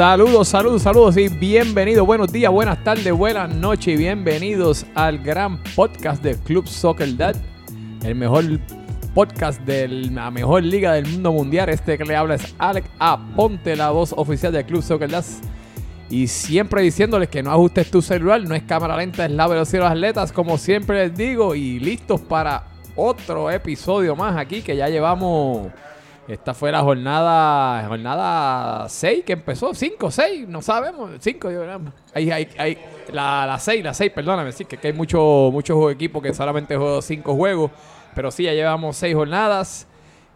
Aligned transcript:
Saludos, 0.00 0.48
saludos, 0.48 0.80
saludos 0.80 1.16
y 1.18 1.28
bienvenidos. 1.28 2.06
Buenos 2.06 2.32
días, 2.32 2.50
buenas 2.50 2.82
tardes, 2.82 3.12
buenas 3.12 3.54
noches 3.54 3.88
y 3.88 3.96
bienvenidos 3.98 4.86
al 4.94 5.18
gran 5.18 5.62
podcast 5.76 6.22
de 6.22 6.36
Club 6.36 6.66
Soccer 6.66 7.18
Dad, 7.18 7.36
el 8.02 8.14
mejor 8.14 8.46
podcast 9.12 9.60
de 9.60 9.88
la 9.88 10.30
mejor 10.30 10.62
liga 10.62 10.94
del 10.94 11.06
mundo 11.06 11.32
mundial. 11.32 11.68
Este 11.68 11.98
que 11.98 12.06
le 12.06 12.16
habla 12.16 12.36
es 12.36 12.54
Alex 12.56 12.88
Aponte, 12.98 13.76
la 13.76 13.90
voz 13.90 14.14
oficial 14.16 14.54
de 14.54 14.64
Club 14.64 14.82
Soccer 14.82 15.10
Dad. 15.10 15.24
Y 16.08 16.28
siempre 16.28 16.80
diciéndoles 16.80 17.28
que 17.28 17.42
no 17.42 17.50
ajustes 17.50 17.90
tu 17.90 18.00
celular, 18.00 18.40
no 18.40 18.54
es 18.54 18.62
cámara 18.62 18.96
lenta, 18.96 19.26
es 19.26 19.32
la 19.32 19.48
velocidad 19.48 19.80
de 19.80 19.84
los 19.84 19.92
atletas, 19.92 20.32
como 20.32 20.56
siempre 20.56 21.08
les 21.08 21.14
digo, 21.14 21.54
y 21.54 21.78
listos 21.78 22.22
para 22.22 22.64
otro 22.96 23.50
episodio 23.50 24.16
más 24.16 24.34
aquí 24.38 24.62
que 24.62 24.76
ya 24.76 24.88
llevamos 24.88 25.68
esta 26.32 26.54
fue 26.54 26.70
la 26.70 26.80
jornada 26.80 27.84
jornada 27.88 28.88
6 28.88 29.24
que 29.24 29.32
empezó, 29.32 29.74
5, 29.74 30.10
6, 30.10 30.48
no 30.48 30.62
sabemos, 30.62 31.10
5, 31.18 31.48
hay, 32.14 32.30
hay, 32.30 32.48
hay, 32.56 32.78
la 33.12 33.56
6, 33.58 33.82
la 33.82 33.92
6, 33.92 34.12
perdóname, 34.14 34.52
sí, 34.52 34.64
que, 34.64 34.76
que 34.76 34.88
hay 34.88 34.92
muchos 34.92 35.52
muchos 35.52 35.92
equipos 35.92 36.22
que 36.22 36.32
solamente 36.32 36.76
juegan 36.76 37.02
5 37.02 37.34
juegos, 37.34 37.72
pero 38.14 38.30
sí, 38.30 38.44
ya 38.44 38.52
llevamos 38.52 38.96
6 38.96 39.14
jornadas. 39.14 39.86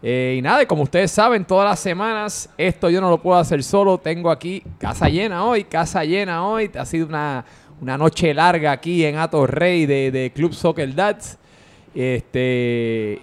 Eh, 0.03 0.35
y 0.37 0.41
nada, 0.41 0.61
y 0.61 0.65
como 0.65 0.83
ustedes 0.83 1.09
saben, 1.11 1.45
todas 1.45 1.67
las 1.67 1.79
semanas, 1.79 2.49
esto 2.57 2.89
yo 2.89 2.99
no 2.99 3.09
lo 3.09 3.21
puedo 3.21 3.39
hacer 3.39 3.63
solo, 3.63 3.97
tengo 3.97 4.29
aquí 4.29 4.61
casa 4.77 5.07
llena 5.07 5.45
hoy, 5.45 5.63
casa 5.63 6.03
llena 6.03 6.45
hoy, 6.45 6.69
ha 6.77 6.85
sido 6.85 7.07
una, 7.07 7.45
una 7.81 7.97
noche 7.97 8.33
larga 8.33 8.73
aquí 8.73 9.05
en 9.05 9.15
Atos 9.15 9.49
Rey 9.49 9.85
de, 9.85 10.11
de 10.11 10.31
Club 10.31 10.53
Soccer 10.53 10.93
Dads. 10.93 11.39
Este, 11.95 13.21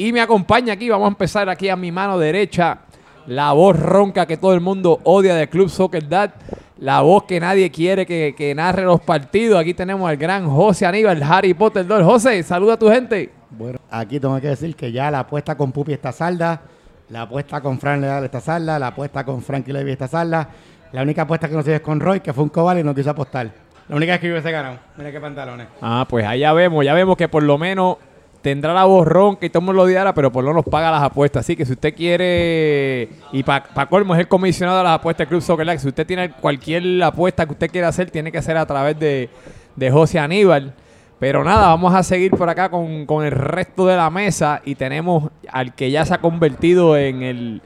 y 0.00 0.14
me 0.14 0.22
acompaña 0.22 0.72
aquí, 0.72 0.88
vamos 0.88 1.04
a 1.04 1.08
empezar 1.08 1.50
aquí 1.50 1.68
a 1.68 1.76
mi 1.76 1.92
mano 1.92 2.18
derecha, 2.18 2.78
la 3.26 3.52
voz 3.52 3.78
ronca 3.78 4.24
que 4.24 4.38
todo 4.38 4.54
el 4.54 4.62
mundo 4.62 4.98
odia 5.04 5.34
del 5.34 5.50
Club 5.50 5.68
Soccer 5.68 6.08
Dad, 6.08 6.30
la 6.78 7.02
voz 7.02 7.24
que 7.24 7.38
nadie 7.38 7.70
quiere 7.70 8.06
que, 8.06 8.52
narre 8.56 8.84
los 8.84 9.02
partidos. 9.02 9.60
Aquí 9.60 9.74
tenemos 9.74 10.08
al 10.08 10.16
gran 10.16 10.48
José 10.48 10.86
Aníbal, 10.86 11.22
Harry 11.22 11.52
Potter 11.52 11.86
2. 11.86 12.02
José, 12.02 12.42
saluda 12.42 12.74
a 12.74 12.78
tu 12.78 12.88
gente. 12.88 13.30
Bueno, 13.50 13.78
aquí 13.90 14.18
tengo 14.18 14.40
que 14.40 14.48
decir 14.48 14.74
que 14.74 14.90
ya 14.90 15.10
la 15.10 15.18
apuesta 15.18 15.54
con 15.54 15.70
Pupi 15.70 15.92
está 15.92 16.12
salda, 16.12 16.62
la 17.10 17.22
apuesta 17.22 17.60
con 17.60 17.78
Fran 17.78 18.00
Leal 18.00 18.24
está 18.24 18.40
salda, 18.40 18.78
la 18.78 18.86
apuesta 18.86 19.22
con 19.22 19.42
Frankie 19.42 19.74
Levy 19.74 19.92
está 19.92 20.08
salda. 20.08 20.48
La 20.92 21.02
única 21.02 21.22
apuesta 21.22 21.46
que 21.46 21.54
no 21.54 21.62
se 21.62 21.74
es 21.74 21.82
con 21.82 22.00
Roy, 22.00 22.20
que 22.20 22.32
fue 22.32 22.42
un 22.42 22.48
cobal 22.48 22.78
y 22.78 22.82
no 22.82 22.94
quiso 22.94 23.10
apostar. 23.10 23.50
La 23.86 23.96
única 23.96 24.14
es 24.14 24.20
que 24.20 24.30
hubiese 24.30 24.50
ganado. 24.50 24.78
Mira 24.96 25.12
qué 25.12 25.20
pantalones. 25.20 25.66
Ah, 25.82 26.06
pues 26.08 26.24
allá 26.24 26.54
vemos, 26.54 26.82
ya 26.86 26.94
vemos 26.94 27.18
que 27.18 27.28
por 27.28 27.42
lo 27.42 27.58
menos 27.58 27.98
tendrá 28.42 28.72
la 28.72 28.84
voz 28.84 29.06
ronca 29.06 29.46
y 29.46 29.50
todo 29.50 29.60
el 29.60 29.66
mundo 29.66 29.82
lo 29.82 29.82
odiará, 29.84 30.14
pero 30.14 30.32
por 30.32 30.44
lo 30.44 30.50
menos 30.50 30.64
paga 30.64 30.90
las 30.90 31.02
apuestas. 31.02 31.44
Así 31.44 31.56
que 31.56 31.64
si 31.64 31.72
usted 31.72 31.94
quiere, 31.94 33.08
y 33.32 33.42
para 33.42 33.64
pa 33.64 33.86
colmo 33.86 34.14
es 34.14 34.20
el 34.20 34.28
comisionado 34.28 34.78
de 34.78 34.84
las 34.84 34.94
apuestas 34.94 35.26
de 35.26 35.28
Club 35.28 35.42
Soccer 35.42 35.78
si 35.78 35.88
usted 35.88 36.06
tiene 36.06 36.30
cualquier 36.30 37.02
apuesta 37.02 37.46
que 37.46 37.52
usted 37.52 37.70
quiera 37.70 37.88
hacer, 37.88 38.10
tiene 38.10 38.32
que 38.32 38.42
ser 38.42 38.56
a 38.56 38.66
través 38.66 38.98
de, 38.98 39.28
de 39.76 39.90
José 39.90 40.18
Aníbal. 40.18 40.74
Pero 41.18 41.44
nada, 41.44 41.68
vamos 41.68 41.94
a 41.94 42.02
seguir 42.02 42.30
por 42.30 42.48
acá 42.48 42.70
con, 42.70 43.04
con, 43.04 43.26
el 43.26 43.32
resto 43.32 43.86
de 43.86 43.94
la 43.94 44.08
mesa 44.08 44.62
y 44.64 44.74
tenemos 44.74 45.30
al 45.52 45.74
que 45.74 45.90
ya 45.90 46.06
se 46.06 46.14
ha 46.14 46.18
convertido 46.18 46.96
en 46.96 47.22
el 47.22 47.62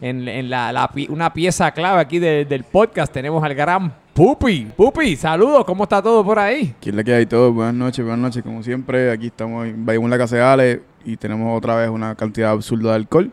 en, 0.00 0.50
la, 0.50 0.90
una 1.08 1.32
pieza 1.32 1.70
clave 1.72 2.00
aquí 2.00 2.18
del 2.18 2.64
podcast. 2.64 3.12
Tenemos 3.12 3.42
al 3.42 3.54
gran 3.54 3.92
Pupi, 4.18 4.66
Pupi, 4.76 5.14
saludos, 5.14 5.64
¿cómo 5.64 5.84
está 5.84 6.02
todo 6.02 6.24
por 6.24 6.40
ahí? 6.40 6.74
¿Quién 6.80 6.96
le 6.96 7.04
queda 7.04 7.18
ahí 7.18 7.26
todo? 7.26 7.52
Buenas 7.52 7.74
noches, 7.74 8.04
buenas 8.04 8.20
noches, 8.20 8.42
como 8.42 8.64
siempre, 8.64 9.12
aquí 9.12 9.28
estamos 9.28 9.68
en 9.68 10.10
la 10.10 10.18
Casa 10.18 10.34
de 10.34 10.42
Ale 10.42 10.82
y 11.04 11.16
tenemos 11.16 11.56
otra 11.56 11.76
vez 11.76 11.88
una 11.88 12.16
cantidad 12.16 12.50
absurda 12.50 12.90
de 12.90 12.96
alcohol. 12.96 13.30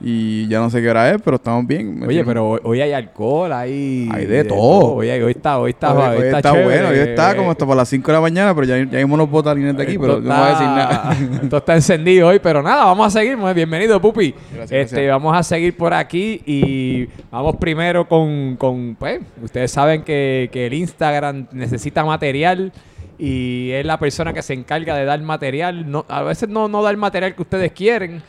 Y 0.00 0.46
ya 0.48 0.60
no 0.60 0.70
sé 0.70 0.82
qué 0.82 0.90
hora 0.90 1.10
es, 1.10 1.22
pero 1.22 1.36
estamos 1.36 1.66
bien. 1.66 2.02
Oye, 2.06 2.24
pero 2.24 2.60
hoy, 2.62 2.80
hay 2.80 2.92
alcohol, 2.92 3.52
hay... 3.52 4.08
Hay 4.12 4.26
de, 4.26 4.44
todo. 4.44 4.94
Hoy, 4.94 5.08
hoy, 5.10 5.30
está, 5.30 5.58
hoy 5.58 5.70
está, 5.70 5.94
hoy, 5.94 6.22
hoy 6.22 6.28
está, 6.28 6.52
bueno. 6.52 6.88
Hoy 6.88 6.98
está 6.98 7.36
como 7.36 7.50
hasta 7.50 7.64
por 7.64 7.76
las 7.76 7.88
5 7.88 8.06
de 8.06 8.12
la 8.12 8.20
mañana, 8.20 8.54
pero 8.54 8.66
ya, 8.66 8.76
ya 8.78 8.98
vimos 8.98 9.18
los 9.18 9.30
botalines 9.30 9.76
de 9.76 9.82
aquí, 9.82 9.98
pero 9.98 10.20
no 10.20 10.34
voy 10.34 10.46
a 10.46 10.48
decir 10.50 10.66
nada. 10.66 11.16
Esto 11.42 11.56
está 11.56 11.74
encendido 11.74 12.28
hoy, 12.28 12.38
pero 12.38 12.62
nada, 12.62 12.84
vamos 12.84 13.06
a 13.06 13.18
seguir. 13.18 13.38
Bienvenido, 13.54 14.00
Pupi. 14.00 14.34
Gracias, 14.54 14.92
este, 14.92 15.08
Vamos 15.08 15.36
a 15.36 15.42
seguir 15.42 15.76
por 15.76 15.94
aquí 15.94 16.42
y 16.44 17.08
vamos 17.30 17.56
primero 17.56 18.06
con, 18.08 18.56
con 18.56 18.96
pues, 18.98 19.20
ustedes 19.42 19.70
saben 19.70 20.02
que, 20.02 20.50
que 20.52 20.66
el 20.66 20.74
Instagram 20.74 21.46
necesita 21.52 22.04
material 22.04 22.72
y 23.18 23.70
es 23.70 23.86
la 23.86 23.98
persona 23.98 24.32
que 24.32 24.42
se 24.42 24.54
encarga 24.54 24.96
de 24.96 25.04
dar 25.04 25.20
material. 25.22 25.90
No, 25.90 26.04
a 26.08 26.22
veces 26.22 26.48
no, 26.48 26.68
no 26.68 26.82
da 26.82 26.90
el 26.90 26.96
material 26.96 27.34
que 27.34 27.42
ustedes 27.42 27.72
quieren 27.72 28.22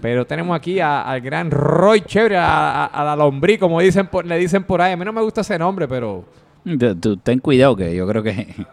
pero 0.00 0.26
tenemos 0.26 0.56
aquí 0.56 0.80
al 0.80 1.20
gran 1.20 1.50
Roy 1.50 2.00
Chévere, 2.02 2.36
a, 2.38 3.02
la 3.04 3.16
lombrí, 3.16 3.58
como 3.58 3.80
dicen 3.80 4.08
le 4.24 4.38
dicen 4.38 4.64
por 4.64 4.80
ahí. 4.80 4.92
A 4.92 4.96
mí 4.96 5.04
no 5.04 5.12
me 5.12 5.22
gusta 5.22 5.42
ese 5.42 5.58
nombre, 5.58 5.86
pero... 5.86 6.24
ten 7.22 7.38
cuidado 7.40 7.76
que 7.76 7.94
yo 7.94 8.06
creo 8.06 8.22
que 8.22 8.66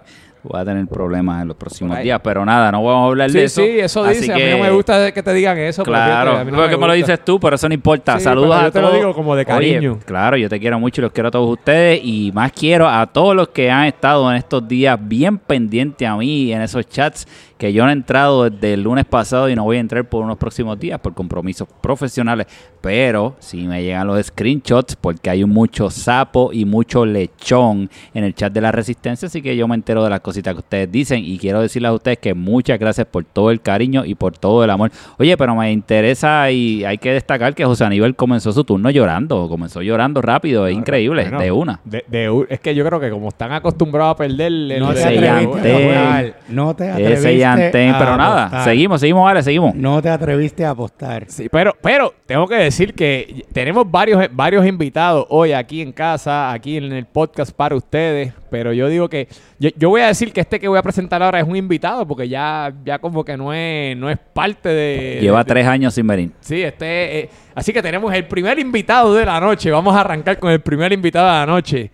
voy 0.44 0.59
a 0.59 0.66
tener 0.66 0.88
problemas 0.88 1.41
en 1.41 1.50
los 1.50 1.57
próximos 1.57 2.00
días, 2.00 2.19
pero 2.23 2.45
nada, 2.45 2.72
no 2.72 2.83
vamos 2.83 3.03
a 3.03 3.07
hablar 3.07 3.31
de 3.31 3.44
eso. 3.44 3.61
Sí, 3.61 3.79
eso 3.79 4.03
dice. 4.05 4.31
a 4.31 4.35
mí 4.35 4.44
no 4.51 4.59
me 4.59 4.72
gusta 4.72 5.11
que 5.11 5.23
te 5.23 5.33
digan 5.33 5.57
eso. 5.57 5.83
Claro, 5.83 6.44
no 6.45 6.57
porque 6.57 6.77
me, 6.77 6.88
lo 6.88 6.94
dices 6.94 7.23
tú, 7.23 7.39
pero 7.39 7.55
eso 7.55 7.67
no 7.67 7.73
importa. 7.73 8.19
Saludos 8.19 8.55
a 8.55 8.59
todos. 8.59 8.66
Yo 8.66 8.72
te 8.72 8.81
lo 8.81 8.91
digo 8.91 9.13
como 9.13 9.35
de 9.35 9.45
cariño. 9.45 10.00
claro, 10.05 10.38
yo 10.38 10.50
te 10.50 10.59
quiero 10.59 10.79
mucho 10.79 11.01
y 11.01 11.03
los 11.03 11.11
quiero 11.11 11.29
a 11.29 11.31
todos 11.31 11.50
ustedes 11.50 12.00
y 12.03 12.31
más 12.33 12.51
quiero 12.51 12.88
a 12.88 13.05
todos 13.07 13.35
los 13.35 13.50
que 13.50 13.69
han 13.69 13.85
estado 13.85 14.29
en 14.31 14.38
estos 14.38 14.67
días 14.67 14.97
bien 15.01 15.38
pendientes 15.38 16.07
a 16.07 16.16
mí 16.16 16.51
en 16.51 16.61
esos 16.61 16.88
chats 16.88 17.27
que 17.59 17.73
yo 17.73 17.83
no 17.83 17.89
he 17.89 17.94
entrado 17.94 18.50
desde 18.50 18.73
el 18.73 18.83
lunes 18.83 19.03
pasado 19.03 19.50
y 19.50 19.56
no 19.56 19.66
voy 19.66 19.75
a 19.75 19.81
entrar 19.81 20.07
por 20.07 20.23
unos 20.23 20.38
próximos 20.38 20.79
días 20.79 20.97
por 21.01 21.13
compromisos 21.13 21.67
profesionales. 21.81 22.47
Pero 22.79 23.35
si 23.39 23.67
me 23.67 23.83
llegan 23.83 24.07
los 24.07 24.25
screenshots, 24.25 24.95
porque 24.95 25.29
hay 25.29 25.44
mucho 25.44 25.89
sapo 25.89 26.51
y 26.53 26.63
mucho 26.63 27.06
lechón 27.06 27.89
en 28.13 28.23
el 28.23 28.33
chat 28.33 28.53
de 28.53 28.61
la 28.61 28.71
resistencia, 28.71 29.25
así 29.25 29.41
que 29.41 29.57
yo 29.57 29.67
me 29.67 29.75
entero 29.75 30.01
de 30.06 30.09
las 30.09 30.21
cositas 30.29 30.53
que 30.53 30.59
ustedes 30.59 30.91
dicen 30.91 31.23
y 31.25 31.40
quiero 31.40 31.59
decirles 31.59 31.90
a 31.90 31.94
ustedes 31.94 32.19
que 32.19 32.35
muchas 32.35 32.78
gracias 32.78 33.07
por 33.07 33.25
todo 33.25 33.50
el 33.50 33.62
cariño 33.62 34.06
y 34.06 34.13
por 34.13 34.38
todo 34.38 34.63
el 34.63 34.69
amor. 34.69 34.91
Oye, 35.17 35.35
pero 35.38 35.56
me 35.56 35.72
interesa 35.72 36.51
y 36.51 36.85
hay 36.85 37.00
que 37.00 37.13
destacar 37.13 37.56
que 37.56 37.66
José 37.66 37.85
Aníbal 37.85 38.16
comenzó 38.16 38.51
su 38.51 38.63
turno 38.63 38.91
llorando, 38.91 39.50
comenzó 39.50 39.81
llorando 39.81 40.22
rápido, 40.22 40.68
es 40.68 40.75
increíble, 40.75 41.29
de 41.29 41.51
una. 41.51 41.79
De, 41.84 42.45
es 42.50 42.59
que 42.59 42.75
yo 42.75 42.85
creo 42.85 43.00
que 43.00 43.09
como 43.09 43.29
están 43.29 43.51
acostumbrados 43.53 44.13
a 44.13 44.18
perder. 44.18 44.51
No, 44.79 44.94
te 44.94 46.34
no 46.50 46.75
te 46.75 46.89
atreviste 46.89 47.94
pero 47.97 48.18
nada, 48.18 48.63
seguimos, 48.63 49.00
seguimos, 49.00 49.23
vale, 49.23 49.41
seguimos. 49.41 49.73
No 49.73 50.01
te 50.01 50.09
atreviste 50.09 50.63
a 50.66 50.72
apostar. 50.72 51.25
Sí, 51.28 51.50
pero, 51.50 51.75
pero 51.81 52.13
tengo 52.25 52.47
que 52.47 52.56
decir 52.56 52.94
que 52.94 53.45
tenemos 53.51 53.89
varios, 53.89 54.28
varios 54.31 54.66
invitados 54.66 55.25
hoy 55.29 55.53
aquí 55.53 55.81
en 55.81 55.91
casa, 55.91 56.51
aquí 56.51 56.78
en 56.78 56.91
el 56.91 57.06
podcast 57.06 57.51
para 57.51 57.75
ustedes. 57.75 58.34
Pero 58.50 58.74
yo 58.74 58.88
digo 58.88 59.10
que 59.10 59.28
yo, 59.60 59.90
voy 59.90 60.02
a 60.02 60.08
decir 60.08 60.34
que 60.34 60.42
este 60.42 60.60
que 60.60 60.68
voy 60.68 60.78
a 60.78 60.82
presentar 60.82 61.22
ahora 61.22 61.40
es 61.40 61.48
un 61.48 61.56
invitado 61.56 62.08
porque 62.08 62.28
ya, 62.28 62.74
ya 62.84 63.00
como 63.00 63.24
que 63.24 63.38
no 63.38 63.54
es, 63.54 63.96
no 63.96 64.10
es 64.10 64.18
parte 64.18 64.70
de... 64.70 65.20
Lleva 65.22 65.44
tres 65.44 65.66
años 65.66 65.94
sin 65.94 66.08
venir. 66.08 66.32
Sí, 66.40 66.62
este... 66.62 67.20
Eh, 67.20 67.30
así 67.56 67.74
que 67.74 67.82
tenemos 67.82 68.14
el 68.14 68.26
primer 68.26 68.60
invitado 68.60 69.14
de 69.14 69.26
la 69.26 69.40
noche. 69.40 69.72
Vamos 69.72 69.96
a 69.96 70.02
arrancar 70.02 70.40
con 70.40 70.52
el 70.52 70.62
primer 70.62 70.92
invitado 70.92 71.28
de 71.28 71.34
la 71.34 71.46
noche. 71.46 71.92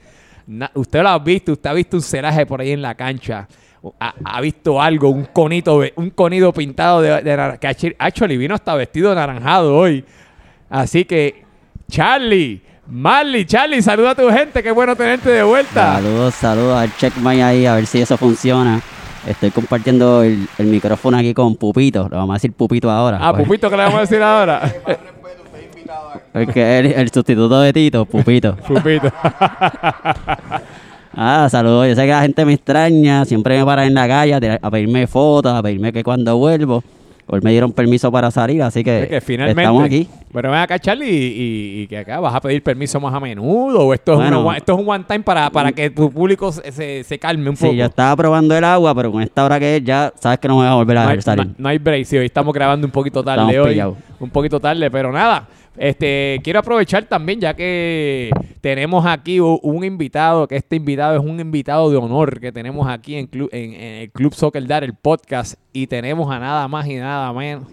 usted 0.73 1.01
lo 1.01 1.09
ha 1.09 1.19
visto, 1.19 1.53
usted 1.53 1.69
ha 1.69 1.73
visto 1.73 1.97
un 1.97 2.03
celaje 2.03 2.45
por 2.45 2.61
ahí 2.61 2.71
en 2.71 2.81
la 2.81 2.95
cancha 2.95 3.47
ha, 3.99 4.41
visto 4.41 4.81
algo, 4.81 5.09
un 5.09 5.25
conito, 5.25 5.81
un 5.95 6.09
conito 6.11 6.51
pintado 6.53 7.01
de, 7.01 7.21
de 7.21 7.57
que 7.59 7.95
actually 7.99 8.37
vino 8.37 8.55
hasta 8.55 8.75
vestido 8.75 9.13
naranjado 9.13 9.75
hoy. 9.75 10.03
Así 10.69 11.05
que, 11.05 11.43
Charlie, 11.89 12.61
Marley, 12.87 13.45
Charlie, 13.45 13.81
saluda 13.81 14.11
a 14.11 14.15
tu 14.15 14.29
gente, 14.29 14.61
qué 14.61 14.71
bueno 14.71 14.95
tenerte 14.95 15.29
de 15.29 15.43
vuelta. 15.43 15.95
Saludos, 15.95 16.35
saludos 16.35 16.77
al 16.77 16.95
checkmate 16.95 17.43
ahí, 17.43 17.65
a 17.65 17.75
ver 17.75 17.87
si 17.87 18.01
eso 18.01 18.17
funciona. 18.17 18.81
Estoy 19.25 19.49
compartiendo 19.49 20.21
el, 20.21 20.47
micrófono 20.59 21.17
aquí 21.17 21.33
con 21.33 21.55
Pupito, 21.55 22.07
le 22.09 22.15
vamos 22.15 22.31
a 22.31 22.33
decir 22.35 22.53
Pupito 22.53 22.91
ahora. 22.91 23.17
Ah, 23.19 23.35
Pupito, 23.35 23.69
¿qué 23.69 23.77
le 23.77 23.83
vamos 23.83 23.97
a 23.97 24.01
decir 24.01 24.21
ahora? 24.21 24.71
Porque 26.33 26.79
el, 26.79 26.85
el 26.87 27.09
sustituto 27.11 27.61
de 27.61 27.73
Tito, 27.73 28.05
Pupito. 28.05 28.55
Pupito. 28.67 29.11
Ah, 31.17 31.47
saludos. 31.49 31.87
Yo 31.87 31.95
sé 31.95 32.01
que 32.01 32.09
la 32.09 32.21
gente 32.23 32.43
me 32.43 32.53
extraña. 32.53 33.23
Siempre 33.23 33.57
me 33.57 33.65
paran 33.65 33.87
en 33.87 33.93
la 33.93 34.05
calle 34.05 34.59
a, 34.61 34.69
pedirme 34.69 35.07
fotos, 35.07 35.53
a 35.53 35.63
pedirme 35.63 35.93
que 35.93 36.03
cuando 36.03 36.35
vuelvo. 36.37 36.83
Hoy 37.27 37.39
me 37.41 37.49
dieron 37.49 37.71
permiso 37.71 38.11
para 38.11 38.29
salir, 38.29 38.61
así 38.61 38.83
que, 38.83 39.19
finalmente, 39.25 39.61
estamos 39.61 39.83
aquí. 39.83 40.07
Pero 40.31 40.51
ven 40.51 40.59
acá, 40.59 40.77
Charlie, 40.77 41.07
y, 41.09 41.87
que 41.87 41.97
acá 41.97 42.19
vas 42.19 42.35
a 42.35 42.39
pedir 42.39 42.61
permiso 42.61 42.99
más 42.99 43.13
a 43.15 43.19
menudo. 43.19 43.87
¿O 43.87 43.93
esto, 43.95 44.21
es, 44.21 44.31
esto 44.57 44.73
es 44.73 44.79
un 44.79 44.87
one 44.87 45.03
time 45.07 45.21
para, 45.21 45.49
para 45.49 45.71
que 45.71 45.89
tu 45.89 46.11
público 46.11 46.51
se, 46.51 47.03
se, 47.03 47.19
calme 47.19 47.49
un 47.49 47.55
poco? 47.55 47.71
Sí, 47.71 47.77
yo 47.77 47.85
estaba 47.85 48.15
probando 48.15 48.55
el 48.55 48.63
agua, 48.63 48.93
pero 48.93 49.11
con 49.11 49.23
esta 49.23 49.43
hora 49.43 49.59
que 49.59 49.77
es, 49.77 49.83
ya 49.83 50.13
sabes 50.19 50.37
que 50.37 50.47
no 50.47 50.57
me 50.57 50.65
voy 50.65 50.71
a 50.71 50.75
volver 50.75 50.97
a 50.99 51.21
salir. 51.21 51.47
No, 51.57 51.69
hay 51.69 51.79
break, 51.79 52.05
sí, 52.05 52.15
hoy 52.15 52.25
estamos 52.25 52.53
grabando 52.53 52.85
un 52.85 52.91
poquito 52.91 53.23
tarde 53.23 53.59
hoy. 53.59 53.81
Un 54.19 54.29
poquito 54.29 54.59
tarde, 54.59 54.91
pero 54.91 55.11
nada. 55.11 55.47
Este, 55.77 56.39
quiero 56.43 56.59
aprovechar 56.59 57.05
también, 57.05 57.39
ya 57.39 57.53
que 57.53 58.31
tenemos 58.61 59.05
aquí 59.05 59.39
un 59.39 59.83
invitado, 59.83 60.47
que 60.47 60.55
este 60.55 60.77
invitado 60.77 61.15
es 61.15 61.21
un 61.21 61.39
invitado 61.39 61.89
de 61.89 61.97
honor 61.97 62.39
que 62.39 62.51
tenemos 62.51 62.87
aquí 62.87 63.15
en, 63.15 63.29
el 63.51 64.11
Club 64.11 64.33
Soccer 64.33 64.65
Dar, 64.65 64.83
el 64.83 64.93
podcast, 64.93 65.55
y 65.73 65.87
tenemos 65.87 66.31
a 66.31 66.39
nada 66.39 66.67
más 66.67 66.87
y 66.87 66.95
nada 66.95 67.31
menos, 67.33 67.67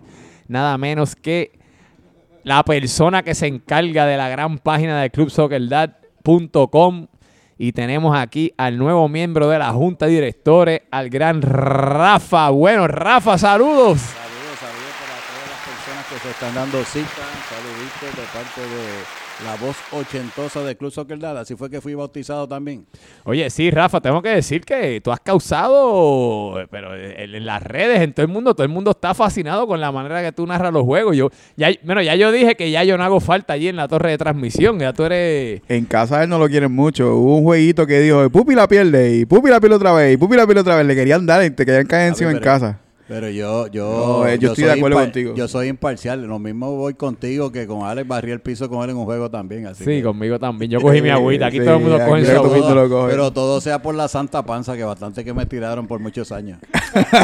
nada 0.49 0.77
menos 0.79 1.15
que 1.15 1.53
la 2.45 2.65
persona 2.65 3.23
que 3.23 3.35
se 3.35 3.47
encarga 3.47 4.05
de 4.07 4.17
la 4.17 4.29
gran 4.29 4.59
página 4.59 5.01
del 5.01 5.11
Club 5.11 5.31
Soccer 5.31 5.69
Dad, 5.69 5.91
clubsoccerdat.com 6.23 7.07
y 7.59 7.73
tenemos 7.73 8.17
aquí 8.17 8.53
al 8.57 8.77
nuevo 8.77 9.09
miembro 9.09 9.49
de 9.49 9.59
la 9.59 9.71
Junta 9.73 10.07
de 10.07 10.13
Directores, 10.13 10.81
al 10.91 11.11
gran 11.11 11.43
Rafa. 11.43 12.51
Bueno, 12.51 12.89
Rafa, 12.89 13.39
saludos. 13.39 14.01
Se 16.23 16.31
están 16.31 16.55
dando 16.55 16.85
cita. 16.85 17.09
Saluditos 17.49 18.17
de 18.17 18.23
parte 18.33 18.61
de 18.61 19.45
la 19.45 19.57
voz 19.57 19.77
ochentosa 19.91 20.63
de 20.63 20.77
Club 20.77 20.93
Soccer 20.93 21.19
Dad. 21.19 21.39
Así 21.39 21.57
fue 21.57 21.69
que 21.69 21.81
fui 21.81 21.95
bautizado 21.95 22.47
también. 22.47 22.87
Oye, 23.25 23.51
sí, 23.51 23.73
Rafa, 23.73 24.01
tengo 24.01 24.23
que 24.23 24.29
decir 24.29 24.61
que 24.61 25.01
tú 25.01 25.11
has 25.11 25.19
causado, 25.19 26.65
pero 26.71 26.95
en, 26.95 27.45
las 27.45 27.61
redes, 27.63 28.01
en 28.03 28.13
todo 28.13 28.25
el 28.25 28.31
mundo, 28.31 28.55
todo 28.55 28.63
el 28.63 28.71
mundo 28.71 28.93
está 28.93 29.15
fascinado 29.15 29.67
con 29.67 29.81
la 29.81 29.91
manera 29.91 30.23
que 30.23 30.31
tú 30.31 30.47
narras 30.47 30.73
los 30.73 30.85
juegos. 30.85 31.17
Yo, 31.17 31.31
ya, 31.57 31.71
bueno, 31.83 32.03
ya 32.03 32.15
yo 32.15 32.31
dije 32.31 32.55
que 32.55 32.71
ya 32.71 32.85
yo 32.85 32.97
no 32.97 33.03
hago 33.03 33.19
falta 33.19 33.55
allí 33.55 33.67
en 33.67 33.77
la 33.77 33.89
torre 33.89 34.11
de 34.11 34.19
transmisión. 34.19 34.79
Ya 34.79 34.93
tú 34.93 35.03
eres. 35.03 35.61
En 35.69 35.87
casa 35.87 36.23
él 36.23 36.29
no 36.29 36.39
lo 36.39 36.49
quieren 36.49 36.71
mucho. 36.71 37.17
Hubo 37.17 37.39
un 37.39 37.45
jueguito 37.45 37.85
que 37.85 37.99
dijo, 37.99 38.31
Pupi 38.31 38.55
la 38.55 38.69
pierde, 38.69 39.17
y 39.17 39.25
Pupi 39.25 39.51
la 39.51 39.59
pierde 39.59 39.75
otra 39.75 39.93
vez, 39.93 40.15
y 40.15 40.17
Pupi 40.17 40.37
la 40.37 40.47
pierde 40.47 40.61
otra 40.61 40.77
vez. 40.77 40.87
Le 40.87 40.95
querían 40.95 41.27
dar 41.27 41.45
y 41.45 41.51
te 41.51 41.67
querían 41.67 41.87
caer 41.87 42.09
encima 42.09 42.31
en 42.31 42.39
casa. 42.39 42.82
Pero 43.09 43.29
yo, 43.31 43.67
yo, 43.67 44.27
eh, 44.27 44.39
yo, 44.39 44.51
estoy 44.51 44.65
de 44.65 44.73
acuerdo 44.73 44.99
contigo. 44.99 45.35
Yo 45.35 45.49
soy 45.49 45.69
imparcial. 45.69 46.25
Lo 46.25 46.39
mismo 46.39 46.77
voy 46.77 46.95
contigo 46.95 47.51
que 47.51 47.67
con 47.67 47.85
Alex 47.85 48.07
barrí 48.07 48.31
el 48.31 48.41
piso 48.41 48.69
con 48.69 48.85
él 48.85 48.91
en 48.91 48.97
un 48.97 49.05
juego 49.05 49.29
también. 49.29 49.67
Así 49.67 49.85
sí, 49.85 50.03
conmigo 50.03 50.39
también. 50.39 50.71
Yo 50.71 50.81
cogí 50.81 51.03
mi 51.03 51.09
agüita. 51.11 51.47
Aquí 51.47 51.59
todo 51.59 51.77
el 51.77 51.81
mundo 51.81 51.99
coge 52.07 52.25
su 52.25 52.33
agüita. 52.33 53.07
Pero 53.09 53.33
todo 53.33 53.61
sea 53.61 53.83
por 53.83 53.95
la 53.95 54.09
santa 54.09 54.45
panza, 54.45 54.77
que 54.77 54.85
bastante 54.85 55.25
que 55.25 55.35
me 55.35 55.47
tiraron 55.47 55.87
por 55.87 56.01
muchos 56.01 56.31
años. 56.31 56.61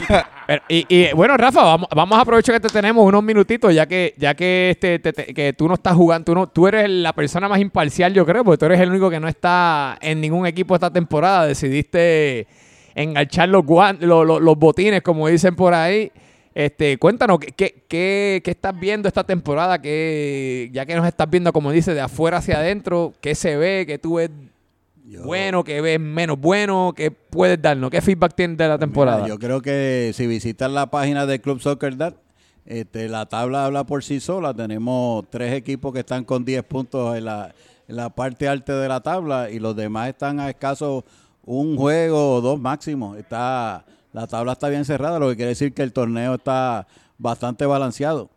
y, 0.69 1.13
bueno, 1.15 1.37
Rafa, 1.37 1.63
vamos, 1.63 1.89
vamos 1.95 2.19
a 2.19 2.23
aprovechar 2.23 2.57
que 2.57 2.69
te 2.69 2.73
tenemos 2.73 3.07
unos 3.07 3.23
minutitos, 3.23 3.73
ya 3.73 3.87
que, 3.87 4.15
ya 4.19 4.35
que 4.35 4.71
este, 4.71 5.01
que 5.01 5.53
tú 5.53 5.69
no 5.69 5.75
estás 5.75 5.95
jugando, 5.95 6.25
tú, 6.25 6.35
no, 6.35 6.49
tú 6.49 6.67
eres 6.67 6.91
la 6.91 7.13
persona 7.13 7.49
más 7.49 7.61
imparcial, 7.61 8.13
yo 8.13 8.27
creo, 8.27 8.45
porque 8.45 8.59
tú 8.59 8.67
eres 8.67 8.81
el 8.81 8.91
único 8.91 9.09
que 9.11 9.21
no 9.21 9.29
está 9.29 9.97
en 10.01 10.21
ningún 10.21 10.47
equipo 10.47 10.75
esta 10.75 10.93
temporada. 10.93 11.47
Decidiste 11.47 12.47
enganchar 12.95 13.49
los, 13.49 13.65
los, 14.01 14.41
los 14.41 14.59
botines, 14.59 15.03
como 15.03 15.29
dicen 15.29 15.57
por 15.57 15.75
ahí. 15.75 16.11
Este, 16.55 16.99
cuéntanos, 16.99 17.39
¿qué, 17.39 17.85
qué, 17.89 18.41
qué 18.45 18.51
estás 18.51 18.79
viendo 18.79 19.07
esta 19.07 19.23
temporada? 19.23 19.81
que 19.81 20.69
ya 20.73 20.85
que 20.87 20.97
nos 20.97 21.07
estás 21.07 21.31
viendo, 21.31 21.53
como 21.53 21.71
dice, 21.71 21.95
de 21.95 22.01
afuera 22.01 22.39
hacia 22.39 22.59
adentro, 22.59 23.15
¿qué 23.21 23.35
se 23.35 23.57
ve? 23.57 23.85
¿Qué 23.87 23.99
tú 23.99 24.15
ves 24.15 24.31
bueno? 25.25 25.65
¿Qué 25.65 25.81
ves 25.81 26.01
menos 26.01 26.39
bueno? 26.39 26.93
¿Qué 26.97 27.11
puedes 27.11 27.61
darnos? 27.63 27.91
¿Qué 27.91 28.01
feedback 28.01 28.35
tienes 28.35 28.59
de 28.59 28.69
la 28.69 28.79
temporada? 28.79 29.27
yo 29.27 29.39
creo 29.39 29.63
que 29.63 30.11
si 30.15 30.27
visitas 30.27 30.71
la 30.71 30.91
página 30.91 31.27
de 31.27 31.41
Club 31.41 31.61
Soccer 31.61 31.97
Dad, 31.97 32.15
este, 32.67 33.09
la 33.09 33.27
tabla 33.27 33.65
habla 33.65 33.85
por 33.85 34.05
sí 34.05 34.21
sola. 34.21 34.53
Tenemos 34.53 35.25
tres 35.31 35.55
equipos 35.55 35.93
que 35.93 36.01
están 36.01 36.25
con 36.25 36.45
10 36.45 36.65
puntos 36.65 37.17
en 37.17 37.25
la, 37.25 37.55
en 37.87 37.97
la 37.97 38.11
parte 38.11 38.47
alta 38.47 38.79
de 38.79 38.89
la 38.89 39.01
tabla 39.01 39.51
y 39.51 39.59
los 39.59 39.75
demás 39.75 40.09
están 40.09 40.39
a 40.41 40.51
escaso 40.51 41.05
un 41.49 41.77
juego 41.77 42.35
o 42.35 42.41
dos 42.41 42.61
máximo. 42.61 43.17
Está 43.17 43.85
la 44.13 44.27
tabla 44.27 44.53
está 44.53 44.69
bien 44.69 44.85
cerrada, 44.85 45.19
lo 45.19 45.29
que 45.29 45.37
quiere 45.37 45.51
decir 45.51 45.73
que 45.73 45.83
el 45.83 45.93
torneo 45.93 46.35
está 46.35 46.87
bastante 47.19 47.67
balanceado. 47.67 48.29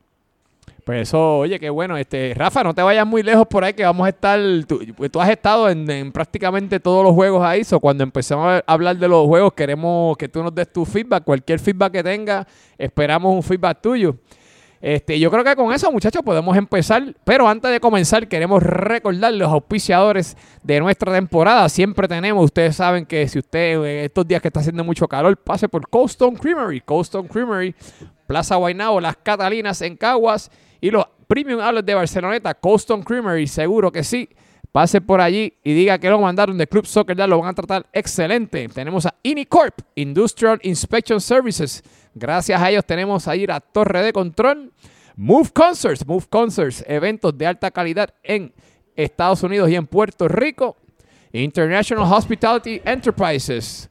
Pues 0.84 1.10
eso, 1.10 1.40
oye, 1.40 1.60
qué 1.60 1.70
bueno. 1.70 1.96
Este, 1.96 2.34
Rafa, 2.36 2.64
no 2.64 2.74
te 2.74 2.82
vayas 2.82 3.06
muy 3.06 3.22
lejos 3.22 3.46
por 3.48 3.64
ahí, 3.64 3.74
que 3.74 3.84
vamos 3.84 4.06
a 4.06 4.10
estar. 4.10 4.40
Tú, 4.68 4.80
tú 5.12 5.22
has 5.22 5.30
estado 5.30 5.70
en, 5.70 6.12
prácticamente 6.12 6.80
todos 6.80 7.04
los 7.04 7.14
juegos 7.14 7.44
ahí. 7.44 7.64
So 7.64 7.80
cuando 7.80 8.04
empecemos 8.04 8.48
a 8.48 8.64
hablar 8.66 8.98
de 8.98 9.08
los 9.08 9.28
juegos, 9.28 9.54
queremos 9.54 10.18
que 10.18 10.28
tú 10.28 10.42
nos 10.42 10.54
des 10.54 10.72
tu 10.72 10.86
feedback. 10.86 11.24
Cualquier 11.24 11.60
feedback 11.60 11.94
que 11.94 12.04
tengas, 12.04 12.48
esperamos 12.78 13.34
un 13.34 13.44
feedback 13.44 13.82
tuyo. 13.82 14.16
Este, 14.82 15.20
yo 15.20 15.30
creo 15.30 15.44
que 15.44 15.56
con 15.56 15.72
eso, 15.72 15.92
muchachos, 15.92 16.24
podemos 16.24 16.58
empezar. 16.58 17.16
Pero 17.24 17.48
antes 17.48 17.72
de 17.72 17.80
comenzar, 17.80 18.28
queremos 18.28 18.64
recordar 18.64 19.34
los 19.34 19.50
auspiciadores 19.50 20.36
de 20.64 20.80
nuestra 20.80 21.14
temporada. 21.14 21.70
Siempre 21.70 22.08
tenemos, 22.08 22.44
ustedes 22.44 22.76
saben 22.76 23.06
que 23.06 23.28
si 23.28 23.40
usted 23.40 23.84
eh, 23.84 24.06
estos 24.06 24.28
días 24.28 24.42
que 24.42 24.48
está 24.48 24.62
haciendo 24.62 24.84
mucho 24.84 25.08
calor, 25.08 25.38
pase 25.38 25.70
por 25.70 25.88
Coldstone 25.88 26.38
Creamery. 26.38 26.82
Coldstone 26.82 27.28
Creamery, 27.28 27.76
Plaza 28.26 28.56
Guaynabo, 28.56 29.00
Las 29.00 29.18
Catalinas 29.18 29.82
en 29.82 29.96
Caguas 29.96 30.50
y 30.80 30.90
los 30.90 31.06
Premium 31.28 31.62
Outlets 31.62 31.86
de 31.86 31.94
Barceloneta, 31.94 32.54
Coldstone 32.56 33.04
Creamery, 33.04 33.48
seguro 33.48 33.92
que 33.92 34.04
sí. 34.04 34.28
Pase 34.72 35.02
por 35.02 35.20
allí 35.20 35.54
y 35.64 35.74
diga 35.74 36.00
que 36.00 36.10
lo 36.10 36.20
mandaron 36.20 36.58
de 36.58 36.66
Club 36.66 36.86
Soccer, 36.86 37.18
ya 37.18 37.28
lo 37.28 37.40
van 37.40 37.50
a 37.50 37.54
tratar 37.54 37.86
excelente. 37.92 38.70
Tenemos 38.70 39.06
a 39.06 39.16
Inicorp, 39.24 39.82
Industrial 39.96 40.60
Inspection 40.64 41.20
Services 41.20 41.84
Gracias 42.14 42.62
a 42.62 42.70
ellos 42.70 42.86
tenemos 42.86 43.28
ahí 43.28 43.48
la 43.48 43.60
torre 43.60 44.04
de 44.04 44.14
control. 44.14 44.72
Move 45.16 45.52
Concerts, 45.54 46.06
Move 46.06 46.26
Concerts, 46.30 46.84
eventos 46.88 47.38
de 47.38 47.48
alta 47.48 47.72
calidad 47.72 48.14
en 48.24 48.54
Estados 48.96 49.44
Unidos 49.44 49.70
y 49.70 49.76
en 49.76 49.88
Puerto 49.88 50.28
Rico. 50.28 50.78
International 51.32 52.12
Hospitality 52.12 52.82
Enterprises. 52.84 53.90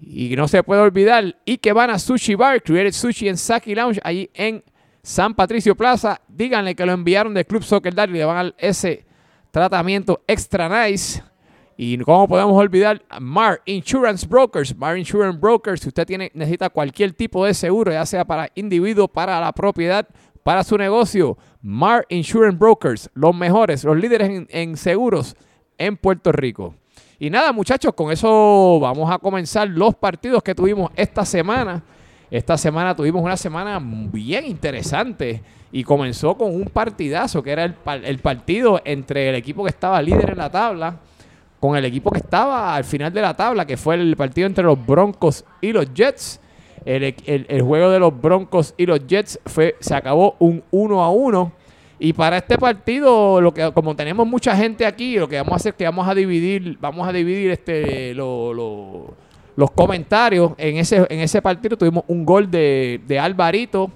Y 0.00 0.36
no 0.36 0.46
se 0.46 0.62
puede 0.62 0.82
olvidar, 0.82 1.36
y 1.46 1.56
que 1.56 1.72
van 1.72 1.88
a 1.88 1.98
Sushi 1.98 2.34
Bar, 2.34 2.62
Created 2.62 2.92
Sushi 2.92 3.28
en 3.28 3.38
Saki 3.38 3.74
Lounge, 3.74 3.98
allí 4.04 4.28
en 4.34 4.62
San 5.02 5.34
Patricio 5.34 5.74
Plaza. 5.74 6.20
Díganle 6.28 6.74
que 6.74 6.84
lo 6.84 6.92
enviaron 6.92 7.32
de 7.32 7.46
Club 7.46 7.62
Soccer 7.62 7.94
Daddy 7.94 8.12
y 8.12 8.18
le 8.18 8.24
van 8.26 8.36
a 8.36 8.42
dar 8.44 8.54
ese 8.58 9.06
tratamiento 9.50 10.20
extra 10.26 10.68
nice. 10.68 11.22
Y 11.76 11.96
cómo 11.98 12.28
podemos 12.28 12.54
olvidar 12.54 13.02
Mar 13.20 13.62
Insurance 13.64 14.26
Brokers. 14.26 14.76
Mar 14.76 14.98
Insurance 14.98 15.38
Brokers, 15.38 15.80
si 15.80 15.88
usted 15.88 16.06
tiene, 16.06 16.30
necesita 16.34 16.68
cualquier 16.68 17.12
tipo 17.12 17.44
de 17.46 17.54
seguro, 17.54 17.90
ya 17.90 18.04
sea 18.04 18.24
para 18.26 18.50
individuo, 18.54 19.08
para 19.08 19.40
la 19.40 19.50
propiedad, 19.52 20.06
para 20.42 20.62
su 20.62 20.76
negocio, 20.76 21.38
Mar 21.62 22.04
Insurance 22.08 22.58
Brokers, 22.58 23.10
los 23.14 23.34
mejores, 23.34 23.84
los 23.84 23.96
líderes 23.96 24.46
en, 24.48 24.76
seguros 24.76 25.36
en 25.78 25.96
Puerto 25.96 26.32
Rico. 26.32 26.74
Y 27.18 27.30
nada, 27.30 27.52
muchachos, 27.52 27.94
con 27.94 28.10
eso 28.12 28.78
vamos 28.80 29.10
a 29.10 29.18
comenzar 29.18 29.68
los 29.68 29.94
partidos 29.94 30.42
que 30.42 30.54
tuvimos 30.54 30.90
esta 30.96 31.24
semana. 31.24 31.82
Esta 32.30 32.56
semana 32.56 32.94
tuvimos 32.94 33.22
una 33.22 33.36
semana 33.36 33.80
bien 33.82 34.46
interesante 34.46 35.42
y 35.72 35.82
comenzó 35.82 36.36
con 36.36 36.54
un 36.54 36.66
partidazo 36.66 37.42
que 37.42 37.50
era 37.50 37.64
el, 37.64 37.74
el 38.04 38.18
partido 38.18 38.80
entre 38.84 39.30
el 39.30 39.34
equipo 39.34 39.64
que 39.64 39.70
estaba 39.70 40.00
líder 40.00 40.30
en 40.30 40.38
la 40.38 40.50
tabla 40.50 41.00
con 41.60 41.76
el 41.76 41.84
equipo 41.84 42.10
que 42.10 42.18
estaba 42.18 42.74
al 42.74 42.84
final 42.84 43.12
de 43.12 43.20
la 43.20 43.34
tabla, 43.34 43.66
que 43.66 43.76
fue 43.76 43.94
el 43.94 44.16
partido 44.16 44.46
entre 44.46 44.64
los 44.64 44.84
Broncos 44.84 45.44
y 45.60 45.72
los 45.72 45.92
Jets. 45.92 46.40
El, 46.86 47.60
juego 47.60 47.90
de 47.90 47.98
los 47.98 48.18
Broncos 48.18 48.72
y 48.78 48.86
los 48.86 49.06
Jets 49.06 49.38
fue, 49.44 49.76
se 49.80 49.94
acabó 49.94 50.36
un 50.38 50.64
1 50.70 51.04
a 51.04 51.10
1. 51.10 51.52
Y 51.98 52.14
para 52.14 52.38
este 52.38 52.56
partido, 52.56 53.42
lo 53.42 53.52
que, 53.52 53.70
como 53.72 53.94
tenemos 53.94 54.26
mucha 54.26 54.56
gente 54.56 54.86
aquí, 54.86 55.18
lo 55.18 55.28
que 55.28 55.36
vamos 55.36 55.52
a 55.52 55.56
hacer 55.56 55.72
es 55.72 55.76
que 55.76 55.84
vamos 55.84 56.08
a 56.08 56.14
dividir, 56.14 56.78
vamos 56.80 57.06
a 57.06 57.12
dividir 57.12 57.50
este, 57.50 58.14
los 59.60 59.70
comentarios. 59.70 60.52
En 60.56 60.78
ese, 60.78 61.06
en 61.08 61.20
ese 61.20 61.40
partido 61.42 61.76
tuvimos 61.76 62.04
un 62.08 62.24
gol 62.24 62.50
de, 62.50 63.00
de 63.06 63.18
Alvarito 63.18 63.92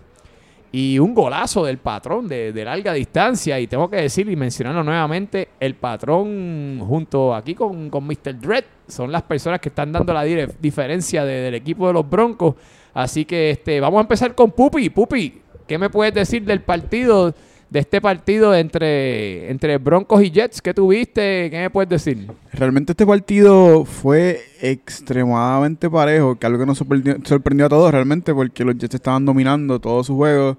y 0.70 0.98
un 0.98 1.14
golazo 1.14 1.64
del 1.64 1.78
patrón 1.78 2.26
de, 2.26 2.52
larga 2.64 2.92
distancia. 2.92 3.58
Y 3.60 3.66
tengo 3.66 3.88
que 3.88 3.96
decir 3.96 4.28
y 4.28 4.36
mencionarlo 4.36 4.82
nuevamente, 4.82 5.48
el 5.60 5.76
patrón 5.76 6.80
junto 6.80 7.34
aquí 7.34 7.54
con, 7.54 7.88
con 7.90 8.04
Mr. 8.04 8.38
Dredd 8.40 8.64
son 8.88 9.10
las 9.10 9.22
personas 9.22 9.60
que 9.60 9.70
están 9.70 9.92
dando 9.92 10.12
la 10.12 10.24
diferencia 10.24 11.24
del 11.24 11.54
equipo 11.54 11.86
de 11.86 11.92
los 11.92 12.08
Broncos. 12.10 12.56
Así 12.92 13.24
que 13.24 13.50
este, 13.50 13.80
vamos 13.80 13.98
a 13.98 14.02
empezar 14.02 14.34
con 14.34 14.50
Pupi. 14.50 14.90
Pupi, 14.90 15.40
¿qué 15.66 15.78
me 15.78 15.90
puedes 15.90 16.12
decir 16.12 16.44
del 16.44 16.60
partido? 16.60 17.32
De 17.74 17.80
este 17.80 18.00
partido 18.00 18.54
entre, 18.54 19.50
entre 19.50 19.78
Broncos 19.78 20.22
y 20.22 20.30
Jets 20.30 20.62
que 20.62 20.72
tuviste, 20.72 21.50
¿qué 21.50 21.58
me 21.58 21.70
puedes 21.70 21.88
decir? 21.88 22.30
Realmente 22.52 22.92
este 22.92 23.04
partido 23.04 23.84
fue 23.84 24.40
extremadamente 24.60 25.90
parejo, 25.90 26.36
que 26.36 26.46
algo 26.46 26.60
que 26.60 26.66
nos 26.66 26.78
sorprendió, 26.78 27.66
a 27.66 27.68
todos 27.68 27.90
realmente, 27.90 28.32
porque 28.32 28.64
los 28.64 28.78
Jets 28.78 28.94
estaban 28.94 29.24
dominando 29.24 29.80
todos 29.80 30.06
sus 30.06 30.14
juegos 30.14 30.56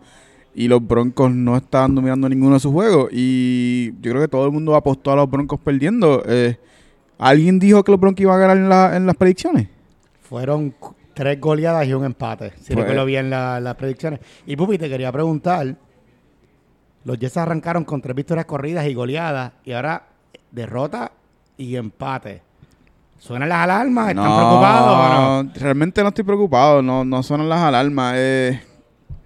y 0.54 0.68
los 0.68 0.86
Broncos 0.86 1.32
no 1.32 1.56
estaban 1.56 1.96
dominando 1.96 2.28
ninguno 2.28 2.56
de 2.56 2.60
sus 2.60 2.74
juegos. 2.74 3.08
Y 3.14 3.94
yo 4.02 4.12
creo 4.12 4.22
que 4.22 4.28
todo 4.28 4.46
el 4.48 4.52
mundo 4.52 4.76
apostó 4.76 5.14
a 5.14 5.16
los 5.16 5.30
Broncos 5.30 5.62
perdiendo. 5.62 6.22
Eh, 6.28 6.58
¿Alguien 7.18 7.60
dijo 7.60 7.82
que 7.86 7.94
los 7.94 8.02
Broncos 8.02 8.20
iban 8.24 8.36
a 8.36 8.46
ganar 8.46 8.94
en, 8.94 9.06
las 9.06 9.16
predicciones? 9.16 9.70
Fueron 10.20 10.76
tres 11.14 11.40
goleadas 11.40 11.88
y 11.88 11.94
un 11.94 12.04
empate, 12.04 12.52
si 12.60 12.74
pues, 12.74 12.80
recuerdo 12.80 13.06
bien 13.06 13.30
las 13.30 13.76
predicciones. 13.76 14.20
Y 14.46 14.58
Pupi, 14.58 14.78
te 14.78 14.90
quería 14.90 15.14
preguntar 15.14 15.78
los 17.06 17.20
Jets 17.20 17.38
arrancaron 17.38 17.86
con 17.86 18.02
tres 18.02 18.16
victorias 18.16 18.46
corridas 18.46 18.86
y 18.88 18.94
goleadas 18.94 19.54
y 19.64 19.72
ahora 19.72 20.08
derrota 20.52 21.12
y 21.56 21.76
empate. 21.76 22.42
¿Suenan 23.20 23.48
las 23.48 23.60
alarmas? 23.60 24.10
¿Están 24.10 24.36
preocupados 24.36 25.46
no? 25.46 25.52
Realmente 25.56 26.02
no 26.02 26.10
estoy 26.10 26.26
preocupado, 26.26 26.82
no, 26.82 27.06
no 27.06 27.24
suenan 27.24 27.48
las 27.48 27.62
alarmas. 27.62 28.16
Eh, 28.18 28.62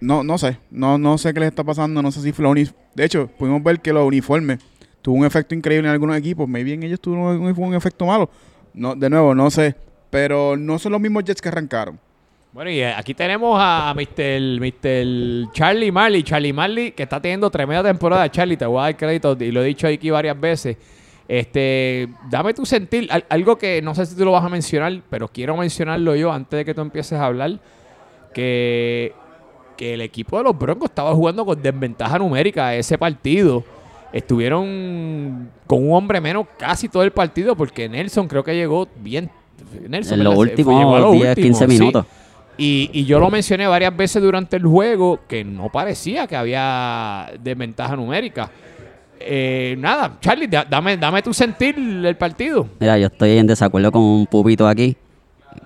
no, 0.01 0.24
no 0.24 0.38
sé, 0.38 0.57
no, 0.69 0.98
no 0.98 1.17
sé 1.17 1.33
qué 1.33 1.39
les 1.39 1.50
está 1.50 1.63
pasando, 1.63 2.01
no 2.01 2.12
sé 2.12 2.21
si 2.21 2.31
fue 2.31 2.45
la 2.45 2.71
De 2.95 3.05
hecho, 3.05 3.27
pudimos 3.27 3.63
ver 3.63 3.79
que 3.79 3.91
los 3.93 4.05
uniformes 4.05 4.59
tuvo 5.01 5.15
un 5.15 5.25
efecto 5.25 5.55
increíble 5.55 5.88
en 5.88 5.93
algunos 5.93 6.17
equipos. 6.17 6.48
Maybe 6.48 6.74
en 6.74 6.83
ellos 6.83 7.00
tuvo 7.00 7.31
un, 7.31 7.57
un 7.57 7.74
efecto 7.74 8.05
malo. 8.05 8.29
No, 8.74 8.93
de 8.93 9.09
nuevo, 9.09 9.33
no 9.33 9.50
sé. 9.50 9.75
Pero 10.09 10.57
no 10.57 10.79
son 10.79 10.91
los 10.91 11.01
mismos 11.01 11.24
Jets 11.24 11.41
que 11.41 11.50
arrancaron. 11.50 12.00
Bueno, 12.51 12.72
y 12.72 12.79
eh, 12.79 12.94
aquí 12.94 13.13
tenemos 13.13 13.60
a 13.62 13.94
Mr. 13.96 14.60
Mr. 14.60 15.51
Charlie 15.53 15.91
Marley. 15.91 16.24
Charlie 16.24 16.51
Marley, 16.51 16.91
que 16.91 17.03
está 17.03 17.22
teniendo 17.22 17.50
tremenda 17.51 17.84
temporada. 17.84 18.29
Charlie, 18.32 18.58
te 18.58 18.65
voy 18.65 18.79
a 18.79 18.84
dar 18.84 18.98
crédito 18.98 19.38
y 19.39 19.51
lo 19.51 19.62
he 19.62 19.65
dicho 19.65 19.88
aquí 19.88 20.10
varias 20.10 20.39
veces. 20.39 20.77
Este, 21.27 22.10
dame 22.27 22.56
tu 22.56 22.65
sentir, 22.65 23.08
algo 23.29 23.56
que 23.56 23.84
no 23.84 23.94
sé 23.94 24.08
si 24.08 24.15
tú 24.15 24.25
lo 24.25 24.32
vas 24.32 24.44
a 24.44 24.50
mencionar, 24.50 25.00
pero 25.12 25.27
quiero 25.27 25.56
mencionarlo 25.56 26.15
yo 26.15 26.32
antes 26.32 26.58
de 26.58 26.65
que 26.65 26.74
tú 26.74 26.82
empieces 26.82 27.20
a 27.20 27.27
hablar, 27.27 27.60
que, 28.34 29.13
que 29.77 29.94
el 29.94 30.01
equipo 30.01 30.39
de 30.39 30.46
los 30.46 30.58
Broncos 30.58 30.89
estaba 30.89 31.13
jugando 31.13 31.46
con 31.46 31.62
desventaja 31.62 32.18
numérica 32.18 32.74
ese 32.74 32.98
partido. 32.98 33.63
Estuvieron 34.12 35.51
con 35.68 35.88
un 35.88 35.94
hombre 35.94 36.20
menos 36.20 36.48
casi 36.58 36.89
todo 36.89 37.03
el 37.03 37.12
partido 37.12 37.56
porque 37.56 37.88
Nelson 37.88 38.27
creo 38.27 38.44
que 38.44 38.56
llegó 38.56 38.88
bien. 39.00 39.29
Nelson, 39.88 40.18
en 40.18 40.24
los 40.24 40.36
últimos 40.36 41.12
10, 41.12 41.36
15 41.36 41.68
minutos. 41.68 42.06
Y, 42.62 43.06
yo 43.06 43.20
lo 43.20 43.30
mencioné 43.30 43.68
varias 43.68 43.96
veces 43.96 44.22
durante 44.22 44.58
el 44.58 44.63
juego 44.63 45.22
que 45.28 45.46
no 45.46 45.70
parecía 45.70 46.28
que 46.28 46.36
había 46.36 47.32
desventaja 47.42 47.96
numérica. 47.96 48.51
Eh, 49.18 49.75
nada, 49.80 50.18
Charlie, 50.20 50.48
dame, 50.48 50.98
dame 50.98 51.22
tu 51.22 51.34
sentir 51.34 51.78
el 51.78 52.16
partido. 52.18 52.68
Mira, 52.80 52.98
yo 52.98 53.08
estoy 53.08 53.38
en 53.38 53.48
desacuerdo 53.48 53.92
con 53.92 54.01
un 54.01 54.25
pupito 54.25 54.68
aquí 54.68 54.98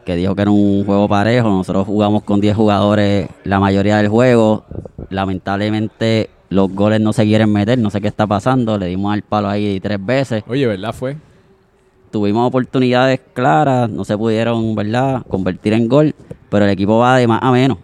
que 0.05 0.15
dijo 0.15 0.35
que 0.35 0.43
era 0.43 0.51
un 0.51 0.85
juego 0.85 1.07
parejo. 1.07 1.49
Nosotros 1.49 1.87
jugamos 1.87 2.23
con 2.23 2.39
10 2.39 2.55
jugadores 2.55 3.27
la 3.43 3.59
mayoría 3.59 3.97
del 3.97 4.09
juego. 4.09 4.65
Lamentablemente 5.09 6.29
los 6.49 6.69
goles 6.71 7.01
no 7.01 7.11
se 7.11 7.23
quieren 7.23 7.51
meter, 7.51 7.79
no 7.79 7.89
sé 7.89 8.01
qué 8.01 8.07
está 8.07 8.27
pasando. 8.27 8.77
Le 8.77 8.85
dimos 8.85 9.11
al 9.11 9.23
palo 9.23 9.49
ahí 9.49 9.79
tres 9.79 10.03
veces. 10.03 10.43
Oye, 10.47 10.67
¿verdad? 10.67 10.93
Fue 10.93 11.15
tuvimos 12.13 12.47
oportunidades 12.47 13.19
claras, 13.33 13.89
no 13.89 14.05
se 14.05 14.15
pudieron, 14.15 14.75
¿verdad?, 14.75 15.23
convertir 15.27 15.73
en 15.73 15.87
gol, 15.87 16.13
pero 16.53 16.65
el 16.65 16.71
equipo 16.71 16.99
va 16.99 17.17
de 17.17 17.25
más 17.25 17.39
a 17.41 17.51
menos. 17.51 17.79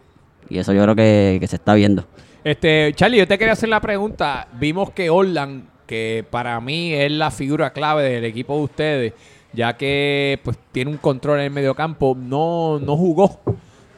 Y 0.48 0.60
eso 0.60 0.74
yo 0.74 0.84
creo 0.84 0.96
que, 0.96 1.44
se 1.48 1.56
está 1.56 1.74
viendo. 1.74 2.06
Este, 2.44 2.94
Charlie, 2.94 3.18
yo 3.18 3.28
te 3.28 3.36
quería 3.40 3.54
hacer 3.54 3.68
la 3.68 3.82
pregunta. 3.82 4.48
Vimos 4.60 4.92
que 4.92 5.10
Orland, 5.10 5.64
que 5.88 6.24
para 6.30 6.62
mí 6.62 6.94
es 6.94 7.12
la 7.12 7.32
figura 7.32 7.74
clave 7.74 8.04
del 8.04 8.26
equipo 8.26 8.56
de 8.58 8.62
ustedes, 8.62 9.14
ya 9.54 9.76
que 9.76 10.40
pues 10.44 10.56
tiene 10.72 10.92
un 10.92 10.98
control 10.98 11.40
en 11.40 11.46
el 11.46 11.52
mediocampo, 11.52 12.16
no, 12.16 12.78
no 12.78 12.96
jugó. 12.96 13.40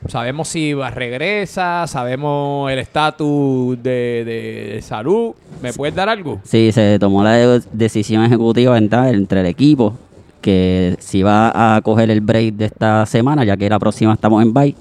Sabemos 0.08 0.48
si 0.48 0.74
va, 0.74 0.90
regresa, 0.90 1.86
sabemos 1.86 2.72
el 2.72 2.80
estatus 2.80 3.78
de, 3.84 4.80
salud. 4.82 5.34
¿Me 5.62 5.74
puedes 5.74 5.94
dar 5.94 6.08
algo? 6.08 6.40
Sí, 6.46 6.72
se 6.72 6.98
tomó 6.98 7.26
la 7.26 7.60
decisión 7.74 8.24
ejecutiva 8.24 8.78
entre 8.78 9.42
el 9.42 9.46
equipo 9.48 9.98
que 10.42 10.96
si 11.00 11.24
va 11.24 11.76
a 11.76 11.82
coger 11.82 12.12
el 12.12 12.22
break 12.22 12.56
de 12.56 12.66
esta 12.66 13.06
semana, 13.06 13.44
ya 13.46 13.56
que 13.56 13.70
la 13.70 13.80
próxima 13.80 14.14
estamos 14.14 14.42
en 14.44 14.54
bye. 14.54 14.76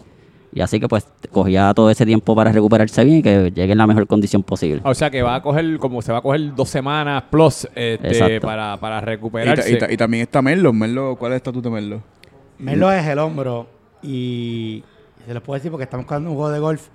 Y 0.52 0.60
así 0.60 0.80
que 0.80 0.88
pues 0.88 1.06
cogía 1.30 1.72
todo 1.74 1.90
ese 1.90 2.04
tiempo 2.04 2.34
para 2.34 2.50
recuperarse 2.50 3.04
bien 3.04 3.18
y 3.18 3.22
que 3.22 3.52
llegue 3.52 3.72
en 3.72 3.78
la 3.78 3.86
mejor 3.86 4.06
condición 4.08 4.42
posible. 4.42 4.80
O 4.84 4.94
sea 4.94 5.08
que 5.08 5.22
va 5.22 5.36
a 5.36 5.42
coger, 5.42 5.78
como 5.78 6.02
se 6.02 6.10
va 6.10 6.18
a 6.18 6.22
coger 6.22 6.54
dos 6.56 6.68
semanas 6.68 7.22
plus 7.30 7.68
este, 7.74 8.40
para, 8.40 8.76
para 8.78 9.00
recuperarse. 9.00 9.78
Y, 9.88 9.96
también 9.96 10.22
está 10.22 10.42
Merlo. 10.42 10.72
Merlo, 10.72 11.14
¿cuál 11.16 11.32
es 11.32 11.34
el 11.34 11.36
estatus 11.36 11.62
de 11.62 11.70
Merlo? 11.70 12.02
Merlo 12.58 12.90
es 12.90 13.06
el 13.06 13.18
hombro 13.20 13.68
y 14.02 14.82
se 15.24 15.34
lo 15.34 15.42
puedo 15.42 15.56
decir 15.56 15.70
porque 15.70 15.84
estamos 15.84 16.06
jugando 16.06 16.30
un 16.30 16.36
juego 16.36 16.50
de 16.50 16.58
golf. 16.58 16.88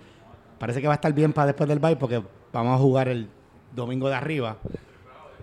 Parece 0.60 0.82
que 0.82 0.88
va 0.88 0.94
a 0.94 0.96
estar 0.96 1.14
bien 1.14 1.32
para 1.32 1.48
después 1.48 1.70
del 1.70 1.80
bye 1.80 1.96
porque 1.96 2.22
vamos 2.52 2.76
a 2.76 2.78
jugar 2.78 3.08
el 3.08 3.30
domingo 3.74 4.10
de 4.10 4.16
arriba. 4.16 4.58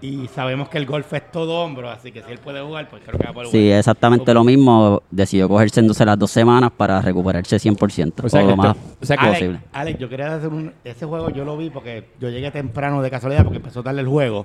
Y 0.03 0.27
sabemos 0.27 0.69
que 0.69 0.79
el 0.79 0.85
golf 0.85 1.13
es 1.13 1.31
todo 1.31 1.63
hombro, 1.63 1.89
así 1.89 2.11
que 2.11 2.25
si 2.25 2.33
él 2.33 2.39
puede 2.39 2.61
jugar, 2.61 2.91
pues 2.91 3.05
creo 3.07 3.17
que 3.17 3.25
va 3.25 3.31
a 3.31 3.33
poder 3.33 3.47
jugar. 3.47 3.63
Sí, 3.63 3.71
exactamente 3.71 4.35
lo 4.35 4.43
mismo. 4.43 5.01
Decidió 5.09 5.49
cogerse 5.49 5.79
entonces 5.79 6.05
las 6.05 6.19
dos 6.19 6.33
semanas 6.33 6.73
para 6.77 7.01
recuperarse 7.01 7.57
100%. 7.57 8.25
O 8.25 8.29
sea, 8.29 8.43
lo 8.43 8.57
más 8.57 8.77
posible. 8.99 9.61
Alex, 9.73 10.01
yo 10.01 10.09
quería 10.09 10.35
hacer 10.35 10.49
un... 10.49 10.73
Ese 10.83 11.07
juego 11.07 11.31
yo 11.31 11.45
lo 11.45 11.57
vi 11.57 11.71
porque 11.71 12.09
yo 12.19 12.31
llegué 12.31 12.51
temprano 12.51 13.01
de 13.01 13.11
casualidad 13.11 13.45
porque 13.45 13.59
empezó 13.59 13.79
a 13.79 13.83
darle 13.85 14.01
el 14.01 14.09
juego. 14.09 14.45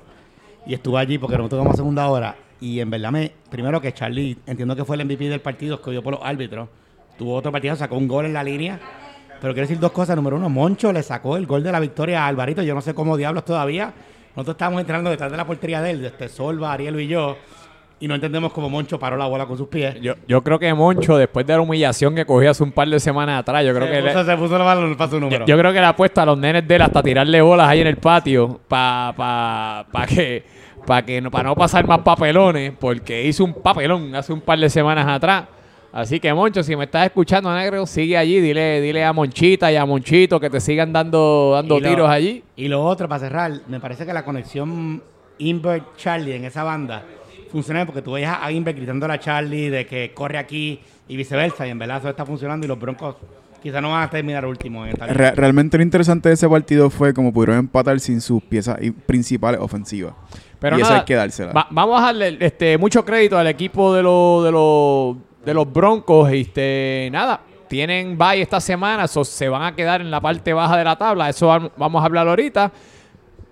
Y 0.68 0.76
estuve 0.76 1.00
allí 1.00 1.18
porque 1.18 1.40
no 1.40 1.50
tuvimos 1.50 1.76
segunda 1.76 2.08
hora. 2.08 2.36
Y 2.62 2.80
en 2.80 2.92
verdad, 2.92 3.12
me, 3.12 3.32
primero 3.50 3.82
que 3.82 3.92
Charlie, 3.92 4.38
entiendo 4.46 4.76
que 4.76 4.86
fue 4.86 4.96
el 4.96 5.06
MVP 5.06 5.28
del 5.28 5.42
partido, 5.42 5.76
escogido 5.76 6.04
por 6.04 6.14
los 6.14 6.22
árbitros. 6.24 6.70
Tuvo 7.18 7.34
otro 7.34 7.52
partido, 7.52 7.76
sacó 7.76 7.98
un 7.98 8.08
gol 8.08 8.26
en 8.26 8.34
la 8.34 8.44
línea. 8.44 8.80
Pero 9.42 9.54
quiero 9.56 9.68
decir 9.68 9.80
dos 9.80 9.92
cosas. 9.92 10.16
Número 10.16 10.36
uno, 10.36 10.50
Moncho 10.50 10.94
le 10.94 11.02
sacó 11.02 11.36
el 11.36 11.48
gol 11.48 11.64
de 11.64 11.72
la 11.72 11.80
victoria 11.80 12.26
a 12.26 12.28
Alvarito. 12.28 12.62
Yo 12.62 12.76
no 12.76 12.82
sé 12.82 12.94
cómo 12.94 13.18
diablos 13.18 13.44
todavía 13.44 13.92
nosotros 14.38 14.54
estábamos 14.54 14.82
entrando 14.82 15.10
detrás 15.10 15.32
de 15.32 15.38
la 15.38 15.48
portería 15.48 15.82
de 15.82 15.90
él, 15.90 16.06
este 16.06 16.30
Solva, 16.30 16.72
Ariel 16.72 17.02
y 17.02 17.08
yo, 17.08 17.38
y 18.00 18.08
no 18.08 18.14
entendemos 18.14 18.54
cómo 18.54 18.70
Moncho 18.70 19.00
paró 19.00 19.18
la 19.18 19.26
bola 19.26 19.48
con 19.48 19.58
sus 19.58 19.68
pies. 19.68 20.00
Yo, 20.00 20.14
yo 20.28 20.44
creo 20.44 20.60
que 20.60 20.72
Moncho, 20.76 21.18
después 21.18 21.44
de 21.48 21.54
la 21.54 21.62
humillación 21.62 22.14
que 22.14 22.24
cogió 22.24 22.52
hace 22.52 22.62
un 22.62 22.72
par 22.72 22.88
de 22.88 23.00
semanas 23.00 23.40
atrás, 23.40 23.66
yo 23.66 23.74
creo 23.74 23.90
que... 23.90 24.00
le, 24.00 24.14
se 24.24 24.38
puso 24.38 24.56
la 24.56 24.64
mano 24.64 24.96
para 24.96 25.10
su 25.10 25.20
número. 25.20 25.44
Yo, 25.48 25.58
creo 25.58 25.74
que 25.74 25.80
le 25.80 25.88
ha 25.88 25.96
puesto 25.96 26.22
a 26.22 26.26
los 26.28 26.38
nenes 26.38 26.68
de 26.68 26.76
él 26.76 26.82
hasta 26.84 27.02
tirarle 27.02 27.42
bolas 27.42 27.68
ahí 27.68 27.82
en 27.82 27.88
el 27.88 27.98
patio 27.98 28.60
para 28.68 29.12
pa, 29.18 29.88
pa 29.92 30.06
que, 30.06 30.44
pa 30.86 31.02
que 31.02 31.20
no, 31.20 31.32
para 31.32 31.50
no 31.50 31.56
pasar 31.56 31.88
más 31.88 32.02
papelones, 32.02 32.74
porque 32.80 33.24
hizo 33.26 33.44
un 33.44 33.56
papelón 33.56 34.14
hace 34.14 34.34
un 34.34 34.42
par 34.42 34.60
de 34.60 34.70
semanas 34.70 35.08
atrás. 35.08 35.46
Así 35.98 36.20
que, 36.20 36.32
Moncho, 36.32 36.62
si 36.62 36.76
me 36.76 36.84
estás 36.84 37.08
escuchando, 37.08 37.52
negro, 37.56 37.84
sigue 37.88 38.16
allí. 38.16 38.40
Dile, 38.40 38.82
dile 38.82 39.04
a 39.04 39.14
Monchita 39.14 39.72
y 39.72 39.78
a 39.78 39.84
Monchito 39.84 40.40
que 40.40 40.48
te 40.48 40.60
sigan 40.60 40.94
dando, 40.94 41.54
dando 41.56 41.82
tiros 41.82 42.08
allí. 42.08 42.44
Y 42.56 42.68
lo 42.68 42.86
otro, 42.86 43.10
para 43.10 43.22
cerrar, 43.22 43.52
me 43.68 43.80
parece 43.80 44.06
que 44.06 44.14
la 44.14 44.24
conexión 44.24 45.02
Invert-Charlie 45.40 46.36
en 46.36 46.46
esa 46.46 46.62
banda 46.62 47.04
funciona 47.52 47.84
porque 47.88 48.04
tú 48.04 48.12
veías 48.12 48.38
a 48.40 48.52
Invert 48.52 48.78
gritando 48.78 49.08
a 49.08 49.20
Charlie 49.20 49.72
de 49.72 49.88
que 49.88 50.14
corre 50.14 50.38
aquí 50.38 50.80
y 51.08 51.18
viceversa. 51.18 51.66
Y 51.66 51.72
en 51.72 51.80
verdad 51.80 51.98
eso 51.98 52.10
está 52.10 52.28
funcionando 52.28 52.68
y 52.68 52.68
los 52.68 52.80
Broncos 52.80 53.16
quizás 53.64 53.82
no 53.82 53.90
van 53.90 54.04
a 54.04 54.10
terminar 54.12 54.46
último 54.46 54.86
en 54.86 54.92
esta 54.92 55.08
Realmente 55.08 55.78
lo 55.78 55.84
interesante 55.84 56.30
de 56.30 56.36
ese 56.36 56.48
partido 56.48 56.92
fue 56.92 57.12
como 57.12 57.34
pudieron 57.34 57.58
empatar 57.58 58.00
sin 58.00 58.22
sus 58.22 58.44
piezas 58.44 58.78
principales 59.08 59.60
ofensivas. 59.60 60.14
Pero 60.60 60.78
y 60.78 60.82
eso 60.82 60.94
hay 60.94 61.06
que 61.06 61.16
dársela. 61.16 61.54
vamos 61.72 62.00
a 62.00 62.06
darle 62.06 62.38
este, 62.40 62.78
mucho 62.78 63.04
crédito 63.04 63.36
al 63.36 63.48
equipo 63.48 63.96
de 63.96 64.04
los 64.04 64.44
de 64.44 64.52
los 64.52 65.27
de 65.48 65.54
los 65.54 65.72
Broncos. 65.72 66.30
Este, 66.30 67.08
nada, 67.10 67.40
tienen 67.70 68.18
bye 68.18 68.42
esta 68.42 68.60
semana, 68.60 69.08
se 69.08 69.48
van 69.48 69.64
a 69.64 69.74
quedar 69.74 70.02
en 70.02 70.12
la 70.12 70.20
parte 70.20 70.52
baja 70.52 70.78
de 70.78 70.84
la 70.84 70.98
tabla. 70.98 71.30
Eso 71.30 71.48
vamos 71.78 72.02
a 72.02 72.06
hablar 72.06 72.28
ahorita. 72.28 72.72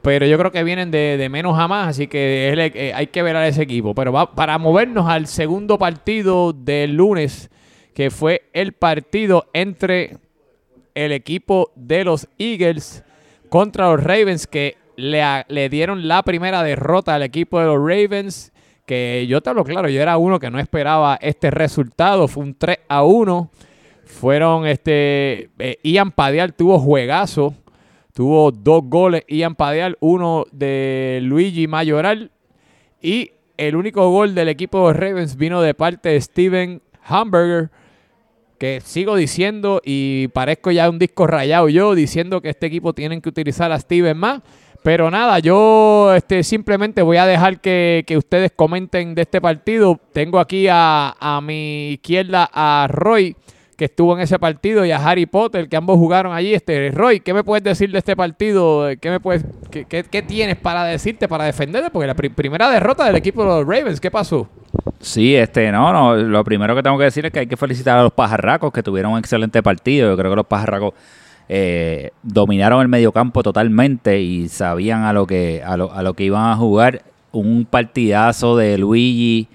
Pero 0.02 0.28
yo 0.28 0.38
creo 0.38 0.52
que 0.52 0.64
vienen 0.64 0.92
de, 0.92 1.26
menos 1.32 1.58
a 1.58 1.68
más, 1.68 1.88
así 1.88 2.08
que 2.08 2.94
hay 2.94 3.08
que 3.08 3.24
ver 3.24 3.36
a 3.38 3.48
ese 3.48 3.64
equipo. 3.64 3.96
Pero 3.96 4.12
va, 4.12 4.36
para 4.36 4.58
movernos 4.58 5.10
al 5.10 5.26
segundo 5.26 5.80
partido 5.80 6.52
del 6.52 6.96
lunes, 6.96 7.50
que 7.94 8.12
fue 8.12 8.44
el 8.54 8.74
partido 8.74 9.48
entre 9.54 10.18
el 10.96 11.14
equipo 11.14 11.72
de 11.76 12.04
los 12.04 12.28
Eagles 12.38 13.04
contra 13.50 13.90
los 13.90 14.04
Ravens, 14.04 14.48
que 14.48 14.76
le, 14.98 15.24
le 15.48 15.70
dieron 15.70 16.10
la 16.10 16.24
primera 16.24 16.62
derrota 16.62 17.16
al 17.16 17.24
equipo 17.24 17.60
de 17.60 17.66
los 17.66 17.78
Ravens 17.78 18.52
que 18.86 19.26
yo 19.28 19.42
te 19.42 19.50
hablo 19.50 19.64
claro, 19.64 19.90
yo 19.90 20.02
era 20.02 20.18
uno 20.18 20.40
que 20.40 20.50
no 20.50 20.60
esperaba 20.60 21.18
este 21.22 21.52
resultado, 21.52 22.28
fue 22.28 22.44
un 22.44 22.56
3 22.56 22.80
a 22.88 23.04
1. 23.04 23.52
Fueron, 24.06 24.68
este, 24.68 25.50
eh, 25.58 25.80
Ian 25.84 26.12
Padial 26.12 26.54
tuvo 26.54 26.80
juegazo, 26.80 27.56
tuvo 28.14 28.52
dos 28.52 28.84
goles 28.86 29.24
Ian 29.28 29.56
Padial, 29.56 29.98
uno 30.00 30.46
de 30.52 31.20
Luigi 31.24 31.68
Mayoral 31.68 32.32
y 33.02 33.32
el 33.58 33.76
único 33.76 34.10
gol 34.12 34.36
del 34.36 34.50
equipo 34.50 34.88
de 34.88 34.94
Ravens 34.94 35.36
vino 35.38 35.62
de 35.62 35.74
parte 35.74 36.10
de 36.10 36.22
Steven 36.22 36.82
Hamburger, 37.04 37.72
que 38.58 38.82
sigo 38.82 39.16
diciendo 39.16 39.82
y 39.84 40.28
parezco 40.30 40.72
ya 40.72 40.90
un 40.90 41.00
disco 41.00 41.28
rayado 41.28 41.68
yo, 41.70 41.96
diciendo 41.96 42.42
que 42.42 42.50
este 42.50 42.68
equipo 42.68 42.94
tienen 42.94 43.22
que 43.22 43.30
utilizar 43.30 43.72
a 43.72 43.80
Steven 43.80 44.18
más. 44.18 44.42
Pero 44.86 45.10
nada, 45.10 45.40
yo 45.40 46.14
este, 46.14 46.44
simplemente 46.44 47.02
voy 47.02 47.18
a 47.18 47.26
dejar 47.26 47.60
que, 47.60 48.06
ustedes 48.16 48.52
comenten 48.56 49.16
de 49.16 49.24
este 49.24 49.42
partido. 49.42 50.00
Tengo 50.14 50.40
aquí 50.40 50.68
a, 50.70 51.40
mi 51.42 51.94
izquierda 51.94 52.48
a 52.54 52.86
Roy, 52.88 53.36
que 53.78 53.86
estuvo 53.86 54.16
en 54.16 54.22
ese 54.22 54.38
partido, 54.38 54.86
y 54.86 54.92
a 54.92 54.98
Harry 54.98 55.26
Potter, 55.26 55.68
que 55.70 55.76
ambos 55.76 55.98
jugaron 55.98 56.34
allí. 56.34 56.54
Este, 56.54 56.92
Roy, 56.92 57.20
¿qué 57.20 57.34
me 57.34 57.44
puedes 57.44 57.64
decir 57.64 57.92
de 57.92 57.98
este 57.98 58.16
partido? 58.16 58.88
¿Qué, 59.02 59.10
me 59.10 59.20
puedes, 59.20 59.44
qué, 59.72 60.22
tienes 60.22 60.58
para 60.58 60.84
decirte, 60.84 61.28
para 61.28 61.46
defenderte? 61.46 61.90
Porque 61.90 62.06
la 62.06 62.14
primera 62.14 62.70
derrota 62.70 63.06
del 63.06 63.16
equipo 63.16 63.42
de 63.42 63.48
los 63.48 63.62
Ravens, 63.62 64.00
¿qué 64.00 64.12
pasó? 64.12 64.48
Sí, 65.00 65.36
este, 65.36 65.72
no, 65.72 65.92
no, 65.94 66.16
lo 66.16 66.44
primero 66.44 66.76
que 66.76 66.84
tengo 66.84 67.00
que 67.00 67.06
decir 67.06 67.26
es 67.26 67.32
que 67.32 67.40
hay 67.40 67.48
que 67.48 67.58
felicitar 67.58 67.98
a 67.98 68.04
los 68.04 68.14
pajarracos 68.14 68.72
que 68.72 68.84
tuvieron 68.84 69.14
un 69.14 69.18
excelente 69.18 69.64
partido. 69.64 70.12
Yo 70.12 70.16
creo 70.16 70.30
que 70.30 70.36
los 70.36 70.46
pajarracos 70.46 70.94
eh, 71.50 72.12
dominaron 72.24 72.82
el 72.82 72.88
mediocampo 72.88 73.44
totalmente 73.44 74.22
y 74.22 74.50
sabían 74.50 75.04
a 75.04 75.14
lo 75.14 75.28
que 75.28 75.62
a 75.64 75.78
lo, 75.78 75.92
a 75.94 76.04
lo 76.04 76.14
que 76.14 76.26
iban 76.26 76.52
a 76.52 76.56
jugar. 76.56 77.04
Un 77.32 77.66
partidazo 77.66 78.56
de 78.56 78.78
Luigi 78.78 79.50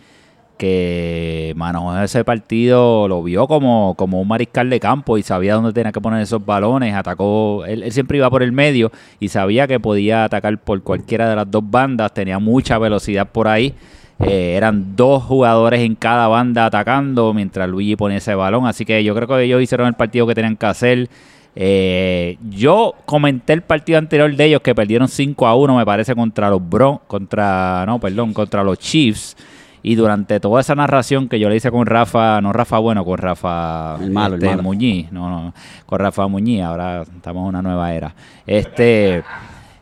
que 0.61 1.55
manejó 1.57 1.97
ese 2.03 2.23
partido, 2.23 3.09
lo 3.09 3.23
vio 3.23 3.47
como, 3.47 3.95
como 3.97 4.21
un 4.21 4.29
mariscal 4.29 4.69
de 4.69 4.79
campo 4.79 5.17
y 5.17 5.23
sabía 5.23 5.55
dónde 5.55 5.73
tenía 5.73 5.91
que 5.91 6.03
poner 6.03 6.21
esos 6.21 6.45
balones, 6.45 6.95
atacó, 6.95 7.65
él, 7.65 7.91
siempre 7.91 8.19
iba 8.19 8.29
por 8.29 8.43
el 8.43 8.53
medio 8.53 8.93
y 9.21 9.29
sabía 9.29 9.67
que 9.67 9.81
podía 9.81 10.25
atacar 10.25 10.59
por 10.59 10.83
cualquiera 10.83 11.31
de 11.31 11.37
las 11.37 11.51
dos 11.51 11.63
bandas, 11.65 12.13
tenía 12.13 12.39
mucha 12.39 12.77
velocidad 12.77 13.27
por 13.31 13.49
ahí, 13.49 13.73
eh, 14.19 14.53
eran 14.55 14.97
dos 14.97 15.23
jugadores 15.23 15.81
en 15.81 15.95
cada 15.95 16.29
banda 16.29 16.67
atacando 16.67 17.33
mientras 17.33 17.67
Luigi 17.67 17.97
ponía 17.97 18.19
ese 18.19 18.35
balón, 18.35 18.67
así 18.67 18.85
que 18.85 19.03
yo 19.03 19.15
creo 19.15 19.29
que 19.29 19.43
ellos 19.43 19.63
hicieron 19.63 19.87
el 19.87 19.95
partido 19.95 20.27
que 20.27 20.35
tenían 20.35 20.59
que 20.59 20.67
hacer, 20.67 21.09
Eh, 21.57 22.39
yo 22.49 22.95
comenté 23.07 23.53
el 23.53 23.63
partido 23.63 23.99
anterior 23.99 24.35
de 24.35 24.45
ellos 24.45 24.61
que 24.61 24.75
perdieron 24.75 25.09
5 25.09 25.47
a 25.47 25.57
1, 25.57 25.77
me 25.77 25.85
parece, 25.85 26.15
contra 26.15 26.49
los 26.51 26.67
Bron, 26.69 27.01
contra, 27.07 27.85
no, 27.87 27.99
perdón, 27.99 28.33
contra 28.33 28.63
los 28.63 28.79
Chiefs. 28.79 29.37
Y 29.83 29.95
durante 29.95 30.41
toda 30.41 30.61
esa 30.61 30.75
narración 30.75 31.29
que 31.29 31.41
yo 31.41 31.49
le 31.49 31.57
hice 31.57 31.71
con 31.71 31.87
Rafa, 31.87 32.41
no 32.43 32.53
Rafa 32.53 32.79
bueno, 32.79 33.03
con 33.03 33.17
Rafa 33.17 33.97
El 34.01 34.11
malo, 34.11 34.35
el 34.35 34.43
este, 34.43 34.51
malo. 34.51 34.63
Muñiz, 34.63 35.11
no, 35.11 35.31
no, 35.31 35.55
con 35.87 35.99
Rafa 35.99 36.27
Muñiz, 36.29 36.63
ahora 36.63 37.03
estamos 37.03 37.43
en 37.43 37.49
una 37.49 37.63
nueva 37.63 37.95
era. 37.95 38.15
Este, 38.47 39.23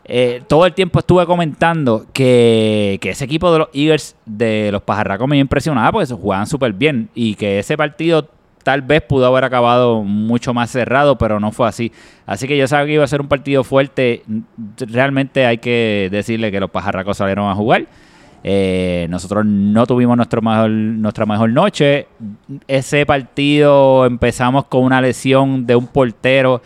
eh, 0.05 0.41
todo 0.47 0.65
el 0.65 0.73
tiempo 0.73 0.99
estuve 0.99 1.25
comentando 1.25 2.05
que, 2.13 2.97
que 3.01 3.09
ese 3.09 3.25
equipo 3.25 3.51
de 3.51 3.59
los 3.59 3.67
Eagles 3.73 4.15
de 4.25 4.69
los 4.71 4.81
Pajarracos 4.81 5.27
me 5.27 5.37
impresionaba 5.37 5.91
porque 5.91 6.07
se 6.07 6.15
jugaban 6.15 6.47
súper 6.47 6.71
bien 6.71 7.09
y 7.13 7.35
que 7.35 7.59
ese 7.59 7.75
partido 7.75 8.25
tal 8.69 8.83
vez 8.83 9.01
pudo 9.01 9.25
haber 9.25 9.45
acabado 9.45 10.03
mucho 10.03 10.53
más 10.53 10.69
cerrado, 10.69 11.17
pero 11.17 11.39
no 11.39 11.51
fue 11.51 11.67
así. 11.67 11.91
Así 12.27 12.47
que 12.47 12.55
yo 12.55 12.67
sabía 12.67 12.85
que 12.85 12.93
iba 12.93 13.03
a 13.03 13.07
ser 13.07 13.19
un 13.19 13.27
partido 13.27 13.63
fuerte. 13.63 14.21
Realmente 14.77 15.47
hay 15.47 15.57
que 15.57 16.07
decirle 16.11 16.51
que 16.51 16.59
los 16.59 16.69
Pajarracos 16.69 17.17
salieron 17.17 17.49
a 17.49 17.55
jugar. 17.55 17.87
Eh, 18.43 19.07
nosotros 19.09 19.43
no 19.43 19.87
tuvimos 19.87 20.15
nuestro 20.15 20.43
mejor, 20.43 20.69
nuestra 20.69 21.25
mejor 21.25 21.49
noche. 21.49 22.05
Ese 22.67 23.07
partido 23.07 24.05
empezamos 24.05 24.65
con 24.65 24.83
una 24.83 25.01
lesión 25.01 25.65
de 25.65 25.75
un 25.75 25.87
portero 25.87 26.61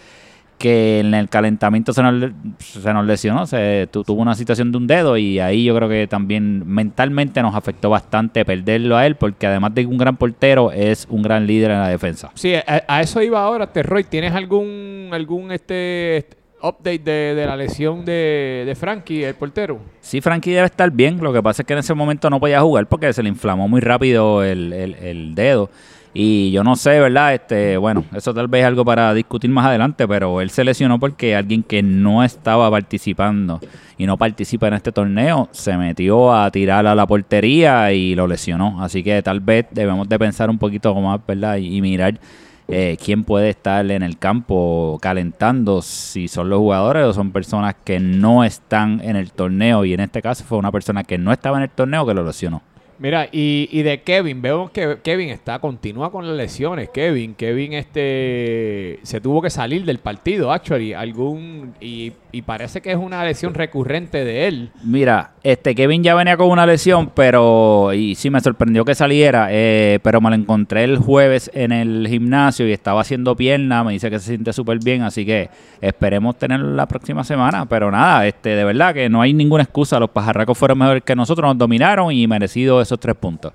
que 0.63 1.01
en 1.01 1.13
el 1.13 1.27
calentamiento 1.27 1.91
se 1.91 2.01
nos, 2.01 2.31
se 2.57 2.93
nos 2.93 3.05
lesionó, 3.05 3.45
se 3.45 3.89
tu- 3.91 4.03
tuvo 4.05 4.21
una 4.21 4.33
situación 4.33 4.71
de 4.71 4.77
un 4.77 4.87
dedo 4.87 5.17
y 5.17 5.39
ahí 5.41 5.65
yo 5.65 5.75
creo 5.75 5.89
que 5.89 6.07
también 6.07 6.63
mentalmente 6.65 7.41
nos 7.41 7.53
afectó 7.53 7.89
bastante 7.89 8.45
perderlo 8.45 8.95
a 8.95 9.05
él 9.05 9.15
porque 9.17 9.45
además 9.45 9.75
de 9.75 9.85
un 9.85 9.97
gran 9.97 10.15
portero 10.15 10.71
es 10.71 11.05
un 11.09 11.21
gran 11.21 11.45
líder 11.45 11.71
en 11.71 11.79
la 11.79 11.89
defensa. 11.89 12.31
Sí, 12.35 12.55
a, 12.55 12.63
a 12.87 13.01
eso 13.01 13.21
iba 13.21 13.43
ahora, 13.43 13.67
Terroy. 13.73 14.05
¿Tienes 14.05 14.31
algún 14.33 15.09
algún 15.11 15.51
este, 15.51 16.15
este 16.17 16.37
update 16.61 16.99
de, 16.99 17.35
de 17.35 17.45
la 17.45 17.57
lesión 17.57 18.05
de, 18.05 18.63
de 18.65 18.73
Frankie, 18.75 19.23
el 19.25 19.35
portero? 19.35 19.79
Sí, 19.99 20.21
Frankie 20.21 20.51
debe 20.51 20.67
estar 20.67 20.89
bien. 20.91 21.17
Lo 21.21 21.33
que 21.33 21.43
pasa 21.43 21.61
es 21.63 21.65
que 21.67 21.73
en 21.73 21.79
ese 21.79 21.93
momento 21.93 22.29
no 22.29 22.39
podía 22.39 22.61
jugar 22.61 22.87
porque 22.87 23.11
se 23.11 23.21
le 23.21 23.27
inflamó 23.27 23.67
muy 23.67 23.81
rápido 23.81 24.41
el, 24.45 24.71
el- 24.71 24.95
el 24.95 25.35
dedo. 25.35 25.69
Y 26.15 26.51
yo 26.51 26.63
no 26.63 26.75
sé, 26.75 26.99
¿verdad? 26.99 27.33
Este, 27.33 27.75
bueno, 27.77 28.05
eso 28.13 28.33
tal 28.35 28.47
vez 28.47 28.61
es 28.61 28.67
algo 28.67 28.85
para 28.85 29.13
discutir 29.15 29.49
más 29.49 29.65
adelante, 29.65 30.07
pero 30.07 30.41
él 30.41 30.51
se 30.51 30.63
lesionó 30.63 30.99
porque 30.99 31.35
alguien 31.35 31.63
que 31.63 31.81
no 31.81 32.23
estaba 32.23 32.69
participando 32.69 33.59
y 33.97 34.05
no 34.05 34.15
participa 34.15 34.67
en 34.67 34.75
este 34.75 34.91
torneo 34.91 35.49
se 35.51 35.75
metió 35.75 36.33
a 36.33 36.51
tirar 36.51 36.85
a 36.85 36.93
la 36.93 37.07
portería 37.07 37.91
y 37.93 38.13
lo 38.13 38.27
lesionó. 38.27 38.83
Así 38.83 39.03
que 39.03 39.23
tal 39.23 39.39
vez 39.39 39.65
debemos 39.71 40.07
de 40.07 40.19
pensar 40.19 40.51
un 40.51 40.59
poquito 40.59 40.93
más, 40.93 41.19
¿verdad? 41.25 41.57
Y, 41.57 41.81
mirar 41.81 42.19
eh, 42.67 42.95
quién 43.03 43.23
puede 43.23 43.49
estar 43.49 43.89
en 43.89 44.03
el 44.03 44.19
campo 44.19 44.99
calentando, 45.01 45.81
si 45.81 46.27
son 46.27 46.47
los 46.47 46.59
jugadores 46.59 47.05
o 47.05 47.13
son 47.13 47.31
personas 47.31 47.75
que 47.83 47.99
no 47.99 48.43
están 48.43 49.01
en 49.01 49.15
el 49.15 49.31
torneo. 49.31 49.83
Y 49.83 49.93
en 49.93 50.01
este 50.01 50.21
caso 50.21 50.43
fue 50.43 50.59
una 50.59 50.71
persona 50.71 51.03
que 51.03 51.17
no 51.17 51.31
estaba 51.31 51.57
en 51.57 51.63
el 51.63 51.69
torneo 51.69 52.05
que 52.05 52.13
lo 52.13 52.23
lesionó. 52.23 52.61
Mira, 53.03 53.27
y, 53.33 53.67
y 53.69 53.81
de 53.81 54.01
Kevin, 54.01 54.41
veo 54.41 54.71
que 54.71 54.99
Kevin 55.03 55.27
está, 55.27 55.59
continúa 55.59 56.09
con 56.09 56.25
las 56.25 56.37
lesiones. 56.37 56.87
Kevin, 56.87 57.35
Kevin 57.35 57.73
este 57.73 58.99
se 59.03 59.19
tuvo 59.19 59.41
que 59.41 59.49
salir 59.49 59.83
del 59.83 59.97
partido, 59.97 60.53
actually, 60.53 60.93
algún 60.93 61.73
y, 61.81 62.13
y 62.31 62.43
parece 62.43 62.79
que 62.79 62.91
es 62.91 62.97
una 62.97 63.25
lesión 63.25 63.55
recurrente 63.55 64.23
de 64.23 64.47
él. 64.47 64.71
Mira, 64.85 65.31
este 65.43 65.75
Kevin 65.75 66.01
ya 66.01 66.15
venía 66.15 66.37
con 66.37 66.49
una 66.49 66.65
lesión, 66.65 67.11
pero 67.13 67.91
y 67.93 68.15
sí 68.15 68.29
me 68.29 68.39
sorprendió 68.39 68.85
que 68.85 68.95
saliera, 68.95 69.49
eh, 69.51 69.99
pero 70.01 70.21
me 70.21 70.29
lo 70.29 70.37
encontré 70.37 70.85
el 70.85 70.97
jueves 70.97 71.51
en 71.53 71.73
el 71.73 72.07
gimnasio 72.07 72.65
y 72.69 72.71
estaba 72.71 73.01
haciendo 73.01 73.35
pierna, 73.35 73.83
me 73.83 73.91
dice 73.91 74.09
que 74.09 74.19
se 74.19 74.27
siente 74.27 74.53
súper 74.53 74.79
bien, 74.79 75.01
así 75.01 75.25
que 75.25 75.49
esperemos 75.81 76.37
tenerlo 76.37 76.73
la 76.73 76.87
próxima 76.87 77.25
semana, 77.25 77.65
pero 77.65 77.91
nada, 77.91 78.25
este 78.25 78.55
de 78.55 78.63
verdad 78.63 78.93
que 78.93 79.09
no 79.09 79.21
hay 79.21 79.33
ninguna 79.33 79.63
excusa, 79.63 79.99
los 79.99 80.09
pajarracos 80.09 80.57
fueron 80.57 80.77
mejores 80.77 81.03
que 81.03 81.17
nosotros, 81.17 81.49
nos 81.49 81.57
dominaron 81.57 82.13
y 82.13 82.25
merecido 82.27 82.81
esos 82.93 82.99
tres 82.99 83.15
puntos. 83.15 83.53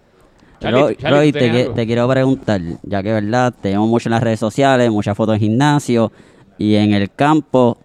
Charlie, 0.60 0.80
Roy, 0.80 0.96
Charlie, 0.96 1.32
Roy, 1.32 1.32
¿tú 1.66 1.72
te, 1.74 1.86
quiero 1.86 2.08
preguntar, 2.08 2.60
ya 2.82 3.02
que 3.02 3.12
verdad, 3.12 3.54
tenemos 3.60 3.88
mucho 3.88 4.08
en 4.08 4.12
las 4.12 4.22
redes 4.22 4.40
sociales, 4.40 4.90
muchas 4.90 5.16
fotos 5.16 5.34
en 5.34 5.40
gimnasio 5.40 6.10
y 6.58 6.74
en 6.74 6.92
el 6.92 7.12
campo 7.12 7.78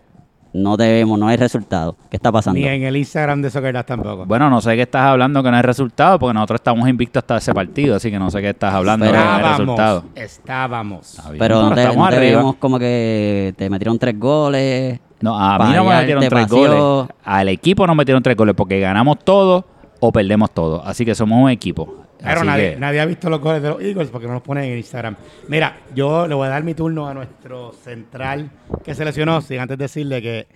no 0.53 0.77
te 0.77 0.91
vemos, 0.91 1.17
no 1.19 1.27
hay 1.27 1.37
resultado. 1.37 1.95
¿Qué 2.09 2.17
está 2.17 2.31
pasando? 2.31 2.59
Ni 2.59 2.67
en 2.67 2.83
el 2.83 2.95
Instagram 2.97 3.41
de 3.41 3.49
Soccer 3.49 3.73
Dad 3.73 3.85
tampoco. 3.85 4.25
Bueno, 4.25 4.49
no 4.49 4.61
sé 4.61 4.75
qué 4.75 4.83
estás 4.83 5.03
hablando 5.03 5.41
que 5.43 5.49
no 5.49 5.57
hay 5.57 5.63
resultado, 5.63 6.19
porque 6.19 6.33
nosotros 6.33 6.59
estamos 6.59 6.87
invictos 6.87 7.21
hasta 7.21 7.37
ese 7.37 7.53
partido, 7.53 7.95
así 7.95 8.11
que 8.11 8.19
no 8.19 8.29
sé 8.29 8.41
qué 8.41 8.49
estás 8.49 8.73
hablando 8.73 9.05
que 9.05 9.11
no 9.11 9.19
hay 9.19 9.43
resultado. 9.43 10.05
estábamos. 10.15 11.21
Pero 11.37 11.61
no 11.61 11.75
te, 11.75 11.81
estamos 11.81 12.09
no 12.09 12.15
te 12.15 12.19
vemos 12.19 12.55
como 12.55 12.79
que 12.79 13.53
te 13.57 13.69
metieron 13.69 13.99
tres 13.99 14.19
goles. 14.19 14.99
No, 15.21 15.39
a 15.39 15.57
mí 15.59 15.73
no 15.73 15.85
me 15.85 15.95
metieron 15.95 16.23
tres 16.27 16.47
goles. 16.47 17.09
Al 17.23 17.49
equipo 17.49 17.85
nos 17.87 17.95
metieron 17.95 18.21
tres 18.21 18.35
goles 18.35 18.55
porque 18.55 18.79
ganamos 18.79 19.19
todo 19.19 19.72
o 20.05 20.11
perdemos 20.11 20.51
todo. 20.51 20.83
Así 20.85 21.05
que 21.05 21.15
somos 21.15 21.41
un 21.41 21.49
equipo. 21.49 22.03
Pero 22.19 22.39
Así 22.39 22.45
nadie, 22.45 22.73
que- 22.73 22.79
nadie 22.79 22.99
ha 22.99 23.05
visto 23.05 23.29
los 23.29 23.39
goles 23.39 23.61
de 23.61 23.69
los 23.69 23.81
Eagles 23.81 24.09
porque 24.09 24.27
no 24.27 24.33
los 24.33 24.41
ponen 24.41 24.65
en 24.65 24.77
Instagram. 24.77 25.15
Mira, 25.47 25.77
yo 25.95 26.27
le 26.27 26.35
voy 26.35 26.47
a 26.47 26.49
dar 26.49 26.63
mi 26.63 26.73
turno 26.73 27.07
a 27.07 27.13
nuestro 27.13 27.71
central 27.71 28.49
que 28.83 28.93
se 28.95 29.05
lesionó, 29.05 29.39
sin 29.41 29.59
antes 29.59 29.77
decirle 29.77 30.21
que 30.21 30.47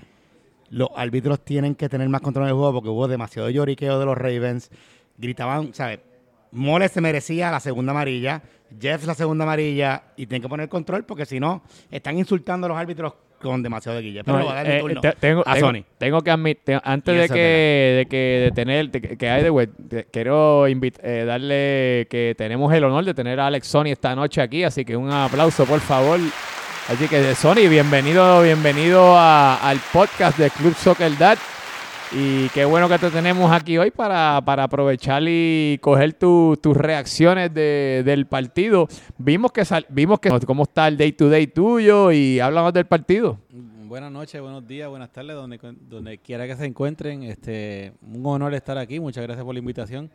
los 0.70 0.90
árbitros 0.98 1.40
tienen 1.46 1.76
que 1.76 1.88
tener 1.88 2.10
más 2.10 2.20
control 2.20 2.46
del 2.48 2.56
juego 2.56 2.74
porque 2.74 2.90
hubo 2.90 3.08
demasiado 3.08 3.50
lloriqueo 3.50 4.00
de 4.00 4.06
los 4.06 4.18
Ravens. 4.18 4.70
Gritaban, 5.18 5.74
¿sabes? 5.74 6.00
Mole 6.52 6.90
se 6.90 7.00
merecía 7.02 7.50
la 7.52 7.60
segunda 7.62 7.92
amarilla, 7.92 8.42
Jeff 8.80 9.06
la 9.06 9.14
segunda 9.14 9.44
amarilla 9.46 10.04
y 10.18 10.26
tienen 10.26 10.42
que 10.42 10.50
poner 10.50 10.68
control 10.70 11.06
porque 11.06 11.26
si 11.26 11.40
no, 11.40 11.62
están 11.90 12.18
insultando 12.18 12.66
a 12.66 12.70
los 12.70 12.78
árbitros 12.78 13.14
con 13.42 13.62
demasiado 13.64 13.98
de 13.98 14.04
guille. 14.04 14.24
Pero 14.24 14.40
No, 14.40 14.46
voy 14.46 14.54
a 14.54 14.64
eh, 14.64 14.80
turno 14.80 15.02
te- 15.02 15.14
tengo, 15.14 15.44
a 15.46 15.54
tengo- 15.56 15.68
Sony. 15.68 15.84
tengo 15.98 16.22
que 16.22 16.32
admitir, 16.32 16.82
antes 16.84 17.18
de 17.18 17.28
que, 17.30 17.96
de 18.00 18.06
que 18.10 18.18
de 18.46 18.52
tener, 18.52 18.90
de 18.92 19.02
que, 19.02 19.18
que 19.18 19.30
hay 19.30 19.44
de 19.44 19.70
te- 19.90 20.06
quiero 20.12 20.68
eh, 20.68 21.24
darle 21.26 22.08
que 22.10 22.36
tenemos 22.38 22.74
el 22.74 22.84
honor 22.84 23.06
de 23.06 23.14
tener 23.14 23.40
a 23.40 23.48
Alex 23.48 23.68
Sony 23.68 23.88
esta 23.88 24.16
noche 24.16 24.42
aquí, 24.42 24.64
así 24.64 24.84
que 24.86 24.96
un 24.98 25.12
aplauso 25.12 25.66
por 25.66 25.80
favor. 25.80 26.20
Así 26.90 27.08
que 27.10 27.20
de 27.22 27.36
Sony, 27.36 27.68
bienvenido, 27.70 28.42
bienvenido 28.44 29.18
a- 29.18 29.56
al 29.58 29.80
podcast 29.92 30.38
de 30.38 30.50
Club 30.50 30.74
Soccer 30.76 31.18
Dad. 31.18 31.38
Y 32.16 32.48
qué 32.50 32.64
bueno 32.64 32.88
que 32.88 32.98
te 32.98 33.12
tenemos 33.12 33.52
aquí 33.52 33.78
hoy 33.78 33.92
para, 33.92 34.42
para 34.46 34.64
aprovechar 34.64 35.22
y 35.26 35.78
coger 35.82 36.14
tu- 36.14 36.58
tus 36.62 36.76
reacciones 36.76 37.54
de- 37.54 38.02
del 38.06 38.26
partido. 38.28 38.88
Vimos 39.18 39.52
que 39.52 39.64
vimos 39.90 40.20
que 40.20 40.30
cómo 40.46 40.64
está 40.64 40.88
el 40.88 40.98
day 40.98 41.12
to 41.12 41.28
day 41.30 41.48
tuyo 41.48 42.12
y 42.14 42.40
hablamos 42.40 42.72
del 42.72 42.86
partido. 42.86 43.38
Buenas 43.52 44.12
noches, 44.12 44.42
buenos 44.42 44.66
días, 44.66 44.90
buenas 44.90 45.12
tardes, 45.12 45.36
donde, 45.36 45.60
donde 45.90 46.18
quiera 46.20 46.48
que 46.48 46.56
se 46.56 46.66
encuentren. 46.66 47.24
Este, 47.24 47.92
un 48.02 48.26
honor 48.26 48.54
estar 48.54 48.78
aquí. 48.78 49.00
Muchas 49.02 49.24
gracias 49.24 49.44
por 49.44 49.54
la 49.54 49.60
invitación. 49.60 50.10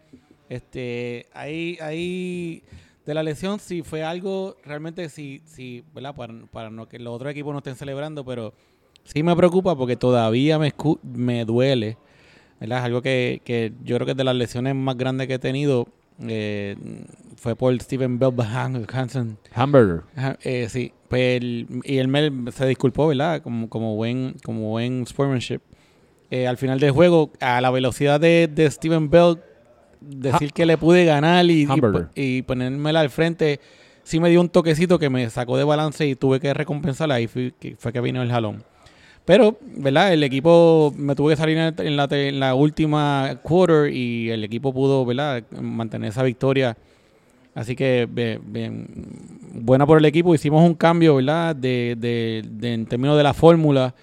Este, 0.48 1.26
ahí, 1.34 1.76
ahí 1.80 2.62
de 3.04 3.14
la 3.14 3.22
lesión, 3.22 3.58
si 3.58 3.82
fue 3.82 4.02
algo 4.02 4.56
realmente, 4.64 5.08
sí, 5.10 5.42
sí, 5.44 5.84
¿verdad? 5.94 6.14
Para, 6.14 6.34
para 6.50 6.70
no 6.70 6.88
que 6.88 6.98
los 6.98 7.14
otros 7.14 7.30
equipos 7.32 7.52
no 7.52 7.58
estén 7.58 7.74
celebrando, 7.76 8.24
pero 8.24 8.54
sí 9.04 9.22
me 9.22 9.34
preocupa 9.36 9.76
porque 9.76 9.96
todavía 9.96 10.58
me, 10.58 10.72
escu- 10.74 10.98
me 11.02 11.44
duele. 11.44 11.96
¿verdad? 12.60 12.78
Es 12.78 12.84
algo 12.84 13.02
que, 13.02 13.40
que 13.44 13.72
yo 13.82 13.96
creo 13.96 14.06
que 14.06 14.12
es 14.12 14.16
de 14.16 14.24
las 14.24 14.36
lesiones 14.36 14.74
más 14.74 14.96
grandes 14.96 15.26
que 15.26 15.34
he 15.34 15.38
tenido. 15.38 15.88
eh, 16.26 16.76
fue 17.36 17.56
por 17.56 17.76
Steven 17.80 18.18
Bell 18.20 18.32
Hansen. 18.92 19.36
Hamburger. 19.52 20.02
Eh, 20.44 20.68
sí, 20.70 20.92
pues 21.08 21.42
y 21.42 21.96
él 21.98 22.06
me, 22.08 22.52
se 22.52 22.66
disculpó, 22.66 23.08
¿verdad? 23.08 23.42
Como, 23.42 23.68
como 23.68 23.96
buen 23.96 24.36
como 24.44 24.70
buen 24.70 25.04
sportsmanship. 25.06 25.60
Eh, 26.30 26.46
al 26.46 26.56
final 26.56 26.78
del 26.78 26.92
juego, 26.92 27.30
a 27.40 27.60
la 27.60 27.70
velocidad 27.70 28.20
de, 28.20 28.48
de 28.50 28.70
Steven 28.70 29.10
Bell, 29.10 29.38
decir 30.00 30.52
que 30.52 30.64
le 30.66 30.78
pude 30.78 31.04
ganar 31.04 31.44
y, 31.46 31.66
y, 32.14 32.38
y 32.38 32.42
ponérmela 32.42 33.00
al 33.00 33.10
frente, 33.10 33.60
sí 34.04 34.18
me 34.20 34.30
dio 34.30 34.40
un 34.40 34.48
toquecito 34.48 34.98
que 34.98 35.10
me 35.10 35.28
sacó 35.30 35.56
de 35.58 35.64
balance 35.64 36.06
y 36.06 36.14
tuve 36.14 36.38
que 36.40 36.54
recompensarla. 36.54 37.16
Ahí 37.16 37.26
fue 37.26 37.52
que 37.58 38.00
vino 38.00 38.22
el 38.22 38.30
jalón. 38.30 38.64
Pero, 39.24 39.56
¿verdad? 39.76 40.12
El 40.12 40.24
equipo 40.24 40.92
me 40.96 41.14
tuve 41.14 41.32
que 41.34 41.36
salir 41.36 41.56
en, 41.56 41.96
la, 41.96 42.08
en 42.10 42.40
la 42.40 42.54
última 42.54 43.38
quarter 43.42 43.92
y 43.92 44.30
el 44.30 44.42
equipo 44.42 44.72
pudo, 44.72 45.04
¿verdad? 45.06 45.42
Mantener 45.60 46.10
esa 46.10 46.22
victoria. 46.24 46.76
Así 47.54 47.76
que, 47.76 48.08
bien, 48.10 48.40
bien, 48.46 48.86
buena 49.54 49.86
por 49.86 49.98
el 49.98 50.04
equipo. 50.06 50.34
Hicimos 50.34 50.64
un 50.64 50.74
cambio, 50.74 51.14
¿verdad? 51.16 51.54
De, 51.54 51.94
de, 51.98 52.42
de- 52.50 52.74
en 52.74 52.86
términos 52.86 53.16
de 53.16 53.22
la 53.22 53.32
fórmula, 53.34 53.94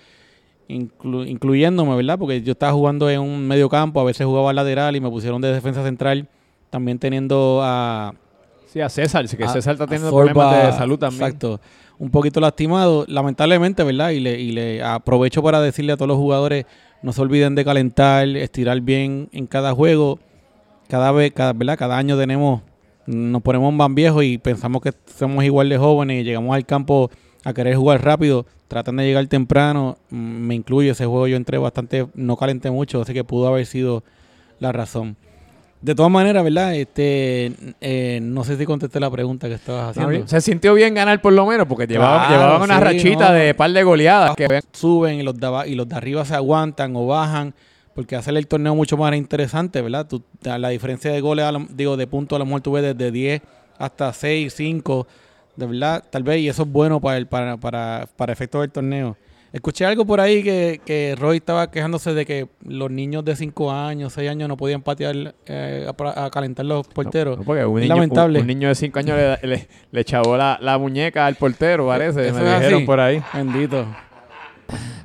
inclu- 0.70 1.28
incluyéndome, 1.28 1.96
¿verdad? 1.96 2.18
Porque 2.18 2.42
yo 2.42 2.52
estaba 2.54 2.72
jugando 2.74 3.10
en 3.10 3.20
un 3.20 3.46
medio 3.48 3.68
campo, 3.70 4.00
a 4.00 4.04
veces 4.06 4.26
jugaba 4.26 4.52
al 4.52 4.56
lateral 4.56 4.96
y 4.96 5.02
me 5.02 5.10
pusieron 5.10 5.42
de 5.42 5.52
defensa 5.52 5.84
central. 5.84 6.28
También 6.70 7.00
teniendo 7.00 7.60
a, 7.64 8.14
Sí, 8.68 8.80
a 8.80 8.88
César, 8.90 9.28
que 9.28 9.44
a- 9.44 9.48
César 9.50 9.74
está 9.74 9.88
teniendo 9.88 10.12
Zorba, 10.12 10.32
problemas 10.32 10.68
de 10.68 10.78
salud 10.78 11.00
también. 11.00 11.24
Exacto. 11.24 11.60
Un 12.00 12.12
poquito 12.12 12.40
lastimado, 12.40 13.06
lamentablemente, 13.10 13.84
¿verdad? 13.84 14.12
Y 14.12 14.22
le, 14.22 14.40
y 14.40 14.52
le 14.54 14.82
aprovecho 14.82 15.44
para 15.44 15.60
decirle 15.62 15.92
a 15.92 15.98
todos 15.98 16.08
los 16.08 16.18
jugadores, 16.18 16.66
no 17.02 17.12
se 17.12 17.22
olviden 17.22 17.56
de 17.56 17.66
calentar, 17.66 18.26
estirar 18.28 18.80
bien 18.80 19.28
en 19.34 19.48
cada 19.48 19.74
juego. 19.74 20.18
Cada 20.88 21.12
vez, 21.12 21.34
cada, 21.34 21.52
¿verdad? 21.54 21.78
Cada 21.78 21.98
año 21.98 22.18
tenemos, 22.18 22.62
nos 23.06 23.42
ponemos 23.42 23.74
más 23.74 23.94
viejos 23.94 24.24
y 24.24 24.38
pensamos 24.38 24.82
que 24.82 24.94
somos 25.18 25.44
igual 25.44 25.68
de 25.68 25.78
jóvenes 25.78 26.22
y 26.22 26.24
llegamos 26.24 26.56
al 26.56 26.66
campo 26.66 27.12
a 27.44 27.54
querer 27.54 27.76
jugar 27.76 28.04
rápido, 28.04 28.46
tratan 28.70 28.96
de 28.96 29.06
llegar 29.06 29.28
temprano. 29.28 29.98
Mm, 30.10 30.48
Me 30.48 30.56
incluye 30.56 30.92
ese 30.92 31.06
juego, 31.06 31.28
yo 31.28 31.36
entré 31.36 31.58
bastante, 31.58 32.08
no 32.16 32.38
calenté 32.38 32.72
mucho, 32.72 33.02
así 33.02 33.14
que 33.14 33.24
pudo 33.26 33.48
haber 33.48 33.66
sido 33.66 34.04
la 34.60 34.72
razón. 34.72 35.18
De 35.82 35.96
todas 35.96 36.12
maneras, 36.12 36.44
¿verdad? 36.44 36.76
Este, 36.76 37.54
eh, 37.80 38.20
no 38.22 38.44
sé 38.44 38.58
si 38.58 38.66
contesté 38.66 39.00
la 39.00 39.10
pregunta 39.10 39.48
que 39.48 39.54
estabas 39.54 39.96
haciendo. 39.98 40.28
Se 40.28 40.42
sintió 40.42 40.74
bien 40.74 40.94
ganar 40.94 41.22
por 41.22 41.32
lo 41.32 41.46
menos 41.46 41.68
porque 41.68 41.88
llevaban, 41.88 42.28
Claro, 42.28 42.42
llevaban 42.44 42.62
una 42.64 42.78
sí, 42.80 42.84
rachita 42.84 43.30
no. 43.30 43.36
de 43.36 43.54
par 43.54 43.72
de 43.72 43.84
goleadas. 43.84 44.36
Que 44.36 44.62
suben 44.74 45.20
y 45.20 45.24
los, 45.24 45.38
de, 45.40 45.64
y 45.68 45.76
los 45.76 45.88
de 45.88 45.96
arriba 45.96 46.26
se 46.26 46.36
aguantan 46.36 46.94
o 46.98 47.08
bajan, 47.08 47.54
porque 47.96 48.18
hace 48.18 48.30
el 48.32 48.46
torneo 48.46 48.76
mucho 48.76 48.98
más 48.98 49.16
interesante, 49.16 49.82
¿verdad? 49.82 50.06
Tú- 50.06 50.22
la 50.44 50.68
diferencia 50.68 51.12
de 51.14 51.22
goles, 51.22 51.50
lo- 51.54 51.66
digo, 51.70 51.96
de 51.96 52.08
puntos 52.08 52.36
a 52.36 52.40
lo 52.40 52.46
mejor 52.46 52.60
tú 52.62 52.74
ves 52.74 52.84
desde 52.84 53.12
10 53.12 53.42
hasta 53.78 54.12
6, 54.12 54.54
5, 54.54 55.08
de 55.56 55.66
verdad, 55.66 56.04
tal 56.10 56.24
vez, 56.24 56.40
y 56.42 56.50
eso 56.50 56.64
es 56.64 56.70
bueno 56.72 57.00
para, 57.00 57.18
el, 57.18 57.28
para, 57.28 57.56
para, 57.56 58.06
para 58.18 58.34
efectos 58.34 58.60
del 58.62 58.72
torneo. 58.72 59.16
Escuché 59.52 59.86
algo 59.86 60.06
por 60.06 60.22
ahí 60.22 60.44
que, 60.44 60.80
que 60.86 61.16
Roy 61.18 61.38
estaba 61.38 61.72
quejándose 61.72 62.14
de 62.14 62.26
que 62.26 62.48
los 62.64 62.92
niños 62.92 63.26
de 63.26 63.36
5 63.36 63.72
años, 63.72 64.14
6 64.14 64.30
años 64.30 64.48
no 64.48 64.56
podían 64.58 64.82
patear 64.84 65.34
eh, 65.48 65.88
a, 65.88 66.26
a 66.26 66.30
calentar 66.30 66.66
los 66.66 66.88
porteros. 66.88 67.40
No, 67.40 67.44
porque 67.44 67.66
un 67.66 67.80
niño, 67.82 67.96
lamentable. 67.96 68.40
un- 68.40 68.44
un 68.44 68.48
niño 68.48 68.68
de 68.68 68.76
5 68.76 69.00
años 69.00 69.18
le, 69.42 69.48
le, 69.48 69.68
le 69.92 70.06
chavó 70.06 70.38
la, 70.38 70.60
la 70.62 70.78
muñeca 70.78 71.26
al 71.26 71.36
portero, 71.36 71.88
parece. 71.88 72.28
Eso 72.28 72.36
me 72.38 72.44
dijeron 72.54 72.74
así. 72.76 72.86
por 72.86 73.00
ahí. 73.00 73.22
Bendito. 73.34 73.86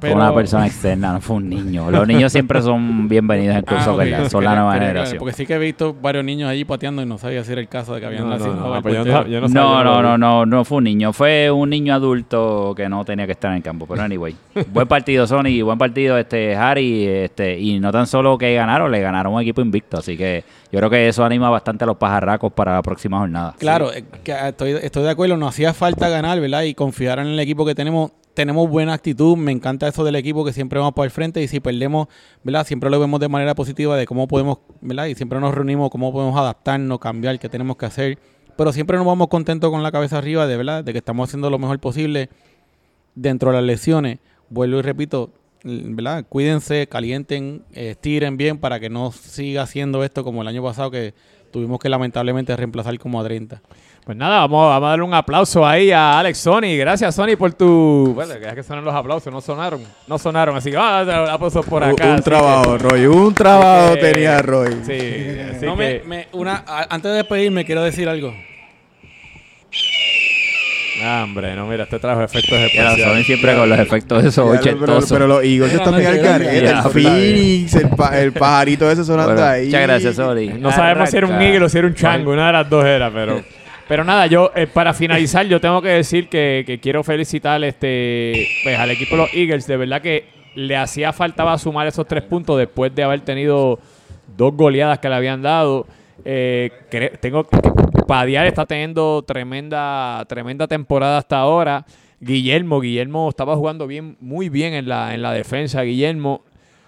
Fue 0.01 0.13
una 0.13 0.35
persona 0.35 0.67
externa, 0.67 1.15
no 1.15 1.21
fue 1.21 1.37
un 1.37 1.49
niño. 1.49 1.91
Los 1.91 2.07
niños 2.07 2.31
siempre 2.31 2.61
son 2.61 3.09
bienvenidos 3.09 3.57
en 3.57 3.65
Ah, 3.67 3.85
Soccer 3.85 4.13
ok. 4.13 4.21
Dad, 4.21 4.29
son 4.29 4.45
la 4.45 4.55
nueva 4.55 4.73
Quería- 4.75 4.89
generación. 4.89 5.19
Porque 5.19 5.33
sí 5.35 5.47
que 5.47 5.55
he 5.55 5.59
visto 5.59 5.95
varios 5.95 6.25
niños 6.25 6.51
allí 6.51 6.65
pateando 6.65 7.01
y 7.03 7.07
no 7.07 7.17
sabía 7.17 7.43
si 7.43 7.53
era 7.53 7.61
el 7.63 7.69
caso 7.69 7.95
de 7.95 8.01
que 8.01 8.07
habían 8.07 8.25
No, 8.25 8.31
no, 8.31 8.37
nacido 8.39 8.55
no, 8.55 8.75
al 8.75 8.83
pues 8.83 8.95
yo 8.95 9.05
no 9.05 9.27
yo 9.27 9.41
no 9.41 9.49
No, 9.49 9.83
no, 9.85 10.03
no, 10.03 10.19
no, 10.19 10.45
no 10.47 10.65
fue 10.65 10.79
un 10.79 10.85
niño, 10.85 11.13
fue 11.15 11.51
un 11.51 11.71
niño 11.71 11.95
adulto 11.95 12.75
que 12.77 12.89
no 12.89 13.05
tenía 13.05 13.25
que 13.27 13.33
estar 13.33 13.51
en 13.51 13.59
el 13.59 13.63
campo. 13.63 13.87
Pero 13.89 14.03
anyway, 14.03 14.35
buen 14.73 14.87
partido 14.87 15.27
Sony, 15.27 15.63
buen 15.65 15.79
partido 15.79 16.19
este 16.19 16.55
Harry, 16.55 17.07
este 17.07 17.59
y 17.59 17.81
no 17.81 17.91
tan 17.91 18.07
solo 18.07 18.37
que 18.37 18.55
ganaron, 18.55 18.91
le 18.93 19.01
ganaron 19.01 19.33
un 19.33 19.41
equipo 19.41 19.63
invicto, 19.63 19.99
así 19.99 20.17
que 20.17 20.45
yo 20.71 20.79
creo 20.81 20.91
que 20.91 21.09
eso 21.09 21.25
anima 21.25 21.49
bastante 21.51 21.85
a 21.85 21.87
los 21.87 21.97
pajarracos 21.97 22.53
para 22.53 22.75
la 22.75 22.83
próxima 22.83 23.19
jornada. 23.21 23.55
Claro, 23.59 23.93
eh, 23.93 24.05
que, 24.23 24.33
ah, 24.33 24.49
estoy, 24.49 24.73
estoy 24.83 25.05
de 25.05 25.11
acuerdo, 25.11 25.37
nos 25.37 25.51
hacía 25.51 25.73
falta 25.73 26.09
ganar, 26.09 26.41
¿verdad? 26.41 26.63
Y 26.63 26.75
confiar 26.75 27.21
en 27.21 27.29
el 27.29 27.41
equipo 27.41 27.65
que 27.65 27.75
tenemos. 27.75 28.11
Tenemos 28.35 28.69
buena 28.69 28.95
actitud, 28.95 29.37
me 29.37 29.53
encanta 29.53 29.87
eso 29.87 30.03
del 30.03 30.17
equipo 30.17 30.45
que 30.45 30.53
siempre 30.53 30.81
vamos 30.81 30.95
para 30.95 31.05
el 31.05 31.13
frente 31.13 31.41
y 31.41 31.47
si 31.47 31.61
perdemos, 31.61 32.09
¿verdad? 32.43 32.67
Siempre 32.67 32.91
lo 32.91 32.99
vemos 32.99 33.21
de 33.21 33.29
manera 33.29 33.55
positiva 33.55 33.97
de 33.97 34.07
cómo 34.07 34.27
podemos, 34.27 34.59
¿verdad? 34.81 35.07
Y 35.07 35.15
siempre 35.15 35.39
nos 35.39 35.55
reunimos, 35.55 35.89
cómo 35.91 36.13
podemos 36.13 36.37
adaptarnos, 36.37 36.99
cambiar, 36.99 37.39
qué 37.39 37.49
tenemos 37.49 37.77
que 37.77 37.87
hacer. 37.87 38.19
Pero 38.57 38.73
siempre 38.73 38.97
nos 38.97 39.07
vamos 39.07 39.29
contentos 39.29 39.71
con 39.71 39.83
la 39.85 39.93
cabeza 39.93 40.19
arriba, 40.19 40.47
de 40.49 40.57
verdad, 40.57 40.83
de 40.83 40.93
que 40.93 40.99
estamos 40.99 41.29
haciendo 41.29 41.49
lo 41.49 41.59
mejor 41.59 41.79
posible 41.79 42.29
dentro 43.15 43.51
de 43.51 43.57
las 43.57 43.65
lesiones. 43.65 44.19
Vuelvo 44.49 44.79
y 44.81 44.83
repito, 44.83 45.31
¿verdad? 45.63 46.25
Cuídense, 46.29 46.89
calienten, 46.89 47.63
estiren 47.73 48.37
bien 48.37 48.59
para 48.59 48.81
que 48.81 48.91
no 48.91 49.13
siga 49.13 49.63
haciendo 49.63 50.05
esto 50.05 50.25
como 50.25 50.43
el 50.43 50.49
año 50.49 50.63
pasado 50.63 50.91
que 50.91 51.15
tuvimos 51.51 51.79
que 51.79 51.89
lamentablemente 51.89 52.57
reemplazar 52.57 52.99
como 52.99 53.21
a 53.21 53.25
30. 53.25 53.63
Pues 54.05 54.19
nada, 54.19 54.41
vamos, 54.41 54.69
vamos 54.69 54.87
a 54.87 54.91
darle 54.91 55.05
un 55.07 55.15
aplauso 55.15 55.67
ahí 55.67 55.91
a 55.91 56.19
Alex 56.19 56.37
Sony. 56.37 56.77
Gracias, 56.77 57.15
Sony, 57.15 57.37
por 57.39 57.55
tu. 57.55 58.13
Bueno, 58.15 58.35
que 58.39 58.55
que 58.55 58.63
sonan 58.63 58.85
los 58.85 58.95
aplausos, 58.95 59.33
no 59.33 59.41
sonaron. 59.41 59.81
No 60.07 60.19
sonaron, 60.19 60.55
así 60.57 60.71
que 60.71 60.77
vamos 60.77 60.93
a 60.93 61.05
dar 61.07 61.31
aplausos 61.31 61.65
por 61.65 61.83
acá. 61.83 62.09
un 62.17 62.23
trabajo, 62.23 62.77
que- 62.77 62.83
Roy. 62.85 63.07
Un 63.07 63.33
trabajo 63.35 63.95
que- 63.95 64.01
tenía 64.01 64.43
Roy. 64.43 64.75
Sí, 64.85 65.39
así 65.57 65.65
No, 65.65 65.75
me- 65.75 66.01
que. 66.01 66.03
me- 66.07 66.29
una, 66.33 66.65
a- 66.67 66.87
antes 66.95 67.11
de 67.13 67.17
despedirme, 67.17 67.65
quiero 67.65 67.83
decir 67.83 68.07
algo. 68.07 68.35
Ah, 71.03 71.23
hombre, 71.25 71.57
no, 71.57 71.67
mira, 71.67 71.85
este 71.85 71.99
trajo 71.99 72.23
efectos 72.23 72.51
Ya, 72.51 72.69
Sony 72.69 72.89
especiales. 72.91 73.27
siempre 73.27 73.57
con 73.57 73.69
los 73.69 73.79
efectos 73.79 74.23
de 74.23 74.29
esos 74.29 74.53
Ya, 74.53 74.61
pero, 74.61 74.75
ochentosos. 74.77 75.13
pero 75.13 75.27
los 75.27 75.43
Eagles 75.43 75.73
Mira, 75.73 75.83
están 75.85 75.95
al 75.95 76.03
ya, 76.03 76.37
El 76.37 76.91
Phoenix, 76.93 77.75
el, 77.75 77.89
pa- 77.89 78.19
el 78.21 78.33
pajarito 78.33 78.91
ese 78.91 79.03
sonando 79.03 79.33
Bueno, 79.33 79.49
ahí. 79.49 79.67
muchas 79.67 79.83
gracias, 79.83 80.17
Sony. 80.17 80.59
No 80.61 80.71
sabemos 80.73 81.09
si 81.11 81.17
era 81.17 81.27
un 81.27 81.41
eagle 81.41 81.65
o 81.65 81.69
si 81.71 81.79
era 81.79 81.87
un 81.87 81.95
chango, 81.95 82.33
una 82.33 82.47
de 82.49 82.53
las 82.53 82.69
dos 82.71 82.85
era, 82.85 83.11
pero. 83.11 83.43
Pero 83.89 84.03
nada, 84.03 84.27
yo 84.27 84.51
eh, 84.55 84.67
para 84.67 84.95
finalizar, 84.95 85.47
yo 85.47 85.61
tengo 85.61 85.83
que 85.83 85.89
decir 85.89 86.29
que, 86.29 86.79
quiero 86.83 87.05
felicitar 87.05 87.63
este 87.65 88.49
pues, 88.63 88.79
al 88.79 88.91
equipo 88.91 89.17
de 89.17 89.23
los 89.23 89.35
Eagles. 89.35 89.67
De 89.67 89.77
verdad 89.77 90.01
que 90.01 90.27
le 90.55 90.77
hacía 90.77 91.13
falta 91.13 91.57
sumar 91.59 91.87
esos 91.87 92.07
tres 92.07 92.23
puntos 92.23 92.59
después 92.59 92.95
de 92.95 93.03
haber 93.03 93.21
tenido 93.21 93.79
dos 94.37 94.55
goleadas 94.55 94.99
que 94.99 95.09
le 95.09 95.15
habían 95.15 95.43
dado. 95.43 95.87
Eh, 96.25 96.71
tengo 97.21 97.47
Padial 98.07 98.47
está 98.47 98.65
teniendo 98.65 99.23
tremenda, 99.23 100.25
tremenda 100.29 100.67
temporada 100.67 101.19
hasta 101.19 101.39
ahora. 101.39 101.85
Guillermo, 102.21 102.81
Guillermo 102.81 103.29
estaba 103.29 103.57
jugando 103.57 103.87
bien, 103.87 104.17
muy 104.21 104.49
bien 104.49 104.73
en 104.73 104.89
la, 104.89 105.15
en 105.15 105.21
la 105.21 105.33
defensa, 105.33 105.83
Guillermo. 105.83 106.43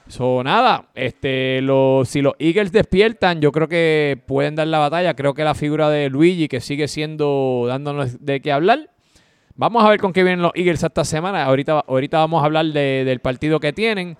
So, 0.08 0.42
nada, 0.44 0.86
este, 0.94 1.60
los, 1.62 2.08
si 2.08 2.22
los 2.22 2.34
Eagles 2.38 2.70
despiertan, 2.70 3.40
yo 3.40 3.50
creo 3.50 3.66
que 3.68 4.18
pueden 4.26 4.54
dar 4.54 4.68
la 4.68 4.78
batalla. 4.78 5.14
Creo 5.14 5.34
que 5.34 5.42
la 5.42 5.54
figura 5.54 5.90
de 5.90 6.08
Luigi, 6.08 6.46
que 6.48 6.60
sigue 6.60 6.86
siendo 6.86 7.64
dándonos 7.66 8.24
de 8.24 8.40
qué 8.40 8.52
hablar. 8.52 8.90
Vamos 9.56 9.84
a 9.84 9.88
ver 9.88 9.98
con 10.00 10.12
qué 10.12 10.22
vienen 10.22 10.42
los 10.42 10.52
Eagles 10.54 10.82
esta 10.82 11.04
semana. 11.04 11.44
Ahorita, 11.44 11.84
ahorita 11.88 12.18
vamos 12.18 12.42
a 12.42 12.46
hablar 12.46 12.66
de- 12.66 13.02
del 13.04 13.18
partido 13.20 13.58
que 13.58 13.72
tienen. 13.72 14.16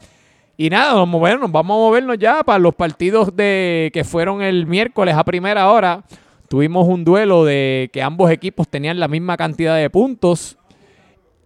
Y 0.56 0.70
nada, 0.70 0.94
nos 0.94 1.06
movernos, 1.06 1.52
vamos 1.52 1.76
a 1.76 1.78
movernos 1.78 2.18
ya 2.18 2.42
para 2.42 2.58
los 2.58 2.74
partidos 2.74 3.36
de 3.36 3.90
que 3.92 4.02
fueron 4.02 4.42
el 4.42 4.66
miércoles 4.66 5.14
a 5.14 5.22
primera 5.22 5.70
hora. 5.70 6.02
Tuvimos 6.48 6.88
un 6.88 7.04
duelo 7.04 7.44
de 7.44 7.90
que 7.92 8.02
ambos 8.02 8.30
equipos 8.30 8.66
tenían 8.68 8.98
la 8.98 9.06
misma 9.08 9.36
cantidad 9.36 9.76
de 9.76 9.90
puntos. 9.90 10.56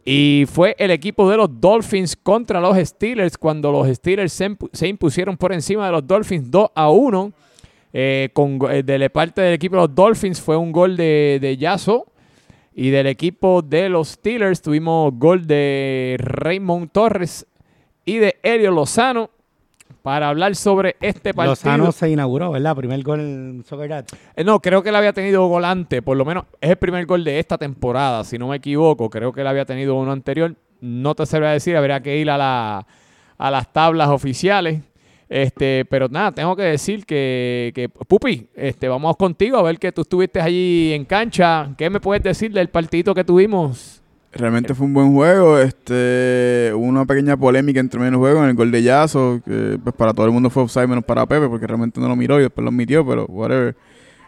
Y 0.04 0.44
fue 0.50 0.74
el 0.78 0.90
equipo 0.90 1.28
de 1.30 1.36
los 1.36 1.60
Dolphins 1.60 2.16
contra 2.16 2.60
los 2.60 2.76
Steelers 2.78 3.36
cuando 3.36 3.70
los 3.70 3.86
Steelers 3.88 4.32
se, 4.32 4.50
impu- 4.50 4.70
se 4.72 4.88
impusieron 4.88 5.36
por 5.36 5.52
encima 5.52 5.86
de 5.86 5.92
los 5.92 6.06
Dolphins 6.06 6.50
2 6.50 6.70
a 6.74 6.90
1. 6.90 7.32
Eh, 7.92 8.30
con, 8.32 8.58
eh, 8.70 8.82
de 8.84 8.98
la 8.98 9.08
parte 9.08 9.40
del 9.42 9.54
equipo 9.54 9.76
de 9.76 9.82
los 9.82 9.94
Dolphins 9.94 10.40
fue 10.40 10.56
un 10.56 10.72
gol 10.72 10.96
de, 10.96 11.38
de 11.40 11.56
Yasso. 11.56 12.06
Y 12.74 12.90
del 12.90 13.08
equipo 13.08 13.62
de 13.62 13.88
los 13.88 14.08
Steelers 14.10 14.62
tuvimos 14.62 15.12
gol 15.16 15.46
de 15.46 16.16
Raymond 16.18 16.90
Torres 16.92 17.46
y 18.04 18.18
de 18.18 18.36
Elio 18.42 18.70
Lozano 18.70 19.30
para 20.02 20.28
hablar 20.28 20.54
sobre 20.56 20.96
este 21.00 21.34
partido. 21.34 21.52
Lozano 21.52 21.92
se 21.92 22.10
inauguró, 22.10 22.50
¿verdad? 22.52 22.74
Primer 22.76 23.02
gol 23.02 23.20
en 23.20 23.64
Soccer 23.66 23.88
Dad. 23.88 24.04
Eh, 24.34 24.44
No, 24.44 24.60
creo 24.60 24.82
que 24.82 24.88
él 24.88 24.96
había 24.96 25.12
tenido 25.12 25.46
gol 25.46 25.64
antes, 25.64 26.02
por 26.02 26.16
lo 26.16 26.24
menos 26.24 26.44
es 26.60 26.70
el 26.70 26.76
primer 26.76 27.06
gol 27.06 27.22
de 27.24 27.38
esta 27.38 27.58
temporada, 27.58 28.24
si 28.24 28.38
no 28.38 28.48
me 28.48 28.56
equivoco. 28.56 29.10
Creo 29.10 29.32
que 29.32 29.40
él 29.42 29.46
había 29.46 29.64
tenido 29.64 29.94
uno 29.94 30.12
anterior. 30.12 30.54
No 30.80 31.14
te 31.14 31.26
sabría 31.26 31.50
decir, 31.50 31.76
habría 31.76 32.00
que 32.00 32.16
ir 32.16 32.30
a, 32.30 32.38
la, 32.38 32.86
a 33.36 33.50
las 33.50 33.72
tablas 33.72 34.08
oficiales. 34.08 34.80
Este, 35.28 35.84
pero 35.84 36.08
nada, 36.08 36.32
tengo 36.32 36.56
que 36.56 36.62
decir 36.64 37.06
que, 37.06 37.70
que 37.72 37.88
Pupi, 37.88 38.48
este, 38.54 38.88
vamos 38.88 39.16
contigo 39.16 39.58
a 39.58 39.62
ver 39.62 39.78
que 39.78 39.92
tú 39.92 40.00
estuviste 40.00 40.40
allí 40.40 40.92
en 40.92 41.04
cancha. 41.04 41.68
¿Qué 41.78 41.88
me 41.88 42.00
puedes 42.00 42.22
decir 42.24 42.52
del 42.52 42.68
partidito 42.68 43.14
que 43.14 43.22
tuvimos? 43.22 44.02
Realmente 44.32 44.74
fue 44.74 44.86
un 44.86 44.94
buen 44.94 45.12
juego. 45.12 45.58
Este, 45.58 46.70
hubo 46.74 46.84
una 46.84 47.04
pequeña 47.04 47.36
polémica 47.36 47.80
entre 47.80 47.98
menos 48.00 48.18
juegos 48.18 48.42
en 48.44 48.50
el 48.50 48.54
gol 48.54 48.70
de 48.70 48.82
Yazo, 48.82 49.40
que 49.44 49.78
pues 49.82 49.94
para 49.96 50.14
todo 50.14 50.26
el 50.26 50.32
mundo 50.32 50.50
fue 50.50 50.62
offside 50.62 50.86
menos 50.86 51.04
para 51.04 51.26
Pepe, 51.26 51.48
porque 51.48 51.66
realmente 51.66 52.00
no 52.00 52.08
lo 52.08 52.14
miró 52.16 52.38
y 52.38 52.42
después 52.42 52.62
lo 52.62 52.70
admitió, 52.70 53.04
pero 53.06 53.26
whatever. 53.26 53.74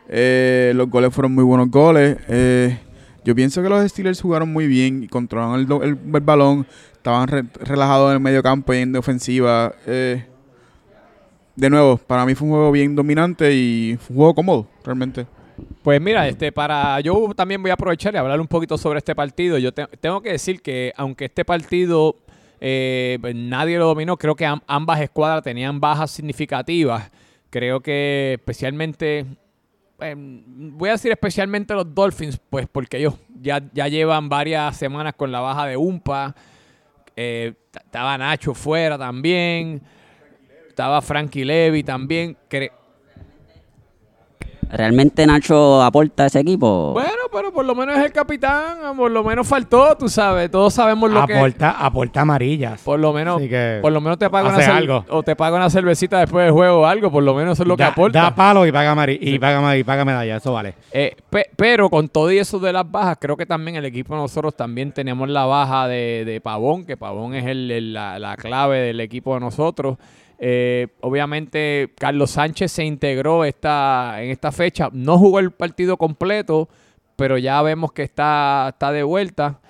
Eh, 0.09 0.73
los 0.75 0.91
goles 0.91 1.15
fueron 1.15 1.33
muy 1.33 1.45
buenos 1.45 1.71
goles. 1.71 2.17
Eh, 2.29 2.77
yo 3.25 3.35
pienso 3.37 3.63
que 3.63 3.69
los 3.69 3.89
Steelers 3.89 4.21
jugaron 4.21 4.53
muy 4.53 4.67
bien 4.67 5.05
y 5.05 5.09
controlaron 5.09 5.61
el, 5.61 5.71
el- 5.85 5.99
el 6.15 6.21
balón, 6.21 6.67
estaban 6.95 7.29
re- 7.29 7.45
relajados 7.61 8.11
en 8.11 8.15
el 8.17 8.21
medio 8.21 8.43
campo 8.43 8.75
y 8.75 8.79
en 8.79 8.91
de 8.93 8.99
ofensiva. 8.99 9.73
Eh, 9.87 10.27
de 11.55 11.71
nuevo, 11.71 11.97
para 11.99 12.27
mí 12.27 12.35
fue 12.35 12.49
un 12.49 12.55
juego 12.55 12.73
bien 12.73 12.97
dominante 12.97 13.55
y 13.55 13.97
fue 14.01 14.15
un 14.15 14.17
juego 14.17 14.35
cómodo, 14.35 14.69
realmente. 14.85 15.27
Pues 15.83 16.01
mira, 16.01 16.29
este 16.29 16.53
para 16.53 17.01
yo 17.01 17.33
también 17.35 17.61
voy 17.61 17.71
a 17.71 17.75
aprovechar 17.75 18.15
y 18.15 18.17
hablar 18.19 18.41
un 18.41 18.47
poquito 18.47 18.79
sobre 18.79 18.99
este 18.99 19.15
partido. 19.15 19.59
Yo 19.59 19.73
te- 19.73 19.87
tengo 20.01 20.21
que 20.21 20.31
decir 20.33 20.63
que 20.63 20.93
aunque 20.97 21.25
este 21.27 21.45
partido 21.45 22.17
eh, 22.61 23.19
pues, 23.21 23.35
nadie 23.35 23.79
lo 23.79 23.87
dominó, 23.87 24.17
creo 24.17 24.37
que 24.37 24.47
am- 24.47 24.61
ambas 24.67 25.01
escuadras 25.01 25.43
tenían 25.43 25.81
bajas 25.81 26.11
significativas. 26.13 27.11
Creo 27.51 27.81
que 27.81 28.35
especialmente 28.39 29.27
eh, 30.01 30.15
voy 30.17 30.89
a 30.89 30.93
decir 30.93 31.11
especialmente 31.13 31.75
los 31.75 31.93
Dolphins, 31.95 32.39
pues 32.49 32.67
porque 32.71 32.99
ellos 32.99 33.15
ya, 33.41 33.61
ya 33.73 33.89
llevan 33.89 34.29
varias 34.29 34.77
semanas 34.77 35.15
con 35.17 35.33
la 35.33 35.41
baja 35.41 35.67
de 35.67 35.77
Umpa. 35.77 36.35
Eh, 37.17 37.53
estaba 37.75 38.17
Nacho 38.17 38.55
fuera 38.55 38.97
también. 38.97 39.83
Estaba 40.69 41.03
Frankie 41.03 41.45
Levy 41.45 41.83
también. 41.83 42.37
Cre- 42.49 42.71
¿Realmente 44.73 45.27
Nacho 45.27 45.83
aporta 45.83 46.23
a 46.23 46.27
ese 46.27 46.41
equipo? 46.41 46.93
Bueno, 46.95 47.11
pero 47.31 47.53
por 47.53 47.65
lo 47.67 47.75
menos 47.75 47.99
es 47.99 48.05
el 48.07 48.11
capitán, 48.13 48.97
por 48.97 49.11
lo 49.11 49.23
menos 49.23 49.47
faltó, 49.47 49.95
tú 49.99 50.09
sabes, 50.09 50.51
todos 50.51 50.73
sabemos 50.73 51.11
lo 51.11 51.27
que 51.27 51.35
Aporta, 51.35 51.71
aporta 51.73 52.21
amarillas. 52.23 52.81
por 52.81 52.99
lo 52.99 53.13
menos 53.13 53.37
Así 53.37 53.51
que 53.51 53.81
por 53.83 53.93
lo 53.93 54.01
menos 54.01 54.19
te 54.19 54.31
paga 54.31 54.49
una 54.49 54.77
algo. 54.77 55.05
o 55.11 55.23
te 55.23 55.37
paga 55.37 55.57
una 55.57 55.69
cervecita 55.69 56.21
después 56.21 56.47
del 56.47 56.53
juego 56.55 56.81
o 56.81 56.87
algo, 56.87 57.11
por 57.11 57.23
lo 57.23 57.35
menos 57.35 57.53
eso 57.53 57.65
es 57.65 57.69
lo 57.69 57.77
que 57.77 57.85
aporta. 57.85 58.23
da 58.23 58.35
palo 58.35 58.67
y 58.67 58.73
paga, 58.73 58.93
y, 59.13 59.39
paga, 59.39 59.77
y 59.77 59.85
paga 59.85 60.05
medalla, 60.07 60.37
eso 60.37 60.55
vale. 60.55 60.75
Eh, 60.91 61.17
pe- 61.29 61.51
pero 61.55 61.91
con 61.91 62.09
todo 62.09 62.33
y 62.33 62.39
eso 62.39 62.59
de 62.59 62.73
las 62.73 62.91
bajas, 62.91 63.19
creo 63.21 63.37
que 63.37 63.45
también 63.45 63.77
el 63.77 63.85
equipo 63.85 64.15
nosotros 64.17 64.57
también 64.57 64.93
tenemos 64.93 65.29
la 65.29 65.45
baja 65.45 65.87
de, 65.87 66.25
de 66.25 66.41
Pavón, 66.41 66.87
que 66.87 66.97
Pavón 66.97 67.35
es 67.35 67.45
el- 67.47 67.71
el- 67.71 67.93
la, 67.93 68.19
la 68.19 68.37
clave 68.37 68.79
del 68.79 69.01
equipo 69.01 69.35
de 69.35 69.41
nosotros. 69.41 69.99
Eh, 70.45 70.89
obviamente 71.03 71.93
Carlos 71.97 72.33
Sánchez 72.33 72.73
se 72.73 72.85
integró 72.85 73.45
esta, 73.45 74.21
en 74.21 74.31
esta 74.31 74.51
fecha, 74.51 74.89
no 74.93 75.17
jugó 75.17 75.39
el 75.39 75.53
partido 75.53 75.97
completo, 75.97 76.69
pero 77.15 77.39
ya 77.39 77.63
vemos 77.63 77.93
que 77.93 78.03
está, 78.03 78.67
está 78.71 78.91
de 78.91 79.05
vuelta. 79.05 79.61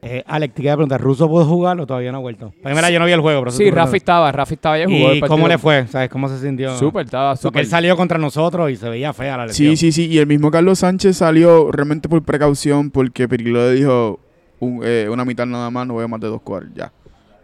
Eh, 0.00 0.24
Alex, 0.26 0.54
te 0.54 0.62
quería 0.62 0.74
preguntar, 0.76 0.98
¿Russo 1.00 1.28
pudo 1.28 1.44
jugar 1.44 1.78
o 1.78 1.86
todavía 1.86 2.10
no 2.10 2.18
ha 2.18 2.20
vuelto? 2.22 2.54
Primera, 2.62 2.88
yo 2.90 2.98
no 2.98 3.04
vi 3.04 3.12
el 3.12 3.20
juego, 3.20 3.42
pero 3.42 3.50
Sí, 3.52 3.70
Rafi 3.70 3.98
estaba, 3.98 4.32
Rafi 4.32 4.54
estaba 4.54 4.78
ya 4.78 4.86
jugó 4.86 5.10
el 5.10 5.18
¿Y 5.18 5.20
partido. 5.20 5.28
cómo 5.28 5.46
le 5.46 5.58
fue? 5.58 5.86
¿Sabes 5.88 6.08
cómo 6.08 6.26
se 6.28 6.38
sintió? 6.40 6.74
Súper, 6.78 7.04
estaba 7.04 7.32
Porque 7.34 7.42
súper. 7.42 7.60
él 7.62 7.66
salió 7.68 7.94
contra 7.94 8.16
nosotros 8.18 8.70
y 8.70 8.76
se 8.76 8.88
veía 8.88 9.12
fea 9.12 9.36
la 9.36 9.46
lesión. 9.46 9.76
Sí, 9.76 9.92
sí, 9.92 9.92
sí. 9.92 10.10
Y 10.12 10.18
el 10.18 10.26
mismo 10.26 10.50
Carlos 10.50 10.78
Sánchez 10.78 11.18
salió 11.18 11.70
realmente 11.70 12.08
por 12.08 12.22
precaución 12.24 12.90
porque 12.90 13.28
Pirilo 13.28 13.60
le 13.68 13.74
dijo 13.74 14.18
un- 14.58 14.80
eh, 14.82 15.06
una 15.10 15.24
mitad 15.26 15.44
nada 15.46 15.70
más, 15.70 15.86
no 15.86 15.92
voy 15.94 16.04
a 16.04 16.08
más 16.08 16.18
de 16.20 16.28
dos 16.28 16.40
cuartos, 16.40 16.72
ya. 16.74 16.90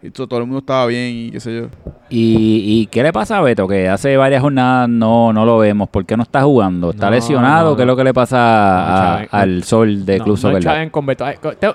Y 0.01 0.11
to- 0.11 0.27
todo, 0.27 0.39
el 0.39 0.45
mundo 0.45 0.59
estaba 0.59 0.85
bien 0.85 1.13
y 1.13 1.31
qué 1.31 1.39
sé 1.41 1.55
yo. 1.57 1.67
¿Y, 2.09 2.63
y 2.81 2.85
qué 2.87 3.03
le 3.03 3.11
pasa 3.11 3.37
a 3.37 3.41
Beto? 3.41 3.67
Que 3.67 3.89
hace 3.89 4.15
varias 4.15 4.41
jornadas 4.41 4.87
no, 4.87 5.33
no 5.33 5.45
lo 5.45 5.57
vemos. 5.57 5.89
¿Por 5.89 6.05
qué 6.05 6.15
no 6.15 6.23
está 6.23 6.41
jugando? 6.43 6.91
¿Está 6.91 7.07
No, 7.07 7.11
lesionado? 7.11 7.71
no, 7.71 7.75
¿Qué 7.75 7.81
es 7.83 7.87
lo 7.87 7.95
que 7.97 8.03
le 8.05 8.13
pasa 8.13 9.17
a- 9.17 9.27
al 9.29 9.63
sol 9.63 10.05
de 10.05 10.17
No, 10.17 10.23
Club 10.23 10.35
no 10.35 10.41
Soccer 10.61 10.91
con 10.91 11.05
Beto. 11.05 11.25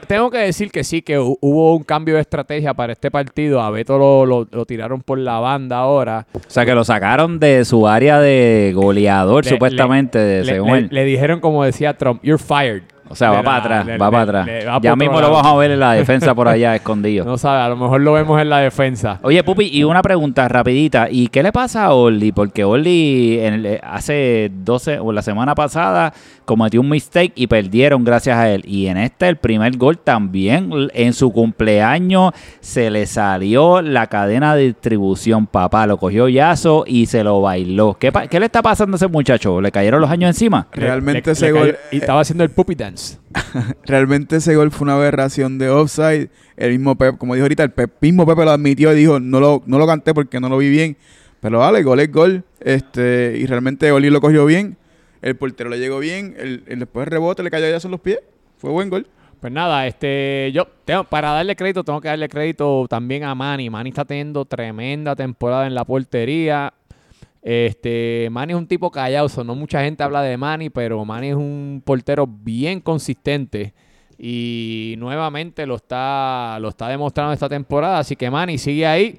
Tengo 0.09 0.31
que 0.31 0.39
decir 0.39 0.71
que 0.71 0.83
sí, 0.85 1.03
que 1.03 1.19
hu- 1.21 1.37
hubo 1.41 1.77
un 1.77 1.85
cambio 1.85 2.15
de 2.15 2.23
estrategia 2.23 2.73
para 2.73 2.95
este 2.95 3.11
partido. 3.11 3.61
A 3.61 3.71
Beto 3.71 3.99
lo, 3.99 4.25
lo- 4.25 4.49
lo 4.51 4.65
tiraron 4.65 5.03
por 5.03 5.19
la 5.19 5.39
banda 5.41 5.79
ahora. 5.79 6.27
O 6.35 6.41
sea, 6.49 6.65
que 6.65 6.75
lo 6.75 6.83
sacaron 6.83 7.39
de 7.39 7.65
su 7.67 7.87
área 7.87 8.19
de 8.21 8.73
goleador, 8.75 9.45
Le- 9.45 9.51
supuestamente, 9.51 10.41
Le, 10.41 10.45
según 10.47 10.73
le- 10.73 10.79
él. 10.79 10.89
le 10.91 11.05
dijeron, 11.05 11.41
como 11.41 11.63
decía 11.63 11.97
Trump, 11.99 12.21
you're 12.25 12.43
fired. 12.43 12.83
O 13.09 13.15
sea, 13.15 13.31
va 13.31 13.43
para 13.43 13.57
atrás, 13.59 13.87
le- 13.87 13.99
va 13.99 14.07
le- 14.07 14.11
para 14.13 14.23
atrás. 14.23 14.47
le 14.47 14.65
va 14.67 14.81
ya 14.81 14.97
mismo 14.97 15.21
lo 15.21 15.31
vamos 15.31 15.47
a 15.53 15.57
ver 15.57 15.71
en 15.73 15.81
la 15.81 15.93
defensa 15.95 16.35
por 16.35 16.49
allá, 16.49 16.75
escondido. 16.75 17.25
No 17.25 17.37
sabe, 17.39 17.61
a 17.63 17.69
lo 17.69 17.77
mejor 17.77 18.01
lo 18.01 18.13
vemos 18.15 18.41
en 18.41 18.49
la 18.51 18.59
defensa. 18.59 19.19
Oye, 19.23 19.43
Pupi, 19.45 19.69
y 19.73 19.85
una 19.85 20.03
pregunta 20.03 20.49
rapidita. 20.49 21.09
¿Y 21.11 21.29
qué 21.29 21.43
le 21.43 21.53
pasa 21.53 21.85
a 21.85 21.95
Orly? 21.95 22.33
Porque 22.33 22.65
Orly 22.65 23.39
en 23.41 23.55
el- 23.55 23.81
hace 23.83 24.51
12 24.55 24.99
o 24.99 25.13
la 25.13 25.23
semana 25.23 25.55
pasada 25.55 26.13
cometió 26.45 26.81
un 26.81 26.89
mistake 26.91 27.33
y 27.37 27.47
perdieron 27.47 28.05
gracias 28.05 28.37
a 28.37 28.51
él. 28.51 28.63
Y 28.67 28.87
en 28.87 28.97
este, 28.99 29.29
el 29.29 29.37
primer 29.37 29.77
gol 29.77 29.99
también, 29.99 30.71
en 30.95 31.13
su 31.13 31.33
cumpleaños, 31.33 32.33
se 32.61 32.91
le 32.91 33.07
salió 33.07 33.81
la 33.83 34.07
cadena 34.09 34.55
de 34.55 34.65
distribución, 34.65 35.47
papá. 35.47 35.87
Lo 35.87 35.97
cogió 35.97 36.29
Yazo 36.29 36.85
y 36.87 37.07
se 37.07 37.25
lo 37.25 37.41
bailó. 37.41 37.97
¿Qué, 37.99 38.11
le 38.39 38.47
está 38.47 38.63
pasando 38.63 38.95
a 38.95 38.97
ese 38.97 39.09
muchacho? 39.09 39.61
¿Le 39.61 39.71
cayeron 39.73 40.01
los 40.01 40.11
años 40.11 40.29
encima? 40.29 40.67
Realmente 40.73 41.23
Le- 41.27 41.33
ese 41.33 41.47
le 41.47 41.53
gol... 41.53 41.61
cayó- 41.63 41.79
y 41.93 41.97
estaba 41.99 42.21
haciendo 42.21 42.45
el 42.45 42.51
puppy 42.51 42.75
dance. 42.75 42.94
Realmente 43.85 44.37
ese 44.37 44.55
gol 44.57 44.71
fue 44.71 44.85
una 44.87 44.95
aberración 44.95 45.59
de 45.59 45.69
offside. 45.71 46.29
El 46.57 46.71
mismo 46.71 46.97
como 47.19 47.35
dijo 47.35 47.45
ahorita, 47.45 47.63
el 47.65 47.71
Pep- 47.71 47.97
mismo 48.01 48.27
Pepe 48.27 48.45
lo 48.45 48.51
admitió 48.51 48.93
y 48.93 48.97
dijo, 48.97 49.21
no 49.21 49.41
lo, 49.41 49.63
no 49.67 49.79
lo 49.79 49.87
canté 49.87 50.15
porque 50.15 50.41
no 50.41 50.49
lo 50.49 50.59
vi 50.59 50.71
bien. 50.71 50.97
Pero 51.41 51.59
vale, 51.59 51.83
gol 51.83 52.01
es 52.01 52.11
gol. 52.11 52.45
Este, 52.61 53.37
y 53.39 53.47
realmente 53.47 53.91
Oli 53.93 54.11
lo 54.11 54.21
cogió 54.21 54.47
bien. 54.47 54.77
El 55.23 55.37
portero 55.37 55.71
le 55.71 55.79
llegó 55.79 55.99
bien. 55.99 56.35
El, 56.39 56.65
el 56.67 56.79
después 56.79 57.07
el 57.07 57.11
rebote 57.11 57.43
le 57.43 57.51
cayó 57.51 57.69
ya 57.69 57.79
en 57.83 57.91
los 57.91 58.01
pies. 58.01 58.21
Fue 58.59 58.71
buen 58.71 58.89
gol. 58.89 59.07
Pues 59.41 59.53
nada, 59.53 59.87
este, 59.87 60.51
yo 60.55 60.67
tengo, 60.87 61.05
para 61.05 61.33
darle 61.33 61.55
crédito, 61.55 61.85
tengo 61.85 62.01
que 62.01 62.09
darle 62.09 62.31
crédito 62.31 62.87
también 62.89 63.25
a 63.25 63.35
Manny. 63.35 63.69
Manny 63.69 63.91
está 63.91 64.07
teniendo 64.07 64.47
tremenda 64.47 65.15
temporada 65.15 65.67
en 65.67 65.75
la 65.75 65.85
portería. 65.85 66.73
Este, 67.45 68.29
Manny 68.31 68.55
es 68.55 68.59
un 68.59 68.67
tipo 68.67 68.91
callado, 68.91 69.29
so 69.29 69.45
no 69.45 69.55
mucha 69.55 69.85
gente 69.85 70.03
habla 70.03 70.23
de 70.23 70.39
Manny, 70.39 70.71
pero 70.71 71.05
Manny 71.05 71.29
es 71.29 71.37
un 71.37 71.83
portero 71.85 72.27
bien 72.27 72.81
consistente 72.81 73.75
y 74.19 74.95
nuevamente 74.97 75.67
lo 75.67 75.75
está, 75.77 76.59
lo 76.59 76.71
está 76.71 76.89
demostrando 76.89 77.35
esta 77.35 77.49
temporada. 77.49 77.99
Así 77.99 78.17
que 78.17 78.31
Manny 78.31 78.57
sigue 78.57 78.87
ahí. 78.87 79.19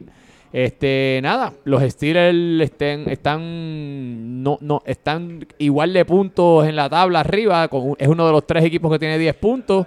Este, 0.52 1.20
nada, 1.22 1.54
los 1.66 1.84
Steelers 1.84 2.72
están, 2.72 4.42
no, 4.42 4.58
no, 4.62 4.82
están 4.86 5.46
igual 5.58 5.94
de 5.94 6.06
puntos 6.06 6.66
en 6.66 6.76
la 6.76 6.90
tabla 6.90 7.20
arriba. 7.20 7.70
es 7.98 8.08
uno 8.08 8.26
de 8.26 8.32
los 8.32 8.48
tres 8.48 8.64
equipos 8.64 8.92
que 8.92 8.98
tiene 8.98 9.20
10 9.20 9.36
puntos. 9.36 9.86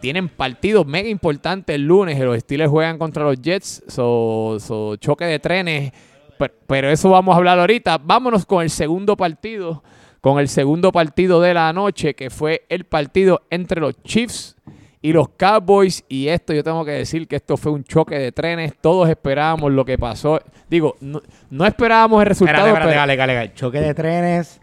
Tienen 0.00 0.28
partidos 0.28 0.86
mega 0.86 1.08
importantes 1.08 1.74
el 1.74 1.86
lunes. 1.86 2.18
Los 2.20 2.38
Steelers 2.38 2.70
juegan 2.70 2.98
contra 2.98 3.24
los 3.24 3.40
Jets. 3.40 3.82
So, 3.88 4.96
choque 4.98 5.24
de 5.24 5.38
trenes. 5.38 5.92
Pero, 6.40 6.54
pero 6.66 6.90
eso 6.90 7.10
vamos 7.10 7.34
a 7.34 7.38
hablar 7.38 7.58
ahorita. 7.58 7.98
Vámonos 8.02 8.46
con 8.46 8.62
el 8.62 8.70
segundo 8.70 9.16
partido. 9.16 9.82
Con 10.22 10.38
el 10.38 10.48
segundo 10.48 10.90
partido 10.90 11.40
de 11.40 11.54
la 11.54 11.72
noche, 11.72 12.14
que 12.14 12.30
fue 12.30 12.64
el 12.68 12.84
partido 12.84 13.42
entre 13.50 13.80
los 13.80 14.02
Chiefs 14.02 14.56
y 15.02 15.12
los 15.12 15.28
Cowboys. 15.30 16.04
Y 16.08 16.28
esto 16.28 16.52
yo 16.52 16.62
tengo 16.64 16.84
que 16.84 16.90
decir 16.92 17.26
que 17.28 17.36
esto 17.36 17.56
fue 17.56 17.72
un 17.72 17.84
choque 17.84 18.18
de 18.18 18.32
trenes. 18.32 18.74
Todos 18.80 19.08
esperábamos 19.08 19.72
lo 19.72 19.84
que 19.84 19.96
pasó. 19.98 20.40
Digo, 20.68 20.96
no, 21.00 21.20
no 21.50 21.64
esperábamos 21.66 22.20
el 22.22 22.26
resultado. 22.28 22.66
Espérate, 22.66 22.90
espérate, 22.90 22.90
pero- 22.90 23.00
dale, 23.00 23.16
dale, 23.16 23.34
dale. 23.34 23.54
¿Choque 23.54 23.80
de 23.80 23.94
trenes 23.94 24.60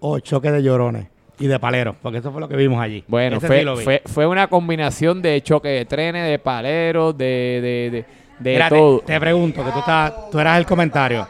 o 0.00 0.18
choque 0.20 0.50
de 0.52 0.62
llorones? 0.62 1.06
Y 1.40 1.46
de 1.46 1.58
paleros, 1.58 1.96
porque 2.02 2.18
eso 2.18 2.30
fue 2.30 2.40
lo 2.42 2.48
que 2.48 2.54
vimos 2.56 2.80
allí. 2.82 3.02
Bueno, 3.08 3.40
fue, 3.40 3.60
sí 3.60 3.64
lo 3.64 3.74
vi. 3.74 3.82
fue, 3.82 4.02
fue 4.04 4.26
una 4.26 4.46
combinación 4.48 5.22
de 5.22 5.40
choque 5.40 5.68
de 5.70 5.86
trenes, 5.86 6.28
de 6.28 6.38
paleros, 6.38 7.16
de, 7.16 7.24
de, 7.24 7.90
de, 7.90 8.04
de 8.40 8.52
Mira, 8.54 8.68
te- 8.68 8.74
todo. 8.76 9.00
Te, 9.00 9.20
pregunto, 9.20 9.64
que 9.64 9.70
tú, 9.70 9.78
estás, 9.78 10.30
tú 10.30 10.38
eras 10.40 10.58
el 10.58 10.66
comentario. 10.66 11.26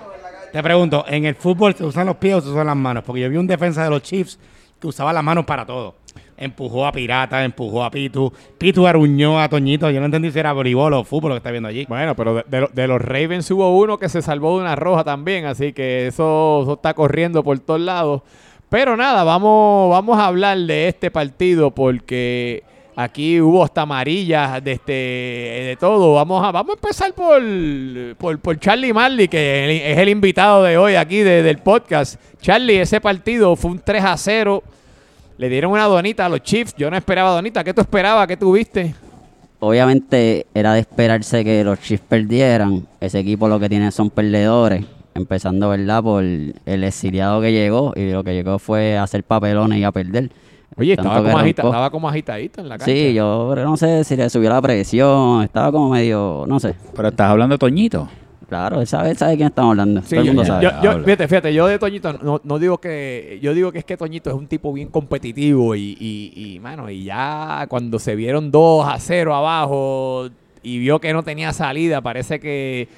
Te 0.53 0.62
pregunto, 0.62 1.05
¿en 1.09 1.27
el 1.27 1.35
fútbol 1.35 1.75
se 1.75 1.85
usan 1.85 2.07
los 2.07 2.16
pies 2.16 2.37
o 2.37 2.40
se 2.40 2.49
usan 2.49 2.66
las 2.66 2.77
manos? 2.77 3.05
Porque 3.05 3.20
yo 3.23 3.29
vi 3.31 3.37
un 3.37 3.46
defensa 3.46 3.85
de 3.85 3.90
los 3.90 4.03
Chiefs 4.03 4.38
que 4.81 4.87
usaba 4.87 5.12
las 5.12 5.23
manos 5.23 5.44
para 5.44 5.64
todo. 5.66 5.94
Empujó 6.37 6.87
a 6.87 6.92
Pirata, 6.92 7.44
empujó 7.44 7.85
a 7.85 7.90
Pitu. 7.90 8.33
Pitu 8.59 8.87
arruñó 8.87 9.38
a 9.38 9.49
Toñito. 9.49 9.90
Yo 9.90 10.01
no 10.01 10.07
entendí 10.07 10.31
si 10.33 10.38
era 10.38 10.53
voleibol 10.55 10.92
o 10.94 11.05
fútbol 11.05 11.29
lo 11.31 11.35
que 11.35 11.38
está 11.40 11.51
viendo 11.51 11.68
allí. 11.68 11.85
Bueno, 11.87 12.16
pero 12.16 12.35
de, 12.37 12.44
de 12.49 12.61
lo- 12.62 12.68
de 12.68 12.87
los 12.88 13.01
Ravens 13.03 13.51
hubo 13.51 13.77
uno 13.79 13.99
que 13.99 14.09
se 14.09 14.23
salvó 14.23 14.57
de 14.57 14.62
una 14.62 14.75
roja 14.75 15.05
también, 15.05 15.44
así 15.44 15.73
que 15.75 16.07
eso, 16.07 16.62
eso 16.62 16.73
está 16.75 16.94
corriendo 16.94 17.44
por 17.44 17.59
todos 17.61 17.81
lados. 17.81 18.23
Pero 18.70 18.96
nada, 18.96 19.23
vamos, 19.23 19.90
vamos 19.90 20.18
a 20.18 20.27
hablar 20.27 20.57
de 20.59 20.88
este 20.88 21.11
partido 21.11 21.73
porque 21.73 22.62
aquí 22.96 23.40
hubo 23.40 23.64
hasta 23.64 23.83
amarillas 23.83 24.62
de, 24.62 24.72
este, 24.72 24.92
de 24.92 25.76
todo. 25.81 26.14
Vamos 26.14 26.44
a, 26.44 26.50
vamos 26.53 26.70
a 26.70 26.74
empezar 26.74 27.12
por, 27.14 27.42
por, 28.16 28.38
por 28.38 28.59
Charlie 28.59 28.92
Marley, 28.92 29.29
que 29.29 29.92
es 29.92 29.98
el 29.98 30.09
invitado 30.09 30.62
de 30.64 30.76
hoy 30.76 30.94
aquí 30.94 31.18
de- 31.18 31.42
del 31.42 31.59
podcast. 31.59 32.20
Charlie, 32.40 32.81
ese 32.81 33.00
partido 33.00 33.55
fue 33.57 33.70
un 33.72 33.79
3 33.85 34.05
a 34.05 34.16
0. 34.16 34.62
Le 35.38 35.48
dieron 35.48 35.72
una 35.72 35.85
donita 35.85 36.26
a 36.26 36.29
los 36.29 36.42
Chiefs. 36.42 36.74
Yo 36.76 36.90
no 36.90 36.96
esperaba 36.96 37.31
donita. 37.31 37.64
¿Qué 37.64 37.72
tú 37.72 37.81
esperabas? 37.81 38.26
¿Qué 38.26 38.37
tuviste? 38.37 38.94
Obviamente 39.59 40.46
era 40.55 40.72
de 40.74 40.81
esperarse 40.81 41.44
que 41.44 41.62
los 41.64 41.79
Chiefs 41.81 42.05
perdieran. 42.09 42.87
Ese 43.00 43.18
equipo 43.18 43.48
lo 43.48 43.59
que 43.61 43.68
tiene 43.68 43.90
son 43.90 44.11
perdedores. 44.11 44.85
Empezando, 45.14 45.68
¿verdad? 45.70 46.03
Por 46.03 46.22
el 46.22 46.85
exiliado 46.85 47.40
que 47.40 47.53
llegó. 47.53 47.92
Y 47.96 48.11
lo 48.11 48.22
que 48.24 48.33
llegó 48.35 48.59
fue 48.59 48.96
a 48.96 49.03
hacer 49.03 49.24
papelones 49.24 49.79
y 49.79 49.85
a 49.85 49.92
perder. 49.92 50.31
Oye, 50.76 50.92
estaba 50.92 51.22
como, 51.22 51.38
agita- 51.38 51.62
estaba 51.62 51.90
como 51.90 52.09
agitadito 52.09 52.61
en 52.61 52.68
la 52.68 52.78
cancha. 52.78 52.92
Sí, 52.92 53.12
yo 53.12 53.54
no 53.56 53.76
sé 53.76 54.04
si 54.04 54.16
le 54.16 54.30
subió 54.30 54.48
la 54.50 54.62
presión. 54.62 55.42
Estaba 55.42 55.70
como 55.72 55.90
medio, 55.90 56.44
no 56.46 56.59
sé. 56.61 56.74
Pero 56.94 57.09
estás 57.09 57.30
hablando 57.30 57.54
de 57.54 57.59
Toñito. 57.59 58.09
Claro, 58.48 58.80
él 58.80 58.87
sabe, 58.87 59.11
él 59.11 59.16
sabe 59.16 59.33
de 59.33 59.37
quién 59.37 59.48
estamos 59.48 59.70
hablando. 59.70 60.02
Sí, 60.02 60.11
Todo 60.16 60.20
el 60.22 60.26
mundo 60.26 60.42
yo- 60.42 60.46
sabe. 60.48 60.64
yo- 60.64 60.70
yo- 60.83 60.90
habla. 60.90 61.04
fíjate, 61.04 61.28
fíjate, 61.28 61.54
yo 61.54 61.66
de 61.68 61.78
Toñito 61.78 62.12
no, 62.14 62.40
no 62.42 62.59
digo 62.59 62.78
que, 62.78 63.38
yo 63.42 63.54
digo 63.54 63.70
que 63.70 63.78
es 63.78 63.85
que 63.85 63.96
Toñito 63.96 64.30
es 64.30 64.35
un 64.37 64.48
tipo 64.48 64.72
bien 64.72 64.88
competitivo 64.88 65.74
y, 65.76 65.96
y, 66.00 66.33
y, 66.54 66.59
mano, 66.61 66.90
y 66.90 67.04
ya 67.04 67.66
cuando 67.68 67.98
se 68.00 68.16
vieron 68.16 68.50
2 68.50 68.87
a 68.88 68.98
0 68.98 69.35
abajo 69.37 70.28
y 70.64 70.78
vio 70.78 70.98
que 71.00 71.12
no 71.12 71.22
tenía 71.22 71.52
salida, 71.52 72.00
parece 72.00 72.40
que 72.40 72.88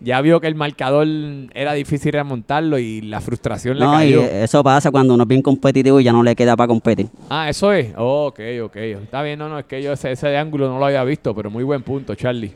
ya 0.00 0.20
vio 0.20 0.40
que 0.40 0.46
el 0.46 0.54
marcador 0.54 1.06
era 1.54 1.72
difícil 1.72 2.12
remontarlo 2.12 2.78
y 2.78 3.00
la 3.00 3.20
frustración 3.20 3.78
le 3.78 3.84
No, 3.84 3.94
y 3.94 3.96
cayó. 4.12 4.22
eso 4.22 4.62
pasa 4.62 4.90
cuando 4.90 5.14
uno 5.14 5.22
es 5.24 5.28
bien 5.28 5.42
competitivo 5.42 5.98
y 6.00 6.04
ya 6.04 6.12
no 6.12 6.22
le 6.22 6.36
queda 6.36 6.54
para 6.56 6.68
competir. 6.68 7.08
Ah, 7.30 7.48
eso 7.48 7.72
es. 7.72 7.92
Oh, 7.96 8.26
ok, 8.26 8.40
ok. 8.64 8.76
Está 8.76 9.22
bien, 9.22 9.38
no, 9.38 9.48
no, 9.48 9.58
es 9.58 9.64
que 9.66 9.82
yo 9.82 9.92
ese, 9.92 10.12
ese 10.12 10.28
de 10.28 10.36
ángulo 10.38 10.68
no 10.68 10.78
lo 10.78 10.84
había 10.86 11.02
visto, 11.04 11.34
pero 11.34 11.50
muy 11.50 11.64
buen 11.64 11.82
punto, 11.82 12.14
Charlie. 12.14 12.52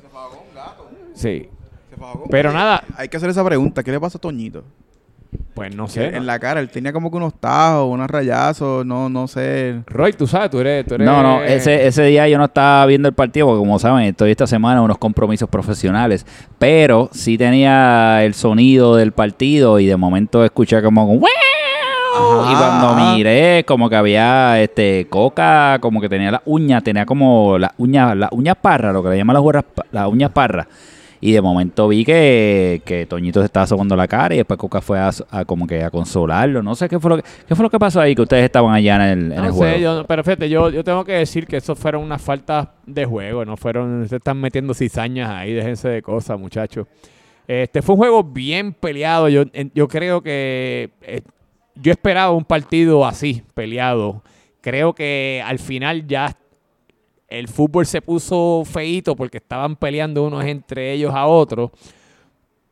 Sí. 1.14 1.48
Pero 2.30 2.52
nada, 2.52 2.82
Hay 2.96 3.08
que 3.08 3.16
hacer 3.18 3.28
esa 3.30 3.44
pregunta. 3.44 3.82
¿Qué 3.82 3.90
le 3.90 4.00
pasa 4.00 4.16
a 4.18 4.20
Toñito? 4.20 4.64
Pues 5.54 5.74
no 5.74 5.88
sé. 5.88 6.16
En 6.16 6.26
la 6.26 6.38
cara, 6.38 6.60
él 6.60 6.68
tenía 6.70 6.92
como 6.92 7.10
que 7.10 7.16
unos 7.18 7.34
tajos, 7.38 7.86
unos 7.88 8.08
rayazos, 8.08 8.84
no, 8.86 9.08
no 9.08 9.28
sé. 9.28 9.80
Roy, 9.86 10.12
tú 10.12 10.26
sabes, 10.26 10.50
tú 10.50 10.60
eres... 10.60 10.86
Tú 10.86 10.94
eres 10.94 11.06
No, 11.06 11.22
no, 11.22 11.42
ese, 11.42 11.86
ese 11.86 12.04
día 12.04 12.26
yo 12.28 12.38
no 12.38 12.44
estaba 12.46 12.86
viendo 12.86 13.08
el 13.08 13.14
partido 13.14 13.46
porque 13.46 13.58
como 13.58 13.78
saben, 13.78 14.06
estoy 14.06 14.30
esta 14.30 14.46
semana 14.46 14.78
en 14.78 14.84
unos 14.84 14.98
compromisos 14.98 15.48
profesionales, 15.48 16.26
pero 16.58 17.10
sí 17.12 17.36
tenía 17.36 18.24
el 18.24 18.34
sonido 18.34 18.96
del 18.96 19.12
partido 19.12 19.78
y 19.78 19.86
de 19.86 19.96
momento 19.96 20.44
escuché 20.44 20.82
como 20.82 21.04
un 21.04 21.20
"Wow", 21.20 21.28
Y 22.50 22.54
cuando 22.56 22.94
miré, 23.14 23.64
como 23.66 23.88
que 23.88 23.96
había 23.96 24.60
este 24.60 25.06
coca, 25.08 25.78
como 25.80 26.00
que 26.00 26.08
tenía 26.08 26.30
las 26.30 26.42
uñas, 26.44 26.82
tenía 26.82 27.06
como 27.06 27.58
las 27.58 27.72
uñas, 27.78 28.16
las 28.16 28.30
uñas 28.32 28.56
parras, 28.60 28.92
lo 28.92 29.02
que 29.02 29.10
le 29.10 29.16
llaman 29.16 29.34
las, 29.34 29.64
las 29.92 30.08
uñas 30.08 30.30
parras. 30.30 30.66
Y 31.22 31.32
de 31.32 31.42
momento 31.42 31.86
vi 31.88 32.02
que, 32.04 32.80
que 32.84 33.04
Toñito 33.04 33.40
se 33.40 33.46
estaba 33.46 33.66
sobando 33.66 33.94
la 33.94 34.08
cara 34.08 34.34
y 34.34 34.38
después 34.38 34.58
Coca 34.58 34.80
fue 34.80 34.98
a, 34.98 35.10
a 35.30 35.44
como 35.44 35.66
que 35.66 35.82
a 35.84 35.90
consolarlo. 35.90 36.62
No 36.62 36.74
sé 36.74 36.88
qué 36.88 36.98
fue 36.98 37.10
lo 37.10 37.16
que, 37.18 37.24
qué 37.46 37.54
fue 37.54 37.62
lo 37.62 37.68
que 37.70 37.78
pasó 37.78 38.00
ahí, 38.00 38.14
que 38.14 38.22
ustedes 38.22 38.44
estaban 38.44 38.74
allá 38.74 38.96
en 38.96 39.02
el, 39.02 39.32
en 39.32 39.38
el 39.38 39.44
No 39.48 39.52
juego. 39.52 39.74
sé, 39.74 39.80
yo, 39.82 40.04
pero 40.06 40.24
fíjate, 40.24 40.48
yo, 40.48 40.70
yo 40.70 40.82
tengo 40.82 41.04
que 41.04 41.12
decir 41.12 41.46
que 41.46 41.58
eso 41.58 41.74
fueron 41.76 42.02
unas 42.02 42.22
faltas 42.22 42.68
de 42.86 43.04
juego, 43.04 43.44
no 43.44 43.58
fueron, 43.58 44.08
se 44.08 44.16
están 44.16 44.40
metiendo 44.40 44.72
cizañas 44.72 45.28
ahí, 45.28 45.52
déjense 45.52 45.88
de 45.90 46.00
cosas, 46.00 46.40
muchachos. 46.40 46.86
Este 47.46 47.82
fue 47.82 47.94
un 47.96 47.98
juego 47.98 48.24
bien 48.24 48.72
peleado, 48.72 49.28
yo, 49.28 49.42
yo 49.74 49.88
creo 49.88 50.22
que 50.22 50.90
eh, 51.02 51.20
yo 51.74 51.92
esperaba 51.92 52.30
un 52.30 52.44
partido 52.44 53.04
así, 53.04 53.42
peleado. 53.54 54.22
Creo 54.62 54.94
que 54.94 55.42
al 55.44 55.58
final 55.58 56.06
ya 56.06 56.36
el 57.30 57.48
fútbol 57.48 57.86
se 57.86 58.02
puso 58.02 58.62
feíto 58.66 59.14
porque 59.16 59.38
estaban 59.38 59.76
peleando 59.76 60.24
unos 60.24 60.44
entre 60.44 60.92
ellos 60.92 61.14
a 61.14 61.26
otros. 61.26 61.70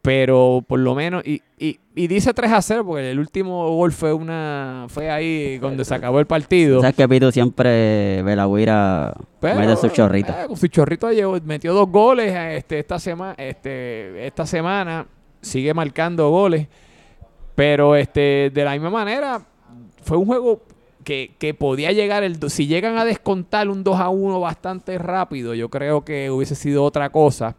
Pero 0.00 0.64
por 0.66 0.78
lo 0.78 0.94
menos, 0.94 1.26
y, 1.26 1.42
y, 1.58 1.80
y 1.94 2.06
dice 2.06 2.32
3 2.32 2.52
a 2.52 2.62
0 2.62 2.84
porque 2.86 3.10
el 3.10 3.18
último 3.18 3.68
gol 3.74 3.92
fue 3.92 4.12
una 4.12 4.86
fue 4.88 5.10
ahí 5.10 5.58
donde 5.58 5.84
se 5.84 5.94
acabó 5.94 6.20
el 6.20 6.26
partido. 6.26 6.80
¿Sabes 6.80 6.96
que 6.96 7.08
Pitu 7.08 7.30
siempre 7.32 8.22
ve 8.22 8.36
la 8.36 8.46
guira, 8.46 9.12
Pero, 9.40 9.58
mete 9.60 9.76
su 9.76 9.88
chorrito? 9.88 10.32
eh, 10.32 10.46
su 10.56 10.68
chorrito 10.68 11.10
llevó- 11.12 11.40
metió 11.44 11.74
dos 11.74 11.88
goles 11.90 12.32
eh, 12.32 12.56
este, 12.58 12.78
esta, 12.78 12.98
semana 12.98 13.34
este, 13.36 14.24
esta 14.26 14.46
semana. 14.46 15.06
Sigue 15.42 15.74
marcando 15.74 16.30
goles. 16.30 16.68
Pero 17.54 17.96
este, 17.96 18.50
de 18.54 18.64
la 18.64 18.72
misma 18.72 18.90
manera, 18.90 19.42
fue 20.02 20.16
un 20.16 20.26
juego 20.26 20.62
que, 21.38 21.54
podía 21.58 21.92
llegar. 21.92 22.22
El, 22.22 22.38
si 22.50 22.66
llegan 22.66 22.98
a 22.98 23.04
descontar 23.06 23.68
un 23.68 23.82
2 23.82 23.98
a 23.98 24.10
1 24.10 24.40
bastante 24.40 24.98
rápido, 24.98 25.54
yo 25.54 25.70
creo 25.70 26.04
que 26.04 26.30
hubiese 26.30 26.54
sido 26.54 26.84
otra 26.84 27.08
cosa. 27.10 27.56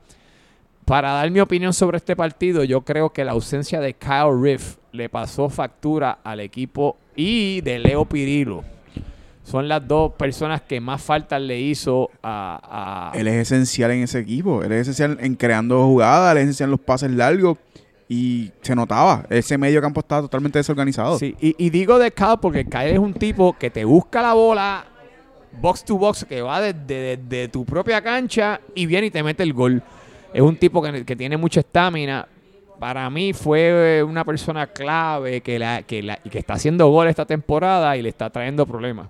Para 0.85 1.11
dar 1.13 1.29
mi 1.31 1.39
opinión 1.39 1.73
sobre 1.73 1.97
este 1.97 2.15
partido, 2.15 2.63
yo 2.63 2.81
creo 2.81 3.11
que 3.11 3.23
la 3.25 3.31
ausencia 3.31 3.79
de 3.79 3.93
Kyle 3.95 4.39
Riff 4.41 4.77
le 4.91 5.09
pasó 5.09 5.49
factura 5.49 6.19
al 6.23 6.39
equipo 6.39 6.97
y 7.15 7.61
de 7.61 7.79
Leo 7.79 8.05
Pirillo. 8.05 8.63
Son 9.43 9.67
las 9.67 9.87
dos 9.87 10.13
personas 10.13 10.61
que 10.61 10.79
más 10.79 11.01
falta 11.01 11.39
le 11.39 11.59
hizo 11.59 12.11
a... 12.21 13.11
a- 13.13 13.17
Él 13.19 13.27
es 13.27 13.35
esencial 13.35 13.89
en 13.91 14.03
ese 14.03 14.19
equipo. 14.19 14.63
Él 14.63 14.71
es 14.73 14.81
esencial 14.81 15.17
en 15.21 15.33
creando 15.35 15.83
jugadas, 15.85 16.33
él 16.33 16.37
es 16.39 16.43
esencial 16.45 16.67
en 16.67 16.71
los 16.71 16.79
pases 16.81 17.09
largos. 17.11 17.57
Y 18.11 18.51
se 18.63 18.75
notaba. 18.75 19.23
Ese 19.29 19.55
medio 19.57 19.79
campo 19.81 19.99
estaba 19.99 20.23
totalmente 20.23 20.57
desorganizado. 20.57 21.19
Sí, 21.19 21.35
y, 21.39 21.55
y 21.63 21.69
digo 21.69 21.99
de 21.99 22.09
Kyle 22.11 22.37
porque 22.41 22.65
Kyle 22.65 22.91
es 22.93 22.97
un 22.99 23.13
tipo 23.13 23.53
que 23.53 23.69
te 23.69 23.85
busca 23.85 24.21
la 24.23 24.33
bola 24.33 24.85
box 25.61 25.85
to 25.85 25.95
box, 25.97 26.25
que 26.25 26.41
va 26.41 26.59
desde 26.59 27.17
desde 27.17 27.47
tu 27.49 27.65
propia 27.65 28.01
cancha 28.01 28.59
y 28.73 28.85
viene 28.87 29.07
y 29.07 29.11
te 29.11 29.21
mete 29.21 29.43
el 29.43 29.53
gol. 29.53 29.81
Es 30.33 30.41
un 30.41 30.55
tipo 30.57 30.81
que, 30.81 31.05
que 31.05 31.15
tiene 31.15 31.37
mucha 31.37 31.59
estamina. 31.59 32.27
Para 32.79 33.09
mí 33.09 33.33
fue 33.33 34.01
una 34.03 34.23
persona 34.25 34.65
clave 34.67 35.41
que, 35.41 35.59
la, 35.59 35.83
que, 35.83 36.01
la- 36.01 36.17
y 36.23 36.29
que 36.29 36.39
está 36.39 36.53
haciendo 36.53 36.87
gol 36.89 37.07
esta 37.09 37.25
temporada 37.25 37.95
y 37.97 38.01
le 38.01 38.09
está 38.09 38.29
trayendo 38.29 38.65
problemas. 38.65 39.07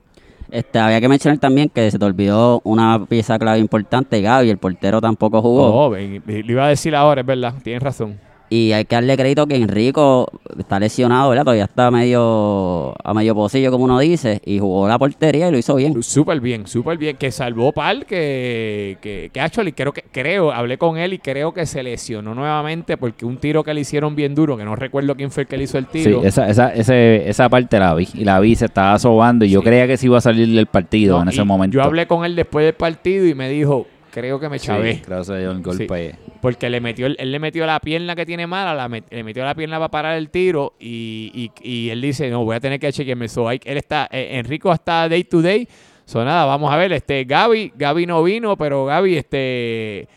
Este, 0.51 0.79
había 0.79 0.99
que 0.99 1.07
mencionar 1.07 1.37
también 1.39 1.69
que 1.69 1.89
se 1.91 1.99
te 1.99 2.03
olvidó 2.05 2.59
una 2.63 3.05
pieza 3.05 3.37
clave 3.37 3.59
importante, 3.59 4.19
Gaby, 4.21 4.49
el 4.49 4.57
portero 4.57 4.99
tampoco 4.99 5.41
jugó. 5.41 5.85
Oh, 5.85 5.89
ven, 5.91 6.23
le 6.25 6.39
iba 6.39 6.65
a 6.65 6.69
decir 6.69 6.95
ahora, 6.95 7.21
es 7.21 7.27
verdad, 7.27 7.53
tienes 7.63 7.83
razón. 7.83 8.19
Y 8.51 8.71
hay 8.71 8.85
que 8.85 8.95
darle 8.95 9.15
crédito 9.15 9.45
que 9.45 9.55
Enrico 9.55 10.27
está 10.57 10.79
lesionado, 10.79 11.29
¿verdad? 11.29 11.43
Todavía 11.43 11.65
está 11.65 11.91
medio 11.91 12.95
a 13.03 13.13
medio 13.13 13.35
pocillo, 13.35 13.69
como 13.71 13.83
uno 13.83 13.99
dice, 13.99 14.41
y 14.43 14.57
jugó 14.57 14.87
la 14.87 14.97
portería 14.97 15.47
y 15.47 15.51
lo 15.51 15.57
hizo 15.59 15.75
bien. 15.75 16.01
Súper 16.01 16.39
bien, 16.41 16.65
súper 16.65 16.97
bien. 16.97 17.15
Que 17.17 17.31
salvó 17.31 17.71
Pal, 17.71 18.05
que, 18.07 18.97
que, 19.01 19.29
que 19.31 19.39
actually 19.39 19.71
creo 19.73 19.93
que, 19.93 20.03
creo, 20.11 20.51
hablé 20.51 20.77
con 20.77 20.97
él 20.97 21.13
y 21.13 21.19
creo 21.19 21.53
que 21.53 21.65
se 21.67 21.83
lesionó 21.83 22.33
nuevamente 22.33 22.97
porque 22.97 23.25
un 23.25 23.37
tiro 23.37 23.63
que 23.63 23.73
le 23.73 23.81
hicieron 23.81 24.15
bien 24.15 24.33
duro, 24.33 24.57
que 24.57 24.65
no 24.65 24.75
recuerdo 24.75 25.15
quién 25.15 25.29
fue 25.31 25.43
el 25.43 25.47
que 25.47 25.57
le 25.57 25.63
hizo 25.65 25.77
el 25.77 25.85
Sí, 25.91 26.03
tiro. 26.03 26.23
esa, 26.23 26.49
esa, 26.49 26.73
ese- 26.73 27.29
esa 27.29 27.49
parte 27.49 27.77
la 27.79 27.93
vi. 27.93 28.07
Y 28.15 28.23
la 28.25 28.39
vi, 28.39 28.55
se 28.55 28.65
estaba 28.65 28.97
sobando. 28.97 29.45
Y 29.45 29.49
yo 29.51 29.59
Sí. 29.59 29.65
creía 29.65 29.85
que 29.87 29.97
se 29.97 30.07
iba 30.07 30.17
a 30.17 30.21
salir 30.21 30.47
del 30.47 30.65
partido 30.65 31.17
No, 31.17 31.23
en 31.23 31.29
ese 31.29 31.43
momento. 31.43 31.75
Yo 31.75 31.83
hablé 31.83 32.07
con 32.07 32.25
él 32.25 32.35
después 32.35 32.65
del 32.65 32.73
partido 32.73 33.27
y 33.27 33.35
me 33.35 33.47
dijo, 33.49 33.85
creo 34.11 34.39
que 34.39 34.49
me 34.49 34.59
chavé. 34.59 35.01
creo 35.05 35.19
que 35.19 35.25
se 35.25 35.37
dio 35.39 35.51
el 35.51 35.61
golpe. 35.61 36.15
Porque 36.41 36.69
le 36.69 36.79
metió, 36.81 37.07
él 37.07 37.17
le 37.31 37.39
metió 37.39 37.65
la 37.65 37.79
pierna 37.79 38.15
que 38.15 38.25
tiene 38.25 38.47
mala, 38.47 38.73
la 38.73 38.87
met- 38.87 39.05
le 39.09 39.23
metió 39.23 39.43
la 39.43 39.53
pierna 39.55 39.77
para 39.77 39.89
parar 39.89 40.17
el 40.17 40.29
tiro 40.29 40.73
y, 40.79 41.31
y- 41.63 41.69
y 41.69 41.89
él 41.89 42.01
dice, 42.01 42.29
no, 42.29 42.43
voy 42.45 42.55
a 42.55 42.59
tener 42.59 42.79
que 42.79 42.91
chequearme. 42.91 43.27
So, 43.27 43.49
él 43.51 43.59
está, 43.65 44.07
eh, 44.11 44.37
Enrico 44.39 44.71
está 44.73 45.07
day 45.09 45.23
to 45.23 45.41
day. 45.41 45.67
So, 46.05 46.23
nada, 46.25 46.45
vamos 46.45 46.71
a 46.73 46.77
ver, 46.77 46.91
este, 46.93 47.23
Gaby, 47.23 47.73
Gaby 47.75 48.05
no 48.07 48.23
vino, 48.23 48.57
pero 48.57 48.85
Gaby, 48.85 49.17
este, 49.17 50.07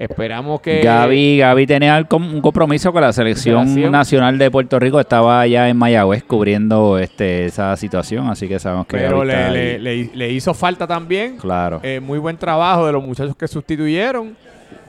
esperamos 0.00 0.60
que... 0.62 0.80
Gaby, 0.80 1.38
Gaby 1.38 1.66
tenía 1.66 2.04
un 2.10 2.40
compromiso 2.40 2.92
con 2.92 3.02
la 3.02 3.12
selección 3.12 3.68
Selección. 3.68 3.92
nacional 3.92 4.38
de 4.38 4.50
Puerto 4.50 4.78
Rico. 4.78 4.98
Estaba 4.98 5.40
allá 5.42 5.68
en 5.68 5.76
Mayagüez 5.76 6.24
cubriendo 6.24 6.98
este, 6.98 7.44
esa 7.44 7.76
situación. 7.76 8.28
Así 8.28 8.48
que 8.48 8.58
sabemos 8.58 8.86
que 8.86 8.96
Pero 8.96 9.24
le- 9.24 9.78
le 9.78 10.30
hizo 10.32 10.54
falta 10.54 10.86
también. 10.86 11.36
Claro. 11.36 11.80
Eh, 11.82 12.00
muy 12.00 12.18
buen 12.18 12.36
trabajo 12.38 12.86
de 12.86 12.92
los 12.92 13.04
muchachos 13.04 13.36
que 13.36 13.46
sustituyeron. 13.46 14.34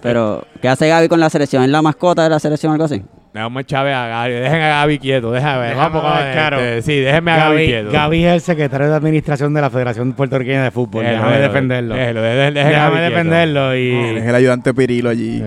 Pero, 0.01 0.45
¿qué 0.61 0.67
hace 0.69 0.87
Gaby 0.87 1.07
con 1.07 1.19
la 1.19 1.29
selección? 1.29 1.61
¿Es 1.63 1.69
la 1.69 1.81
mascota 1.81 2.23
de 2.23 2.29
la 2.29 2.39
selección 2.39 2.71
o 2.71 2.73
algo 2.73 2.85
así? 2.85 3.03
Vamos 3.33 3.59
a 3.59 3.61
echarle 3.61 3.93
a 3.93 4.07
Gaby. 4.07 4.33
Dejen 4.33 4.61
a 4.61 4.67
Gaby 4.67 4.99
quieto. 4.99 5.31
Déjame 5.31 5.59
ver. 5.61 5.69
Déjame 5.75 5.89
Vamos 5.99 6.11
a 6.13 6.19
ver, 6.23 6.33
claro. 6.33 6.59
este, 6.59 6.81
sí, 6.81 6.99
déjenme 6.99 7.31
a 7.31 7.37
Gaby, 7.37 7.55
Gaby, 7.55 7.65
quieto. 7.65 7.91
Gaby 7.91 8.25
es 8.25 8.33
el 8.33 8.41
secretario 8.41 8.89
de 8.89 8.95
administración 8.95 9.53
de 9.53 9.61
la 9.61 9.69
Federación 9.69 10.13
Puertorriqueña 10.13 10.63
de 10.63 10.71
Fútbol. 10.71 11.05
Déjame 11.05 11.27
déjelo, 11.31 11.47
defenderlo. 11.47 11.95
déjelo, 11.95 12.21
Déjame 12.21 12.71
Gaby 12.73 12.95
quieto. 12.97 13.09
defenderlo 13.09 13.75
y... 13.77 13.91
Es 14.17 14.23
el 14.25 14.35
ayudante 14.35 14.73
Pirilo 14.73 15.09
allí. 15.09 15.37
Sí. 15.39 15.45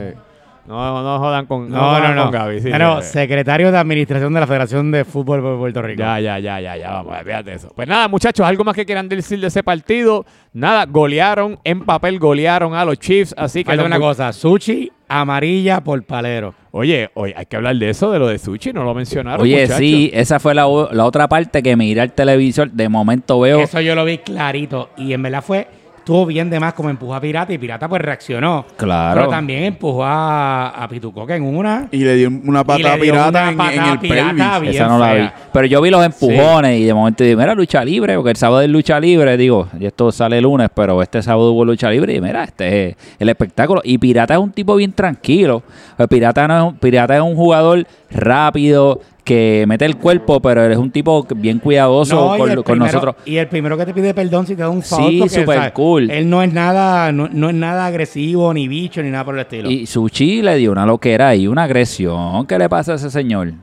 No, 0.66 1.02
no 1.02 1.18
jodan 1.18 1.44
con, 1.44 1.68
no, 1.68 1.76
No, 1.76 1.82
no, 1.82 1.98
jodan 1.98 2.16
no. 2.16 2.22
con 2.22 2.32
Gaby. 2.32 2.60
Sí, 2.62 2.70
sí. 2.72 3.02
secretario 3.02 3.70
de 3.70 3.76
administración 3.76 4.32
de 4.32 4.40
la 4.40 4.46
Federación 4.46 4.90
de 4.90 5.04
Fútbol 5.04 5.42
de 5.42 5.58
Puerto 5.58 5.82
Rico. 5.82 5.98
Ya, 6.00 6.18
ya, 6.20 6.38
ya, 6.38 6.58
ya, 6.60 6.76
ya. 6.78 6.90
Vamos, 6.90 7.18
fíjate 7.22 7.52
eso. 7.52 7.70
Pues 7.76 7.86
nada, 7.86 8.08
muchachos, 8.08 8.46
algo 8.46 8.64
más 8.64 8.74
que 8.74 8.86
quieran 8.86 9.06
decir 9.10 9.38
de 9.40 9.48
ese 9.48 9.62
partido. 9.62 10.24
Nada, 10.54 10.86
golearon, 10.86 11.58
en 11.64 11.84
papel 11.84 12.18
golearon 12.18 12.74
a 12.74 12.82
los 12.86 12.98
Chiefs. 12.98 13.34
Así 13.36 13.62
que. 13.62 13.66
Falta 13.66 13.82
los 13.82 13.90
una 13.90 13.98
cosa, 14.00 14.32
sushi 14.32 14.90
amarilla 15.08 15.82
por 15.82 16.02
palero. 16.04 16.54
Oye, 16.70 17.10
oye, 17.14 17.34
hay 17.36 17.46
que 17.46 17.56
hablar 17.56 17.76
de 17.76 17.90
eso, 17.90 18.10
de 18.10 18.18
lo 18.18 18.26
de 18.28 18.38
Sushi, 18.38 18.72
no 18.72 18.84
lo 18.84 18.94
mencionaron. 18.94 19.40
Oye, 19.42 19.62
muchachos. 19.62 19.78
sí, 19.78 20.10
esa 20.12 20.40
fue 20.40 20.54
la, 20.54 20.66
la 20.92 21.04
otra 21.04 21.28
parte 21.28 21.62
que 21.62 21.76
miré 21.76 22.00
al 22.00 22.12
televisor. 22.12 22.70
De 22.70 22.88
momento 22.88 23.40
veo. 23.40 23.60
Eso 23.60 23.80
yo 23.80 23.94
lo 23.94 24.04
vi 24.04 24.18
clarito 24.18 24.90
y 24.96 25.12
en 25.12 25.22
verdad 25.22 25.42
fue 25.42 25.68
estuvo 26.04 26.26
bien 26.26 26.50
de 26.50 26.60
más 26.60 26.74
como 26.74 26.90
empujó 26.90 27.14
a 27.14 27.20
Pirata 27.20 27.50
y 27.50 27.56
Pirata 27.56 27.88
pues 27.88 28.02
reaccionó. 28.02 28.66
Claro. 28.76 29.22
Pero 29.22 29.30
también 29.30 29.64
empujó 29.64 30.04
a, 30.04 30.68
a 30.68 30.86
Pitucoca 30.86 31.34
en 31.34 31.44
una. 31.44 31.88
Y 31.90 32.04
le 32.04 32.14
dio 32.16 32.28
una 32.28 32.62
patada 32.62 32.98
pirata 32.98 33.50
una 33.50 33.72
en, 33.72 33.82
el 33.82 33.98
pirata 33.98 34.60
pelvis. 34.60 34.76
Esa 34.76 34.86
no 34.86 34.98
la 34.98 35.14
vi. 35.14 35.30
Pero 35.50 35.66
yo 35.66 35.80
vi 35.80 35.88
los 35.88 36.04
empujones 36.04 36.78
y 36.78 36.84
de 36.84 36.92
momento 36.92 37.24
dije, 37.24 37.34
mira, 37.34 37.54
lucha 37.54 37.82
libre, 37.82 38.16
porque 38.16 38.30
el 38.30 38.36
sábado 38.36 38.60
es 38.60 38.68
lucha 38.68 39.00
libre, 39.00 39.34
digo, 39.38 39.66
y 39.80 39.86
esto 39.86 40.12
sale 40.12 40.36
el 40.36 40.42
lunes, 40.42 40.68
pero 40.74 41.00
este 41.00 41.22
sábado 41.22 41.52
hubo 41.52 41.64
lucha 41.64 41.90
libre 41.90 42.14
y 42.14 42.20
mira, 42.20 42.44
este 42.44 42.90
es 42.90 42.96
el 43.18 43.30
espectáculo. 43.30 43.80
Y 43.82 43.96
Pirata 43.96 44.34
es 44.34 44.40
un 44.40 44.52
tipo 44.52 44.76
bien 44.76 44.92
tranquilo. 44.92 45.62
El 45.96 46.08
Pirata, 46.08 46.46
no 46.46 46.56
es 46.58 46.64
un, 46.64 46.76
Pirata 46.76 47.16
es 47.16 47.22
un 47.22 47.34
jugador 47.34 47.86
rápido, 48.10 49.00
que 49.24 49.64
mete 49.66 49.86
el 49.86 49.96
cuerpo, 49.96 50.40
pero 50.40 50.62
eres 50.62 50.76
un 50.78 50.90
tipo 50.90 51.26
bien 51.34 51.58
cuidadoso 51.58 52.14
No, 52.32 52.36
con, 52.36 52.50
el 52.50 52.56
con 52.56 52.64
primero- 52.64 52.84
nosotros. 52.92 53.14
Y 53.24 53.36
el 53.36 53.48
primero 53.48 53.76
que 53.76 53.86
te 53.86 53.94
pide 53.94 54.12
perdón 54.14 54.46
si 54.46 54.54
te 54.54 54.62
da 54.62 54.68
un 54.68 54.82
favor. 54.82 55.10
Sí, 55.10 55.28
súper 55.28 55.72
cool. 55.72 56.10
Él 56.10 56.28
no 56.28 56.42
es 56.42 56.52
nada, 56.52 57.10
no, 57.10 57.28
no 57.32 57.48
es 57.48 57.54
nada 57.54 57.86
agresivo, 57.86 58.52
ni 58.52 58.68
bicho, 58.68 59.02
ni 59.02 59.10
nada 59.10 59.24
por 59.24 59.34
el 59.34 59.40
estilo. 59.40 59.70
Y 59.70 59.86
Suchi 59.86 60.42
le 60.42 60.56
dio 60.56 60.70
una 60.72 60.84
loquera 60.86 61.34
y 61.34 61.46
una 61.48 61.64
agresión. 61.64 62.46
¿Qué 62.46 62.58
le 62.58 62.68
pasa 62.68 62.92
a 62.92 62.94
ese 62.96 63.10
señor? 63.10 63.54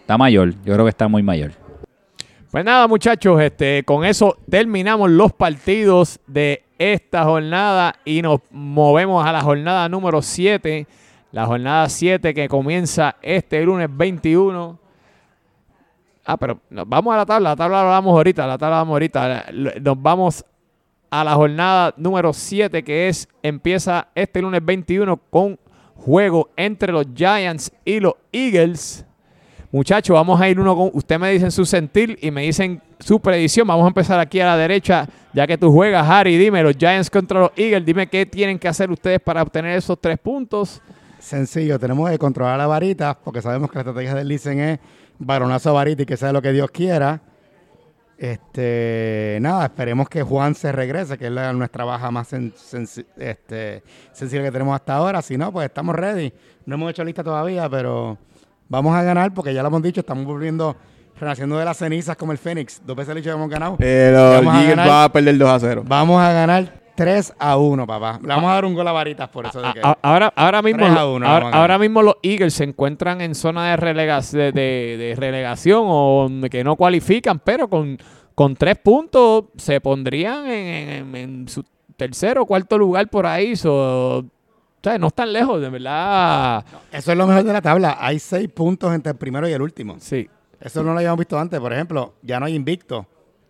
Está 0.00 0.16
mayor, 0.18 0.54
yo 0.64 0.72
creo 0.74 0.84
que 0.84 0.90
está 0.90 1.06
muy 1.06 1.22
mayor. 1.22 1.52
Pues 2.50 2.64
nada, 2.64 2.86
muchachos, 2.86 3.40
este, 3.42 3.82
con 3.84 4.04
eso 4.04 4.36
terminamos 4.48 5.10
los 5.10 5.32
partidos 5.32 6.20
de 6.26 6.62
esta 6.78 7.24
jornada 7.24 7.96
y 8.04 8.22
nos 8.22 8.40
movemos 8.50 9.26
a 9.26 9.32
la 9.32 9.40
jornada 9.42 9.88
número 9.88 10.22
7. 10.22 10.86
La 11.32 11.46
jornada 11.46 11.88
7 11.88 12.32
que 12.32 12.48
comienza 12.48 13.16
este 13.22 13.62
lunes 13.64 13.88
21. 13.90 14.78
Ah, 16.24 16.36
pero 16.36 16.60
nos 16.70 16.88
vamos 16.88 17.14
a 17.14 17.18
la 17.18 17.26
tabla. 17.26 17.50
La 17.50 17.56
tabla 17.56 17.84
la 17.84 17.90
damos 17.90 18.12
ahorita. 18.12 18.46
La 18.46 18.58
tabla 18.58 18.76
la 18.76 18.78
damos 18.78 18.92
ahorita. 18.92 19.46
Nos 19.82 20.02
vamos 20.02 20.44
a 21.10 21.22
la 21.22 21.34
jornada 21.34 21.94
número 21.96 22.32
7 22.32 22.82
que 22.82 23.08
es 23.08 23.28
empieza 23.42 24.08
este 24.14 24.42
lunes 24.42 24.64
21 24.64 25.16
con 25.30 25.58
juego 25.94 26.50
entre 26.56 26.92
los 26.92 27.06
Giants 27.14 27.70
y 27.84 28.00
los 28.00 28.14
Eagles. 28.32 29.04
Muchachos, 29.70 30.14
vamos 30.14 30.40
a 30.40 30.48
ir 30.48 30.58
uno 30.60 30.76
con. 30.76 30.90
Usted 30.92 31.18
me 31.18 31.30
dicen 31.32 31.50
su 31.50 31.64
sentir 31.64 32.16
y 32.22 32.30
me 32.30 32.42
dicen 32.42 32.80
su 33.00 33.18
predicción. 33.20 33.66
Vamos 33.66 33.84
a 33.84 33.88
empezar 33.88 34.20
aquí 34.20 34.38
a 34.40 34.46
la 34.46 34.56
derecha, 34.56 35.08
ya 35.32 35.46
que 35.46 35.58
tú 35.58 35.72
juegas, 35.72 36.08
Harry. 36.08 36.36
Dime, 36.38 36.62
los 36.62 36.76
Giants 36.76 37.10
contra 37.10 37.40
los 37.40 37.50
Eagles. 37.56 37.84
Dime 37.84 38.06
qué 38.06 38.24
tienen 38.24 38.58
que 38.58 38.68
hacer 38.68 38.90
ustedes 38.90 39.20
para 39.20 39.42
obtener 39.42 39.76
esos 39.76 40.00
tres 40.00 40.16
puntos. 40.18 40.80
Sencillo, 41.18 41.78
tenemos 41.78 42.08
que 42.08 42.18
controlar 42.18 42.56
la 42.56 42.66
varita, 42.66 43.18
porque 43.18 43.42
sabemos 43.42 43.70
que 43.70 43.76
la 43.76 43.80
estrategia 43.80 44.14
del 44.14 44.28
Licen 44.28 44.60
es 44.60 44.78
varonazo 45.18 45.72
varita 45.74 46.02
y 46.02 46.06
que 46.06 46.16
sea 46.16 46.32
lo 46.32 46.42
que 46.42 46.52
Dios 46.52 46.70
quiera. 46.70 47.20
Este, 48.16 49.38
nada, 49.40 49.64
esperemos 49.66 50.08
que 50.08 50.22
Juan 50.22 50.54
se 50.54 50.70
regrese, 50.72 51.18
que 51.18 51.26
es 51.26 51.32
la- 51.32 51.52
nuestra 51.52 51.84
baja 51.84 52.10
más 52.10 52.32
sen- 52.32 53.04
este, 53.16 53.82
sencilla 54.12 54.42
que 54.44 54.52
tenemos 54.52 54.74
hasta 54.74 54.94
ahora. 54.94 55.20
Si 55.20 55.36
no, 55.36 55.52
pues 55.52 55.66
estamos 55.66 55.94
ready. 55.96 56.32
No 56.64 56.76
hemos 56.76 56.90
hecho 56.90 57.04
lista 57.04 57.24
todavía, 57.24 57.68
pero 57.68 58.16
vamos 58.68 58.94
a 58.96 59.02
ganar 59.02 59.34
porque 59.34 59.52
ya 59.52 59.62
lo 59.62 59.68
hemos 59.68 59.82
dicho, 59.82 60.00
estamos 60.00 60.24
volviendo, 60.24 60.76
renaciendo 61.18 61.58
de 61.58 61.64
las 61.64 61.76
cenizas 61.76 62.16
como 62.16 62.32
el 62.32 62.38
Fénix. 62.38 62.80
Dos 62.86 62.96
veces 62.96 63.10
el 63.12 63.18
hecho 63.18 63.30
que 63.30 63.36
hemos 63.36 63.50
ganado. 63.50 63.76
Los 63.78 64.34
Vamos 64.36 64.54
a 64.54 64.58
Eagles 64.60 64.76
ganar. 64.76 64.88
van 64.88 65.04
a 65.04 65.12
perder 65.12 65.36
2 65.38 65.50
a 65.50 65.58
0. 65.60 65.82
Vamos 65.86 66.22
a 66.22 66.32
ganar 66.32 66.72
3 66.94 67.34
a 67.38 67.56
1, 67.56 67.86
papá. 67.86 68.18
Le 68.22 68.28
vamos 68.28 68.50
a 68.50 68.54
dar 68.54 68.64
un 68.64 68.74
gol 68.74 68.86
a 68.88 68.92
varitas 68.92 69.28
por 69.28 69.46
eso. 69.46 69.60
De 69.60 69.72
que, 69.72 69.80
ahora, 70.02 70.32
ahora 70.36 70.62
mismo, 70.62 70.84
3 70.84 70.96
a 70.96 71.06
1 71.08 71.26
ahora, 71.52 71.78
mismo 71.78 72.02
los 72.02 72.16
Eagles 72.22 72.54
se 72.54 72.64
encuentran 72.64 73.20
en 73.20 73.34
zona 73.34 73.70
de, 73.70 73.76
relega- 73.76 74.20
de, 74.30 74.52
de- 74.52 74.96
de 74.98 75.14
relegación 75.16 75.82
o 75.86 76.28
que 76.50 76.62
no 76.64 76.76
cualifican, 76.76 77.38
pero 77.40 77.68
con, 77.68 77.98
con 78.34 78.54
tres 78.56 78.76
puntos 78.78 79.44
se 79.56 79.80
pondrían 79.80 80.46
en, 80.46 80.88
en- 80.90 81.16
en 81.16 81.48
su 81.48 81.64
tercero 81.96 82.42
o 82.42 82.46
cuarto 82.46 82.78
lugar 82.78 83.08
por 83.08 83.26
ahí. 83.26 83.56
So, 83.56 84.18
o 84.18 84.24
sea, 84.82 84.98
no 84.98 85.06
están 85.08 85.32
lejos, 85.32 85.60
de 85.60 85.70
verdad. 85.70 86.64
Eso 86.92 87.12
es 87.12 87.18
lo 87.18 87.26
mejor 87.26 87.42
de 87.44 87.52
la 87.52 87.62
tabla. 87.62 87.96
Hay 88.00 88.18
6 88.18 88.48
puntos 88.50 88.94
entre 88.94 89.12
el 89.12 89.18
primero 89.18 89.48
y 89.48 89.52
el 89.52 89.62
último. 89.62 89.96
Sí. 89.98 90.28
Eso 90.60 90.82
no 90.82 90.92
lo 90.92 90.98
habíamos 90.98 91.18
visto 91.18 91.38
antes. 91.38 91.58
Por 91.60 91.72
ejemplo, 91.72 92.14
ya 92.22 92.38
no 92.40 92.46
hay 92.46 92.54
invicto. 92.54 93.06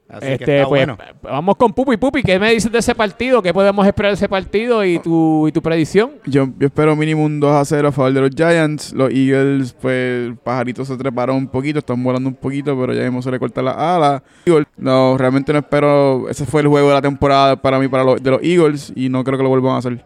Así 0.08 0.26
que 0.26 0.32
Este, 0.34 0.56
está 0.56 0.68
pues, 0.68 0.86
bueno. 0.86 0.98
Vamos 1.22 1.56
con 1.56 1.72
Pupi. 1.72 1.96
Pupi, 1.96 2.22
¿qué 2.22 2.38
me 2.38 2.52
dices 2.52 2.70
de 2.70 2.78
ese 2.78 2.94
partido? 2.94 3.40
¿Qué 3.42 3.54
podemos 3.54 3.86
esperar 3.86 4.12
de 4.12 4.16
ese 4.16 4.28
partido 4.28 4.84
y 4.84 4.98
tu, 4.98 5.48
y 5.48 5.52
tu 5.52 5.62
predicción? 5.62 6.12
Yo, 6.26 6.48
yo 6.58 6.66
espero 6.66 6.94
mínimo 6.94 7.24
un 7.24 7.40
2 7.40 7.50
a 7.50 7.64
0 7.64 7.88
a 7.88 7.92
favor 7.92 8.12
de 8.12 8.20
los 8.20 8.30
Giants. 8.30 8.92
Los 8.92 9.10
Eagles, 9.10 9.74
pues, 9.80 10.32
pajaritos 10.44 10.88
se 10.88 10.96
treparon 10.96 11.36
un 11.36 11.48
poquito, 11.48 11.78
están 11.78 12.02
volando 12.02 12.28
un 12.28 12.34
poquito, 12.36 12.78
pero 12.78 12.92
ya 12.92 13.02
mismo 13.02 13.22
se 13.22 13.30
le 13.30 13.38
corta 13.38 13.62
la 13.62 13.96
ala. 13.96 14.22
Eagles, 14.44 14.66
No, 14.76 15.16
realmente 15.16 15.52
no 15.52 15.60
espero. 15.60 16.28
Ese 16.28 16.44
fue 16.44 16.60
el 16.60 16.68
juego 16.68 16.88
de 16.88 16.94
la 16.94 17.02
temporada 17.02 17.56
para 17.56 17.78
mí, 17.78 17.88
para 17.88 18.04
los, 18.04 18.22
de 18.22 18.30
los 18.30 18.42
Eagles, 18.42 18.92
y 18.94 19.08
no 19.08 19.24
creo 19.24 19.38
que 19.38 19.42
lo 19.42 19.48
vuelvan 19.48 19.72
a 19.72 19.78
hacer. 19.78 20.04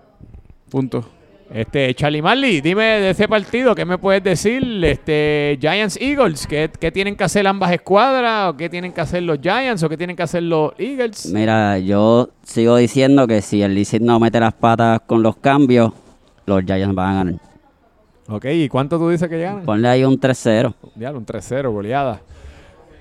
Punto. 0.70 1.17
Este, 1.52 1.94
Charlie 1.94 2.20
Marley, 2.20 2.60
dime 2.60 2.84
de 2.84 3.10
ese 3.10 3.26
partido, 3.26 3.74
¿qué 3.74 3.86
me 3.86 3.96
puedes 3.96 4.22
decir? 4.22 4.62
Este, 4.84 5.56
Giants 5.58 5.96
Eagles, 5.98 6.46
¿qué, 6.46 6.70
qué 6.78 6.92
tienen 6.92 7.16
que 7.16 7.24
hacer 7.24 7.46
ambas 7.46 7.72
escuadras? 7.72 8.50
¿O 8.50 8.56
qué 8.56 8.68
tienen 8.68 8.92
que 8.92 9.00
hacer 9.00 9.22
los 9.22 9.38
Giants? 9.40 9.82
¿O 9.82 9.88
qué 9.88 9.96
tienen 9.96 10.14
que 10.14 10.22
hacer 10.22 10.42
los 10.42 10.72
Eagles? 10.78 11.32
Mira, 11.32 11.78
yo 11.78 12.28
sigo 12.42 12.76
diciendo 12.76 13.26
que 13.26 13.40
si 13.40 13.62
el 13.62 13.74
Licey 13.74 14.00
no 14.00 14.20
mete 14.20 14.38
las 14.40 14.52
patas 14.52 15.00
con 15.06 15.22
los 15.22 15.36
cambios, 15.36 15.92
los 16.44 16.64
Giants 16.64 16.94
van 16.94 17.10
a 17.10 17.14
ganar. 17.14 17.34
Ok, 18.28 18.44
¿y 18.44 18.68
cuánto 18.68 18.98
tú 18.98 19.08
dices 19.08 19.26
que 19.26 19.38
llegan? 19.38 19.62
Ponle 19.64 19.88
ahí 19.88 20.04
un 20.04 20.20
3-0. 20.20 20.74
Ya, 20.96 21.12
un 21.12 21.24
3-0, 21.24 21.72
goleada. 21.72 22.20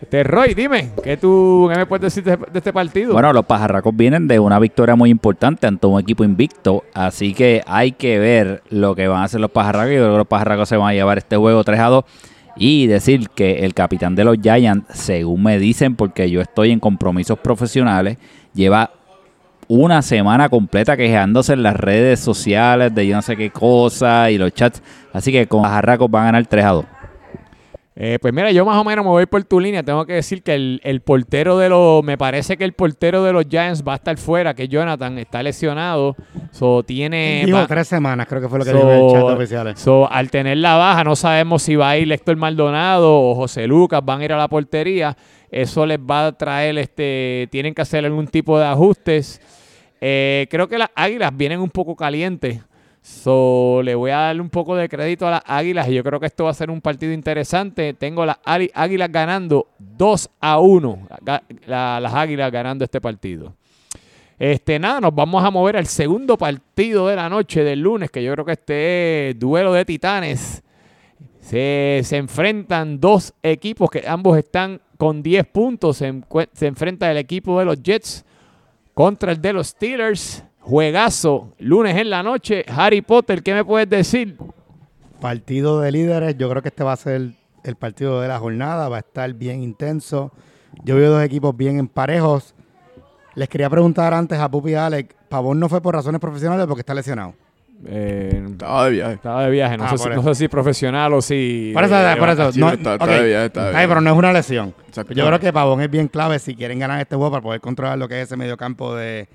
Este, 0.01 0.23
Roy, 0.23 0.53
dime, 0.53 0.91
¿qué, 1.03 1.17
tú, 1.17 1.67
¿qué 1.71 1.77
me 1.77 1.85
puedes 1.87 2.13
decir 2.13 2.23
de, 2.23 2.37
este 2.53 2.71
partido? 2.71 3.13
Bueno, 3.13 3.33
los 3.33 3.45
pajarracos 3.45 3.95
vienen 3.95 4.27
de 4.27 4.39
una 4.39 4.59
victoria 4.59 4.95
muy 4.95 5.09
importante 5.09 5.65
ante 5.65 5.87
un 5.87 5.99
equipo 5.99 6.23
invicto, 6.23 6.83
así 6.93 7.33
que 7.33 7.63
hay 7.65 7.93
que 7.93 8.19
ver 8.19 8.61
lo 8.69 8.93
que 8.93 9.07
van 9.07 9.21
a 9.21 9.23
hacer 9.23 9.41
los 9.41 9.49
pajarracos. 9.49 9.93
Yo 9.93 10.03
creo 10.03 10.17
los 10.17 10.27
pajarracos 10.27 10.69
se 10.69 10.77
van 10.77 10.89
a 10.89 10.93
llevar 10.93 11.17
este 11.17 11.35
juego 11.35 11.63
3 11.63 11.79
a 11.79 11.87
2 11.87 12.05
y 12.57 12.85
decir 12.85 13.29
que 13.29 13.65
el 13.65 13.73
capitán 13.73 14.13
de 14.13 14.23
los 14.23 14.37
Giants, 14.39 14.85
según 14.93 15.41
me 15.41 15.57
dicen, 15.57 15.95
porque 15.95 16.29
yo 16.29 16.41
estoy 16.41 16.71
en 16.71 16.79
compromisos 16.79 17.39
profesionales, 17.39 18.17
lleva 18.53 18.91
una 19.67 20.03
semana 20.03 20.47
completa 20.47 20.95
quejándose 20.95 21.53
en 21.53 21.63
las 21.63 21.75
redes 21.75 22.19
sociales 22.19 22.93
de 22.93 23.07
yo 23.07 23.15
no 23.15 23.21
sé 23.21 23.35
qué 23.35 23.49
cosa 23.49 24.29
y 24.29 24.37
los 24.37 24.53
chats, 24.53 24.81
así 25.11 25.31
que 25.31 25.47
con 25.47 25.63
pajarracos 25.63 26.09
van 26.09 26.21
a 26.21 26.25
ganar 26.25 26.45
3 26.45 26.65
a 26.65 26.69
2. 26.69 26.85
Eh, 27.99 28.19
pues 28.21 28.31
mira, 28.31 28.51
yo 28.51 28.63
más 28.63 28.77
o 28.77 28.83
menos 28.83 29.03
me 29.03 29.09
voy 29.09 29.25
por 29.25 29.43
tu 29.43 29.59
línea. 29.59 29.81
Tengo 29.81 30.05
que 30.05 30.13
decir 30.13 30.43
que 30.43 30.53
el, 30.53 30.79
el 30.83 31.01
portero 31.01 31.57
de 31.57 31.67
los. 31.67 32.03
Me 32.03 32.15
parece 32.15 32.55
que 32.55 32.63
el 32.63 32.73
portero 32.73 33.23
de 33.23 33.33
los 33.33 33.45
Giants 33.49 33.83
va 33.83 33.93
a 33.93 33.95
estar 33.95 34.15
fuera, 34.17 34.53
que 34.53 34.67
Jonathan 34.67 35.17
está 35.17 35.41
lesionado. 35.41 36.15
So, 36.51 36.83
tiene. 36.83 37.41
Dijo 37.43 37.57
va- 37.57 37.65
tres 37.65 37.87
semanas, 37.87 38.27
creo 38.27 38.39
que 38.39 38.49
fue 38.49 38.59
lo 38.59 38.65
que 38.65 38.69
So- 38.71 38.77
dijo 38.77 38.91
en 38.91 39.03
el 39.05 39.11
chat 39.11 39.23
oficiales. 39.37 39.79
So, 39.79 40.11
al 40.11 40.29
tener 40.29 40.59
la 40.59 40.75
baja, 40.75 41.03
no 41.03 41.15
sabemos 41.15 41.63
si 41.63 41.75
va 41.75 41.89
a 41.89 41.97
ir 41.97 42.11
Héctor 42.11 42.35
Maldonado 42.35 43.19
o 43.19 43.33
José 43.33 43.65
Lucas, 43.65 44.01
van 44.05 44.21
a 44.21 44.25
ir 44.25 44.33
a 44.33 44.37
la 44.37 44.47
portería. 44.47 45.17
Eso 45.49 45.83
les 45.87 45.97
va 45.97 46.27
a 46.27 46.31
traer, 46.33 46.77
este, 46.77 47.47
tienen 47.49 47.73
que 47.73 47.81
hacer 47.81 48.05
algún 48.05 48.27
tipo 48.27 48.59
de 48.59 48.65
ajustes. 48.67 49.41
Eh, 49.99 50.45
creo 50.51 50.67
que 50.67 50.77
las 50.77 50.89
águilas 50.93 51.31
vienen 51.35 51.59
un 51.61 51.69
poco 51.71 51.95
calientes. 51.95 52.61
Le 53.83 53.95
voy 53.95 54.11
a 54.11 54.17
darle 54.17 54.41
un 54.41 54.49
poco 54.49 54.75
de 54.75 54.87
crédito 54.87 55.27
a 55.27 55.31
las 55.31 55.41
águilas 55.45 55.87
y 55.89 55.93
yo 55.93 56.03
creo 56.03 56.19
que 56.19 56.25
esto 56.27 56.45
va 56.45 56.51
a 56.51 56.53
ser 56.53 56.69
un 56.69 56.81
partido 56.81 57.11
interesante. 57.13 57.93
Tengo 57.93 58.25
las 58.25 58.37
Águi- 58.43 58.71
águilas 58.73 59.11
ganando 59.11 59.67
2 59.79 60.29
a 60.39 60.59
1. 60.59 61.07
Ga- 61.21 61.43
la- 61.65 61.99
las 61.99 62.13
águilas 62.13 62.51
ganando 62.51 62.85
este 62.85 63.01
partido. 63.01 63.53
Este, 64.39 64.77
nada, 64.79 65.01
nos 65.01 65.15
vamos 65.15 65.43
a 65.43 65.49
mover 65.51 65.77
al 65.77 65.87
segundo 65.87 66.37
partido 66.37 67.07
de 67.07 67.15
la 67.15 67.27
noche 67.27 67.63
del 67.63 67.81
lunes, 67.81 68.11
que 68.11 68.23
yo 68.23 68.31
creo 68.33 68.45
que 68.45 68.51
este 68.53 69.29
es 69.31 69.39
duelo 69.39 69.73
de 69.73 69.83
titanes. 69.83 70.63
Se, 71.41 72.01
enfrentan 72.11 72.99
dos 72.99 73.33
equipos 73.41 73.89
que 73.89 74.03
ambos 74.07 74.37
están 74.37 74.79
con 74.97 75.23
10 75.23 75.45
puntos. 75.47 75.97
Se 75.97 76.67
enfrenta 76.67 77.09
el 77.09 77.17
equipo 77.17 77.57
de 77.59 77.65
los 77.65 77.81
Jets 77.81 78.25
contra 78.93 79.31
el 79.31 79.41
de 79.41 79.53
los 79.53 79.67
Steelers. 79.67 80.43
Juegazo, 80.71 81.53
lunes 81.59 81.95
en 81.95 82.09
la 82.09 82.21
noche. 82.23 82.65
Harry 82.67 83.01
Potter, 83.01 83.41
¿qué 83.41 83.53
me 83.53 83.63
puedes 83.63 83.89
decir? 83.89 84.35
Partido 85.21 85.79
de 85.79 85.93
líderes, 85.93 86.37
yo 86.37 86.49
creo 86.49 86.61
que 86.61 86.67
este 86.67 86.83
va 86.83 86.91
a 86.91 86.97
ser 86.97 87.29
el 87.63 87.75
partido 87.77 88.19
de 88.19 88.27
la 88.27 88.37
jornada, 88.37 88.89
va 88.89 88.97
a 88.97 88.99
estar 88.99 89.31
bien 89.33 89.63
intenso. 89.63 90.33
Yo 90.83 90.97
veo 90.97 91.11
dos 91.11 91.23
equipos 91.23 91.55
bien 91.55 91.79
en 91.79 91.87
parejos. 91.87 92.53
Les 93.35 93.47
quería 93.47 93.69
preguntar 93.69 94.13
antes 94.13 94.37
a 94.39 94.51
Pupi 94.51 94.71
y 94.71 94.73
a 94.73 94.87
Alex, 94.87 95.15
Pavón 95.29 95.57
no 95.57 95.69
fue 95.69 95.81
por 95.81 95.95
razones 95.95 96.19
profesionales 96.19 96.65
porque 96.67 96.81
está 96.81 96.93
lesionado. 96.93 97.33
Eh, 97.85 98.43
Estaba 98.49 98.85
de 98.85 98.91
viaje. 98.91 99.13
estaba 99.13 99.43
de 99.45 99.51
viaje, 99.51 99.77
no, 99.77 99.85
Ah, 99.85 99.89
sé, 99.91 99.97
si, 99.99 100.09
no 100.09 100.15
eso. 100.15 100.23
sé 100.33 100.35
si 100.35 100.47
profesional 100.49 101.13
o 101.13 101.21
si... 101.21 101.71
Por 101.73 101.83
eso, 101.85 101.95
de- 101.95 102.15
por 102.17 102.27
eso. 102.29 102.51
sí, 102.51 102.59
no, 102.59 102.67
pero 102.71 102.93
está- 102.95 103.05
de 103.07 103.25
viaje, 103.25 103.45
está 103.45 103.65
de 103.67 103.69
viaje. 103.71 103.87
pero 103.87 104.01
no 104.01 104.09
es 104.11 104.17
una 104.17 104.33
lesión. 104.33 104.73
Yo 105.15 105.27
creo 105.27 105.39
que 105.39 105.53
Pavón 105.53 105.79
es 105.81 105.89
bien 105.89 106.09
clave 106.09 106.39
si 106.39 106.55
quieren 106.55 106.77
ganar 106.79 106.99
este 106.99 107.15
juego 107.15 107.31
para 107.31 107.41
poder 107.43 107.61
controlar 107.61 107.97
lo 107.97 108.07
que 108.09 108.19
es 108.19 108.27
ese 108.27 108.35
mediocampo 108.35 108.93
de, 108.95 109.29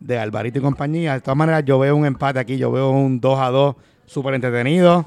de 0.00 0.18
Alvarito 0.18 0.58
y 0.58 0.62
compañía. 0.62 1.14
De 1.14 1.20
todas 1.20 1.36
maneras, 1.36 1.62
yo 1.64 1.78
veo 1.78 1.94
un 1.94 2.06
empate 2.06 2.38
aquí, 2.38 2.56
yo 2.56 2.72
veo 2.72 2.90
un 2.90 3.20
2 3.20 3.38
a 3.38 3.50
2 3.50 3.76
súper 4.06 4.34
entretenido. 4.34 5.04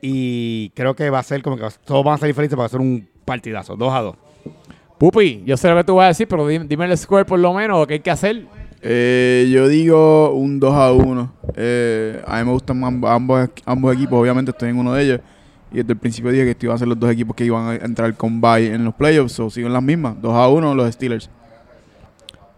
Y 0.00 0.70
creo 0.70 0.94
que 0.94 1.08
va 1.10 1.18
a 1.20 1.22
ser 1.22 1.42
como 1.42 1.56
que 1.56 1.64
todos 1.84 2.04
van 2.04 2.14
a 2.14 2.18
salir 2.18 2.34
felices 2.34 2.56
para 2.56 2.66
hacer 2.66 2.80
un 2.80 3.08
partidazo, 3.24 3.76
2 3.76 3.92
a 3.92 4.00
2. 4.00 4.16
Pupi, 4.98 5.42
yo 5.46 5.56
sé 5.56 5.68
lo 5.68 5.76
que 5.76 5.84
tú 5.84 5.94
vas 5.96 6.04
a 6.04 6.08
decir, 6.08 6.28
pero 6.28 6.46
dime, 6.46 6.66
dime 6.66 6.84
el 6.86 6.96
score 6.96 7.24
por 7.26 7.38
lo 7.38 7.52
menos, 7.54 7.86
¿qué 7.86 7.94
hay 7.94 8.00
que 8.00 8.10
hacer? 8.10 8.46
Eh, 8.82 9.48
yo 9.50 9.66
digo 9.66 10.32
un 10.34 10.60
2 10.60 10.74
a 10.74 10.92
1. 10.92 11.32
Eh, 11.56 12.22
a 12.26 12.38
mí 12.38 12.44
me 12.44 12.52
gustan 12.52 12.80
amb- 12.82 13.08
ambos, 13.08 13.48
ambos 13.64 13.94
equipos, 13.94 14.20
obviamente 14.20 14.50
estoy 14.50 14.68
en 14.70 14.78
uno 14.78 14.92
de 14.92 15.02
ellos. 15.04 15.20
Y 15.72 15.78
desde 15.78 15.94
el 15.94 15.98
principio 15.98 16.30
dije 16.30 16.44
que 16.44 16.50
estos 16.50 16.64
iban 16.64 16.74
a 16.76 16.78
ser 16.78 16.88
los 16.88 17.00
dos 17.00 17.10
equipos 17.10 17.34
que 17.34 17.44
iban 17.46 17.66
a 17.68 17.74
entrar 17.84 18.14
con 18.14 18.40
bye 18.40 18.72
en 18.74 18.84
los 18.84 18.94
playoffs. 18.94 19.40
O 19.40 19.50
siguen 19.50 19.72
las 19.72 19.82
mismas. 19.82 20.20
2 20.20 20.32
a 20.32 20.48
1 20.48 20.74
los 20.74 20.92
Steelers. 20.94 21.28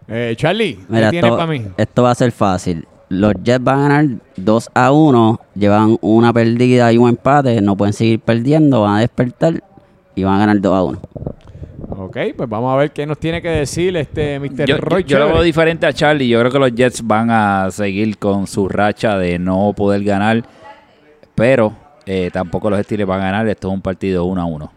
Eh, 0.07 0.33
Charlie, 0.37 0.75
¿qué 0.75 0.85
Mira, 0.89 1.09
tienes 1.09 1.27
esto, 1.29 1.37
para 1.37 1.51
mí? 1.51 1.65
esto 1.77 2.03
va 2.03 2.11
a 2.11 2.15
ser 2.15 2.31
fácil. 2.31 2.87
Los 3.09 3.33
Jets 3.43 3.63
van 3.63 3.79
a 3.79 3.81
ganar 3.83 4.05
2 4.35 4.69
a 4.73 4.91
1, 4.91 5.39
llevan 5.55 5.97
una 6.01 6.33
perdida 6.33 6.91
y 6.91 6.97
un 6.97 7.09
empate, 7.09 7.61
no 7.61 7.75
pueden 7.75 7.93
seguir 7.93 8.19
perdiendo, 8.19 8.81
van 8.81 8.95
a 8.95 8.99
despertar 8.99 9.63
y 10.15 10.23
van 10.23 10.35
a 10.35 10.39
ganar 10.39 10.59
2 10.61 10.73
a 10.75 10.83
1. 10.83 10.99
Ok, 11.99 12.17
pues 12.35 12.49
vamos 12.49 12.73
a 12.73 12.77
ver 12.77 12.91
qué 12.91 13.05
nos 13.05 13.17
tiene 13.17 13.41
que 13.41 13.49
decir 13.49 13.95
este 13.97 14.39
Mr. 14.39 14.65
Yo, 14.65 14.77
Roy 14.77 15.03
yo- 15.03 15.17
yo 15.17 15.19
lo 15.19 15.27
veo 15.33 15.41
diferente 15.41 15.85
a 15.85 15.93
Charlie. 15.93 16.27
Yo 16.27 16.39
creo 16.39 16.51
que 16.51 16.59
los 16.59 16.73
Jets 16.73 17.05
van 17.05 17.29
a 17.31 17.69
seguir 17.71 18.17
con 18.17 18.45
su 18.47 18.67
racha 18.69 19.17
de 19.17 19.39
no 19.39 19.73
poder 19.75 20.03
ganar. 20.03 20.43
Pero 21.35 21.73
eh, 22.05 22.29
tampoco 22.31 22.69
los 22.69 22.79
Steelers 22.81 23.07
van 23.07 23.21
a 23.21 23.25
ganar. 23.25 23.47
Esto 23.47 23.67
es 23.69 23.73
un 23.73 23.81
partido 23.81 24.25
1 24.25 24.41
a 24.41 24.45
1. 24.45 24.71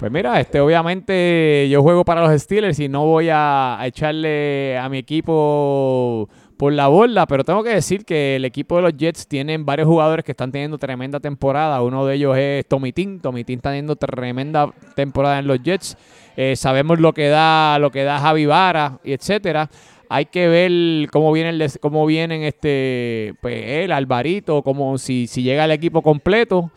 Pues 0.00 0.10
mira, 0.10 0.40
este 0.40 0.60
obviamente 0.60 1.68
yo 1.70 1.82
juego 1.82 2.06
para 2.06 2.22
los 2.26 2.40
Steelers 2.40 2.80
y 2.80 2.88
no 2.88 3.04
voy 3.04 3.28
a, 3.30 3.78
echarle 3.84 4.78
a 4.78 4.88
mi 4.88 4.96
equipo 4.96 6.26
por 6.56 6.72
la 6.72 6.88
borda, 6.88 7.26
pero 7.26 7.44
tengo 7.44 7.62
que 7.62 7.68
decir 7.74 8.06
que 8.06 8.36
el 8.36 8.46
equipo 8.46 8.76
de 8.76 8.82
los 8.82 8.96
Jets 8.96 9.26
tienen 9.28 9.66
varios 9.66 9.86
jugadores 9.86 10.24
que 10.24 10.32
están 10.32 10.52
teniendo 10.52 10.78
tremenda 10.78 11.20
temporada. 11.20 11.82
Uno 11.82 12.06
de 12.06 12.14
ellos 12.14 12.34
es 12.38 12.66
Tomitín. 12.66 13.20
Tomitín 13.20 13.58
está 13.58 13.70
teniendo 13.70 13.94
tremenda 13.96 14.72
temporada 14.96 15.38
en 15.38 15.46
los 15.46 15.62
Jets. 15.62 15.98
Eh, 16.34 16.56
sabemos 16.56 16.98
lo 16.98 17.12
que 17.12 17.28
da, 17.28 17.78
lo 17.78 17.90
que 17.90 18.02
da 18.02 18.18
Javi 18.20 18.46
Vara 18.46 19.00
y 19.04 19.12
etcétera. 19.12 19.68
Hay 20.08 20.26
que 20.26 20.48
ver 20.48 21.10
cómo 21.10 21.30
viene 21.30 21.50
el 21.50 21.58
des- 21.58 21.78
cómo 21.80 22.06
vienen 22.06 22.42
este 22.42 23.34
pues 23.42 23.62
él, 23.66 23.92
Alvarito, 23.92 24.62
como 24.62 24.96
si, 24.96 25.26
si 25.26 25.42
llega 25.42 25.66
el 25.66 25.72
equipo 25.72 26.00
completo. 26.00 26.70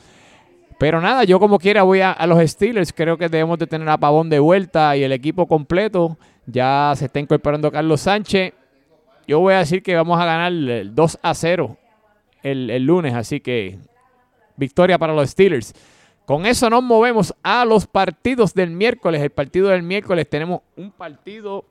Pero 0.83 0.99
nada, 0.99 1.23
yo 1.23 1.39
como 1.39 1.59
quiera 1.59 1.83
voy 1.83 2.01
a, 2.01 2.13
los 2.27 2.45
Steelers. 2.51 2.91
Creo 2.91 3.17
que 3.17 3.29
debemos 3.29 3.57
de 3.57 3.67
tener 3.67 3.87
a 3.87 3.97
Pavón 3.97 4.29
de 4.29 4.39
vuelta 4.39 4.97
y 4.97 5.03
el 5.05 5.13
equipo 5.13 5.47
completo. 5.47 6.17
Ya 6.45 6.91
se 6.97 7.05
está 7.05 7.21
incorporando 7.21 7.71
Carlos 7.71 8.01
Sánchez. 8.01 8.53
Yo 9.25 9.39
voy 9.39 9.53
a 9.53 9.59
decir 9.59 9.81
que 9.81 9.95
vamos 9.95 10.19
a 10.19 10.25
ganar 10.25 10.51
el 10.51 10.93
2 10.93 11.19
a 11.21 11.33
0 11.33 11.77
el, 12.41 12.69
el 12.69 12.83
lunes. 12.83 13.13
Así 13.13 13.39
que 13.39 13.79
victoria 14.57 14.99
para 14.99 15.13
los 15.13 15.29
Steelers. 15.29 15.73
Con 16.25 16.45
eso 16.45 16.69
nos 16.69 16.83
movemos 16.83 17.33
a 17.43 17.63
los 17.63 17.87
partidos 17.87 18.53
del 18.53 18.71
miércoles. 18.71 19.21
El 19.21 19.29
partido 19.29 19.69
del 19.69 19.83
miércoles 19.83 20.29
tenemos 20.29 20.63
un 20.75 20.91
partido 20.91 21.63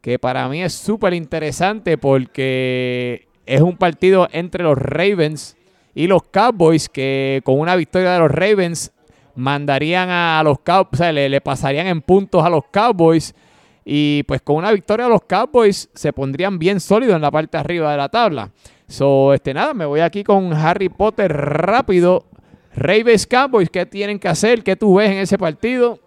que 0.00 0.18
para 0.18 0.48
mí 0.48 0.62
es 0.62 0.72
súper 0.72 1.12
interesante 1.12 1.98
porque 1.98 3.28
es 3.44 3.60
un 3.60 3.76
partido 3.76 4.30
entre 4.32 4.64
los 4.64 4.78
Ravens 4.78 5.55
y 5.96 6.06
los 6.06 6.24
Cowboys 6.24 6.90
que 6.90 7.40
con 7.42 7.58
una 7.58 7.74
victoria 7.74 8.12
de 8.12 8.18
los 8.18 8.30
Ravens 8.30 8.92
mandarían 9.34 10.10
a 10.10 10.42
los 10.44 10.58
Cowboys, 10.60 10.92
o 10.92 10.96
sea, 10.98 11.10
le, 11.10 11.40
pasarían 11.40 11.86
en 11.86 12.02
puntos 12.02 12.44
a 12.44 12.50
los 12.50 12.64
Cowboys 12.70 13.34
y 13.82 14.22
pues 14.24 14.42
con 14.42 14.56
una 14.56 14.72
victoria 14.72 15.06
de 15.06 15.12
los 15.12 15.22
Cowboys 15.22 15.88
se 15.94 16.12
pondrían 16.12 16.58
bien 16.58 16.80
sólidos 16.80 17.16
en 17.16 17.22
la 17.22 17.30
parte 17.30 17.56
arriba 17.56 17.90
de 17.92 17.96
la 17.96 18.10
tabla. 18.10 18.50
So, 18.86 19.32
este 19.32 19.54
nada, 19.54 19.72
me 19.72 19.86
voy 19.86 20.00
aquí 20.00 20.22
con 20.22 20.52
Harry 20.52 20.90
Potter 20.90 21.32
rápido. 21.32 22.26
Ravens 22.74 23.26
Cowboys, 23.26 23.70
¿qué 23.70 23.86
tienen 23.86 24.18
que 24.18 24.28
hacer? 24.28 24.62
¿Qué 24.62 24.76
tú 24.76 24.96
ves 24.96 25.10
en 25.10 25.16
ese 25.16 25.38
partido? 25.38 25.98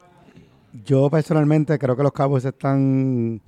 Yo 0.86 1.10
personalmente 1.10 1.80
creo 1.80 1.98
que 1.98 2.04
los 2.04 2.12
Cowboys 2.12 2.46
están 2.46 3.42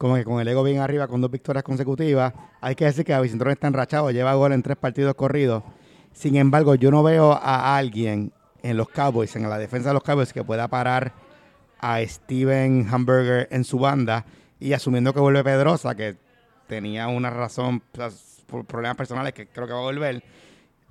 como 0.00 0.14
que 0.14 0.24
con 0.24 0.40
el 0.40 0.48
ego 0.48 0.62
bien 0.62 0.78
arriba, 0.78 1.08
con 1.08 1.20
dos 1.20 1.30
victorias 1.30 1.62
consecutivas. 1.62 2.32
Hay 2.62 2.74
que 2.74 2.86
decir 2.86 3.04
que 3.04 3.12
Avicentron 3.12 3.52
está 3.52 3.66
enrachado, 3.66 4.10
lleva 4.10 4.32
gol 4.32 4.54
en 4.54 4.62
tres 4.62 4.78
partidos 4.78 5.14
corridos. 5.14 5.62
Sin 6.14 6.36
embargo, 6.36 6.74
yo 6.74 6.90
no 6.90 7.02
veo 7.02 7.34
a 7.34 7.76
alguien 7.76 8.32
en 8.62 8.78
los 8.78 8.88
Cowboys, 8.88 9.36
en 9.36 9.46
la 9.46 9.58
defensa 9.58 9.90
de 9.90 9.92
los 9.92 10.02
Cowboys, 10.02 10.32
que 10.32 10.42
pueda 10.42 10.68
parar 10.68 11.12
a 11.78 12.00
Steven 12.00 12.88
Hamburger 12.90 13.46
en 13.50 13.62
su 13.62 13.78
banda 13.78 14.24
y 14.58 14.72
asumiendo 14.72 15.12
que 15.12 15.20
vuelve 15.20 15.44
Pedrosa, 15.44 15.94
que 15.94 16.16
tenía 16.66 17.08
una 17.08 17.28
razón, 17.28 17.82
problemas 18.66 18.96
personales 18.96 19.34
que 19.34 19.48
creo 19.48 19.66
que 19.66 19.74
va 19.74 19.80
a 19.80 19.82
volver. 19.82 20.24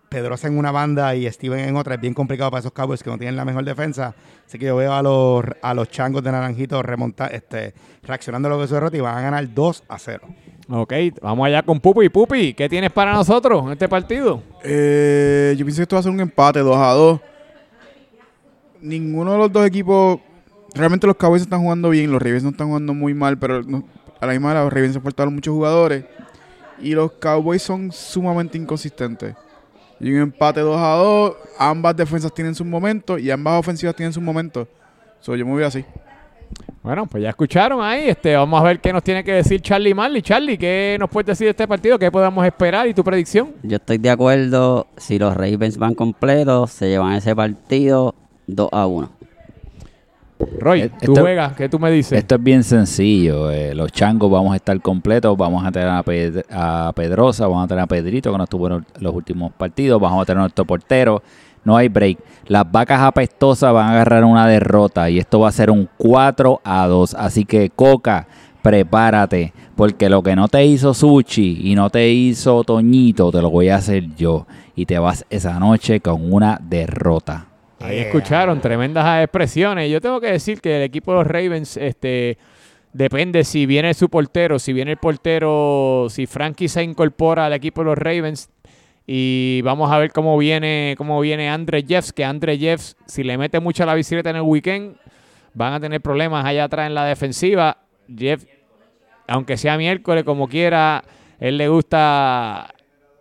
Pedrosa 0.09 0.47
en 0.47 0.57
una 0.57 0.71
banda 0.71 1.13
y 1.15 1.31
Steven 1.31 1.59
en 1.59 1.75
otra 1.77 1.95
es 1.95 2.01
bien 2.01 2.13
complicado 2.13 2.49
para 2.51 2.59
esos 2.59 2.71
Cowboys 2.71 3.03
que 3.03 3.09
no 3.09 3.17
tienen 3.17 3.35
la 3.35 3.45
mejor 3.45 3.63
defensa. 3.63 4.15
Así 4.45 4.57
que 4.57 4.65
yo 4.65 4.75
veo 4.75 4.91
a 4.93 5.01
los, 5.03 5.43
a 5.61 5.73
los 5.73 5.89
changos 5.89 6.23
de 6.23 6.31
Naranjito 6.31 6.81
remontar, 6.81 7.33
este, 7.33 7.73
reaccionando 8.03 8.47
a 8.47 8.51
lo 8.51 8.59
que 8.59 8.67
su 8.67 8.73
derrota 8.73 8.97
y 8.97 9.01
van 9.01 9.17
a 9.17 9.21
ganar 9.21 9.53
2 9.53 9.83
a 9.87 9.99
0. 9.99 10.27
Ok, 10.71 10.93
vamos 11.21 11.45
allá 11.47 11.63
con 11.63 11.79
Pupi. 11.79 12.09
Pupi, 12.09 12.53
¿qué 12.53 12.67
tienes 12.67 12.91
para 12.91 13.13
nosotros 13.13 13.63
en 13.65 13.71
este 13.71 13.87
partido? 13.87 14.41
Eh, 14.63 15.55
yo 15.57 15.65
pienso 15.65 15.79
que 15.79 15.83
esto 15.83 15.95
va 15.95 15.99
a 15.99 16.03
ser 16.03 16.11
un 16.11 16.19
empate 16.19 16.59
2 16.59 16.75
a 16.77 16.91
2. 16.93 17.19
Ninguno 18.81 19.33
de 19.33 19.37
los 19.37 19.51
dos 19.51 19.65
equipos. 19.65 20.19
Realmente 20.73 21.07
los 21.07 21.15
Cowboys 21.17 21.41
están 21.41 21.61
jugando 21.61 21.89
bien. 21.89 22.11
Los 22.11 22.21
Ravens 22.21 22.43
no 22.43 22.49
están 22.51 22.67
jugando 22.67 22.93
muy 22.93 23.13
mal, 23.13 23.37
pero 23.37 23.61
no- 23.63 23.83
a 24.21 24.25
la 24.25 24.33
misma 24.33 24.53
vez 24.53 24.63
los 24.63 24.73
Ravens 24.73 24.93
se 24.93 24.99
faltaron 25.01 25.33
muchos 25.33 25.53
jugadores. 25.53 26.05
Y 26.79 26.91
los 26.93 27.11
Cowboys 27.13 27.61
son 27.61 27.91
sumamente 27.91 28.57
inconsistentes. 28.57 29.35
Y 29.99 30.11
un 30.13 30.21
empate 30.21 30.61
2 30.61 30.77
a 30.77 30.95
2. 30.95 31.33
Ambas 31.57 31.95
defensas 31.95 32.33
tienen 32.33 32.55
sus 32.55 32.65
momentos 32.65 33.19
y 33.19 33.29
ambas 33.31 33.59
ofensivas 33.59 33.95
tienen 33.95 34.13
sus 34.13 34.23
momentos. 34.23 34.67
So, 35.19 35.35
yo 35.35 35.45
me 35.45 35.51
voy 35.51 35.63
así. 35.63 35.83
Bueno, 36.81 37.05
pues 37.05 37.21
ya 37.23 37.29
escucharon 37.29 37.81
ahí. 37.81 38.09
Este, 38.09 38.35
vamos 38.35 38.59
a 38.61 38.63
ver 38.63 38.79
qué 38.79 38.93
nos 38.93 39.03
tiene 39.03 39.23
que 39.23 39.33
decir 39.33 39.61
Charlie 39.61 39.93
Marley. 39.93 40.21
Charlie, 40.21 40.57
¿qué 40.57 40.97
nos 40.99 41.09
puedes 41.09 41.27
decir 41.27 41.45
de 41.45 41.51
este 41.51 41.67
partido? 41.67 41.99
¿Qué 41.99 42.09
podemos 42.11 42.45
esperar 42.45 42.87
y 42.87 42.93
tu 42.93 43.03
predicción? 43.03 43.53
Yo 43.63 43.75
estoy 43.75 43.97
de 43.97 44.09
acuerdo. 44.09 44.87
Si 44.97 45.19
los 45.19 45.35
Ravens 45.35 45.77
van 45.77 45.93
completos, 45.93 46.71
se 46.71 46.89
llevan 46.89 47.13
ese 47.13 47.35
partido 47.35 48.15
2 48.47 48.69
a 48.71 48.87
1. 48.87 49.18
Roy, 50.59 50.89
tú 51.01 51.13
juegas, 51.21 51.53
¿qué 51.53 51.67
tú 51.67 51.79
me 51.79 51.91
dices? 51.91 52.17
Esto 52.17 52.35
es 52.35 52.43
bien 52.43 52.63
sencillo. 52.63 53.51
eh, 53.51 53.75
los 53.75 53.91
changos 53.91 54.31
vamos 54.31 54.53
a 54.53 54.55
estar 54.55 54.79
completos. 54.81 55.35
Vamos 55.37 55.65
a 55.65 55.71
tener 55.71 55.89
a, 55.89 56.01
Ped- 56.03 56.45
a 56.49 56.93
Pedrosa, 56.95 57.45
vamos 57.47 57.65
a 57.65 57.67
tener 57.67 57.83
a 57.83 57.87
Pedrito, 57.87 58.31
que 58.31 58.37
no 58.37 58.43
estuvo 58.45 58.67
en 58.67 58.85
los 58.99 59.13
últimos 59.13 59.51
partidos. 59.53 59.99
Vamos 59.99 60.21
a 60.21 60.25
tener 60.25 60.37
a 60.39 60.41
nuestro 60.43 60.63
portero. 60.65 61.21
No 61.65 61.75
hay 61.75 61.89
break. 61.89 62.19
Las 62.47 62.69
vacas 62.71 63.01
apestosas 63.01 63.73
van 63.73 63.87
a 63.87 63.91
agarrar 63.91 64.23
una 64.23 64.47
derrota 64.47 65.09
y 65.09 65.19
esto 65.19 65.41
va 65.41 65.49
a 65.49 65.51
ser 65.51 65.69
un 65.69 65.89
4 65.97 66.61
a 66.63 66.87
2. 66.87 67.15
Así 67.15 67.43
que, 67.43 67.69
Coca, 67.69 68.27
prepárate. 68.61 69.51
Porque 69.75 70.09
lo 70.09 70.23
que 70.23 70.35
no 70.37 70.47
te 70.47 70.65
hizo 70.65 70.93
Sushi 70.93 71.59
y 71.69 71.75
no 71.75 71.89
te 71.89 72.09
hizo 72.09 72.63
Toñito, 72.63 73.29
te 73.31 73.41
lo 73.41 73.49
voy 73.49 73.69
a 73.69 73.75
hacer 73.75 74.15
yo. 74.15 74.45
Y 74.75 74.85
te 74.85 74.99
vas 74.99 75.25
esa 75.29 75.59
noche 75.59 75.99
con 75.99 76.31
una 76.31 76.59
derrota. 76.63 77.48
Ahí 77.79 77.99
escucharon 77.99 78.59
tremendas 78.59 79.23
expresiones. 79.23 79.89
Yo 79.89 80.01
tengo 80.01 80.19
que 80.19 80.31
decir 80.31 80.59
que 80.61 80.77
el 80.77 80.83
equipo 80.83 81.11
de 81.11 81.17
los 81.19 81.27
Ravens, 81.27 81.77
este, 81.77 82.37
depende 82.93 83.43
si 83.43 83.65
viene 83.65 83.93
su 83.93 84.09
portero, 84.09 84.59
si 84.59 84.73
viene 84.73 84.91
el 84.91 84.97
portero, 84.97 86.07
si 86.09 86.25
Frankie 86.25 86.67
se 86.67 86.83
incorpora 86.83 87.45
al 87.45 87.53
equipo 87.53 87.81
de 87.81 87.85
los 87.85 87.97
Ravens. 87.97 88.49
Y 89.07 89.61
vamos 89.63 89.91
a 89.91 89.97
ver 89.97 90.11
cómo 90.11 90.37
viene, 90.37 90.93
cómo 90.97 91.19
viene 91.19 91.49
Andre 91.49 91.83
Jeffs, 91.87 92.13
que 92.13 92.23
Andre 92.23 92.57
Jeffs, 92.57 92.95
si 93.07 93.23
le 93.23 93.37
mete 93.37 93.59
mucho 93.59 93.83
a 93.83 93.85
la 93.85 93.95
bicicleta 93.95 94.29
en 94.29 94.35
el 94.35 94.41
weekend, 94.43 94.97
van 95.53 95.73
a 95.73 95.79
tener 95.79 96.01
problemas 96.01 96.45
allá 96.45 96.65
atrás 96.65 96.87
en 96.87 96.93
la 96.93 97.05
defensiva. 97.05 97.77
Jeff, 98.15 98.43
aunque 99.27 99.57
sea 99.57 99.77
miércoles, 99.77 100.23
como 100.23 100.47
quiera, 100.47 101.03
él 101.39 101.57
le 101.57 101.69
gusta 101.69 102.73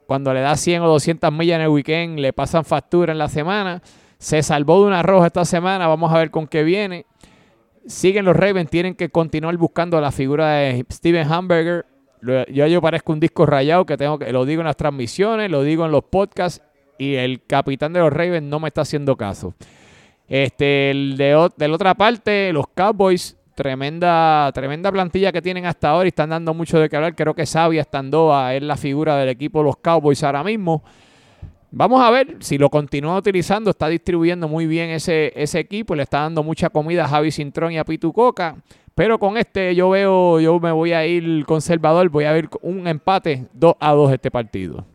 cuando 0.06 0.34
le 0.34 0.40
da 0.40 0.56
100 0.56 0.82
o 0.82 0.88
200 0.88 1.32
millas 1.32 1.56
en 1.56 1.62
el 1.62 1.68
weekend, 1.68 2.18
le 2.18 2.32
pasan 2.32 2.64
factura 2.64 3.12
en 3.12 3.18
la 3.18 3.28
semana. 3.28 3.80
Se 4.18 4.42
salvó 4.42 4.80
de 4.80 4.88
una 4.88 5.02
roja 5.02 5.26
esta 5.26 5.44
semana, 5.44 5.86
vamos 5.86 6.12
a 6.12 6.18
ver 6.18 6.30
con 6.30 6.46
qué 6.46 6.64
viene. 6.64 7.06
Siguen 7.86 8.24
los 8.24 8.36
Ravens, 8.36 8.68
tienen 8.68 8.94
que 8.94 9.08
continuar 9.08 9.56
buscando 9.56 10.00
la 10.00 10.10
figura 10.10 10.54
de 10.54 10.84
Steven 10.92 11.30
Hamburger. 11.30 11.86
Yo, 12.20 12.66
yo 12.66 12.82
parezco 12.82 13.12
un 13.12 13.20
disco 13.20 13.46
rayado 13.46 13.86
que 13.86 13.96
tengo 13.96 14.18
que, 14.18 14.32
lo 14.32 14.44
digo 14.44 14.60
en 14.60 14.66
las 14.66 14.76
transmisiones, 14.76 15.50
lo 15.50 15.62
digo 15.62 15.86
en 15.86 15.92
los 15.92 16.02
podcasts 16.04 16.62
y 16.98 17.14
el 17.14 17.44
capitán 17.46 17.92
de 17.92 18.00
los 18.00 18.12
Ravens 18.12 18.42
no 18.42 18.58
me 18.58 18.68
está 18.68 18.80
haciendo 18.80 19.16
caso. 19.16 19.54
Este, 20.28 20.92
de, 21.16 21.50
la 21.56 21.74
otra 21.74 21.94
parte, 21.94 22.52
los 22.52 22.66
Cowboys, 22.74 23.36
tremenda, 23.54 24.50
tremenda 24.52 24.92
plantilla 24.92 25.32
que 25.32 25.40
tienen 25.40 25.64
hasta 25.64 25.90
ahora 25.90 26.06
y 26.06 26.08
están 26.08 26.30
dando 26.30 26.52
mucho 26.52 26.78
de 26.78 26.88
qué 26.88 26.96
hablar. 26.96 27.14
Creo 27.14 27.34
que 27.34 27.46
Sabia 27.46 27.80
Estandoa 27.80 28.54
es 28.54 28.62
la 28.62 28.76
figura 28.76 29.16
del 29.16 29.30
equipo 29.30 29.60
de 29.60 29.66
los 29.66 29.76
Cowboys 29.78 30.22
ahora 30.24 30.44
mismo. 30.44 30.82
Vamos 31.70 32.00
a 32.02 32.10
ver 32.10 32.36
si 32.40 32.56
lo 32.56 32.70
continúa 32.70 33.16
utilizando. 33.18 33.70
Está 33.70 33.88
distribuyendo 33.88 34.48
muy 34.48 34.66
bien 34.66 34.90
ese, 34.90 35.32
ese 35.36 35.58
equipo. 35.58 35.94
Le 35.94 36.04
está 36.04 36.20
dando 36.20 36.42
mucha 36.42 36.70
comida 36.70 37.04
a 37.04 37.08
Javi 37.08 37.30
Cintrón 37.30 37.72
y 37.72 37.78
a 37.78 37.84
Pitu 37.84 38.12
Coca. 38.12 38.56
Pero 38.94 39.18
con 39.18 39.36
este 39.36 39.74
yo 39.74 39.90
veo, 39.90 40.40
yo 40.40 40.58
me 40.58 40.72
voy 40.72 40.92
a 40.92 41.06
ir 41.06 41.44
conservador. 41.44 42.08
Voy 42.08 42.24
a 42.24 42.32
ver 42.32 42.48
un 42.62 42.88
empate 42.88 43.46
2 43.52 43.74
a 43.78 43.92
2 43.92 44.12
este 44.12 44.30
partido. 44.30 44.86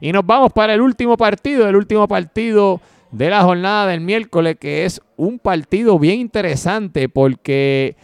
Y 0.00 0.12
nos 0.12 0.26
vamos 0.26 0.52
para 0.52 0.74
el 0.74 0.80
último 0.80 1.16
partido, 1.16 1.68
el 1.68 1.76
último 1.76 2.06
partido 2.06 2.80
de 3.12 3.30
la 3.30 3.42
jornada 3.42 3.86
del 3.86 4.00
miércoles, 4.00 4.56
que 4.60 4.84
es 4.84 5.00
un 5.16 5.38
partido 5.38 5.98
bien 5.98 6.18
interesante 6.20 7.08
porque 7.08 7.96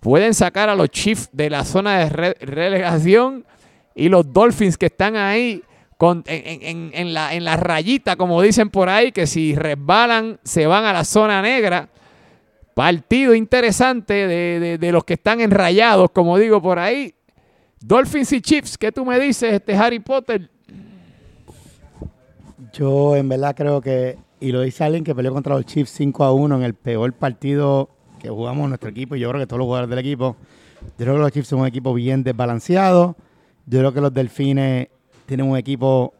pueden 0.00 0.34
sacar 0.34 0.68
a 0.68 0.74
los 0.74 0.90
Chiefs 0.90 1.30
de 1.32 1.48
la 1.48 1.64
zona 1.64 2.00
de 2.00 2.08
re- 2.10 2.36
relegación 2.40 3.46
y 3.94 4.08
los 4.10 4.30
Dolphins 4.30 4.76
que 4.76 4.86
están 4.86 5.16
ahí 5.16 5.62
en, 6.10 6.22
en- 6.26 6.90
en 6.92 7.44
la, 7.44 7.56
rayita, 7.56 8.16
como 8.16 8.42
dicen 8.42 8.70
por 8.70 8.88
ahí, 8.88 9.12
que 9.12 9.26
si 9.26 9.54
resbalan 9.54 10.38
se 10.42 10.66
van 10.66 10.84
a 10.84 10.92
la 10.92 11.04
zona 11.04 11.40
negra. 11.42 11.88
Partido 12.74 13.34
interesante 13.34 14.26
de 14.78 14.92
los 14.92 15.04
que 15.04 15.14
están 15.14 15.40
enrayados, 15.40 16.10
como 16.10 16.38
digo 16.38 16.60
por 16.62 16.78
ahí. 16.78 17.14
Dolphins 17.80 18.32
y 18.32 18.40
Chiefs, 18.40 18.78
¿qué 18.78 18.90
tú 18.92 19.04
me 19.04 19.18
dices, 19.20 19.52
este 19.52 19.74
Harry 19.76 19.98
Potter? 19.98 20.48
Yo 22.72 23.16
en 23.16 23.28
verdad 23.28 23.54
creo 23.54 23.80
que, 23.80 24.16
y 24.40 24.52
lo 24.52 24.62
dice 24.62 24.84
alguien 24.84 25.04
que 25.04 25.14
peleó 25.14 25.32
contra 25.32 25.54
los 25.54 25.66
Chiefs 25.66 25.90
5 25.90 26.24
a 26.24 26.32
1 26.32 26.56
en 26.56 26.62
el 26.62 26.74
peor 26.74 27.12
partido 27.12 27.90
que 28.18 28.28
jugamos 28.30 28.68
nuestro 28.68 28.88
equipo, 28.88 29.16
y 29.16 29.20
yo 29.20 29.28
creo 29.28 29.40
que 29.40 29.46
todos 29.46 29.58
los 29.58 29.66
jugadores 29.66 29.90
del 29.90 29.98
equipo, 29.98 30.36
yo 30.80 31.04
creo 31.04 31.14
que 31.14 31.20
los 31.20 31.32
Chiefs 31.32 31.48
son 31.48 31.60
un 31.60 31.66
equipo 31.66 31.92
bien 31.92 32.22
desbalanceado, 32.22 33.16
yo 33.66 33.78
creo 33.80 33.92
que 33.92 34.00
los 34.00 34.14
Delfines 34.14 34.88
tienen 35.36 35.50
un 35.50 35.56
equipo, 35.56 36.12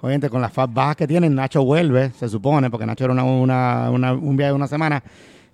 obviamente 0.00 0.30
con 0.30 0.40
las 0.40 0.52
faz 0.52 0.72
bajas 0.72 0.96
que 0.96 1.06
tienen, 1.06 1.34
Nacho 1.34 1.62
vuelve, 1.64 2.10
se 2.10 2.28
supone, 2.28 2.70
porque 2.70 2.86
Nacho 2.86 3.04
era 3.04 3.12
una, 3.12 3.24
una- 3.24 3.90
una- 3.90 4.12
un 4.12 4.36
viaje 4.36 4.50
de 4.52 4.56
una 4.56 4.66
semana, 4.68 5.02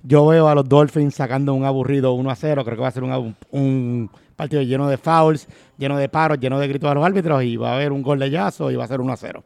yo 0.02 0.26
veo 0.26 0.48
a 0.48 0.54
los 0.54 0.68
Dolphins 0.68 1.14
sacando 1.14 1.54
un 1.54 1.64
aburrido 1.64 2.12
1 2.12 2.30
a 2.30 2.36
0, 2.36 2.64
creo 2.64 2.76
que 2.76 2.82
va 2.82 2.88
a 2.88 2.92
ser 2.92 3.02
un, 3.04 3.34
un 3.50 4.10
partido 4.36 4.62
lleno 4.62 4.88
de 4.88 4.98
fouls, 4.98 5.48
lleno 5.78 5.96
de 5.96 6.08
paros, 6.08 6.38
lleno 6.38 6.58
de 6.58 6.68
gritos 6.68 6.90
a 6.90 6.94
los 6.94 7.04
árbitros, 7.04 7.42
y 7.42 7.56
va 7.56 7.72
a 7.72 7.74
haber 7.76 7.90
un 7.92 8.02
gol 8.02 8.18
de 8.18 8.30
llazo 8.30 8.70
y 8.70 8.76
va 8.76 8.84
a 8.84 8.88
ser 8.88 9.00
1 9.00 9.12
a 9.12 9.16
0. 9.16 9.42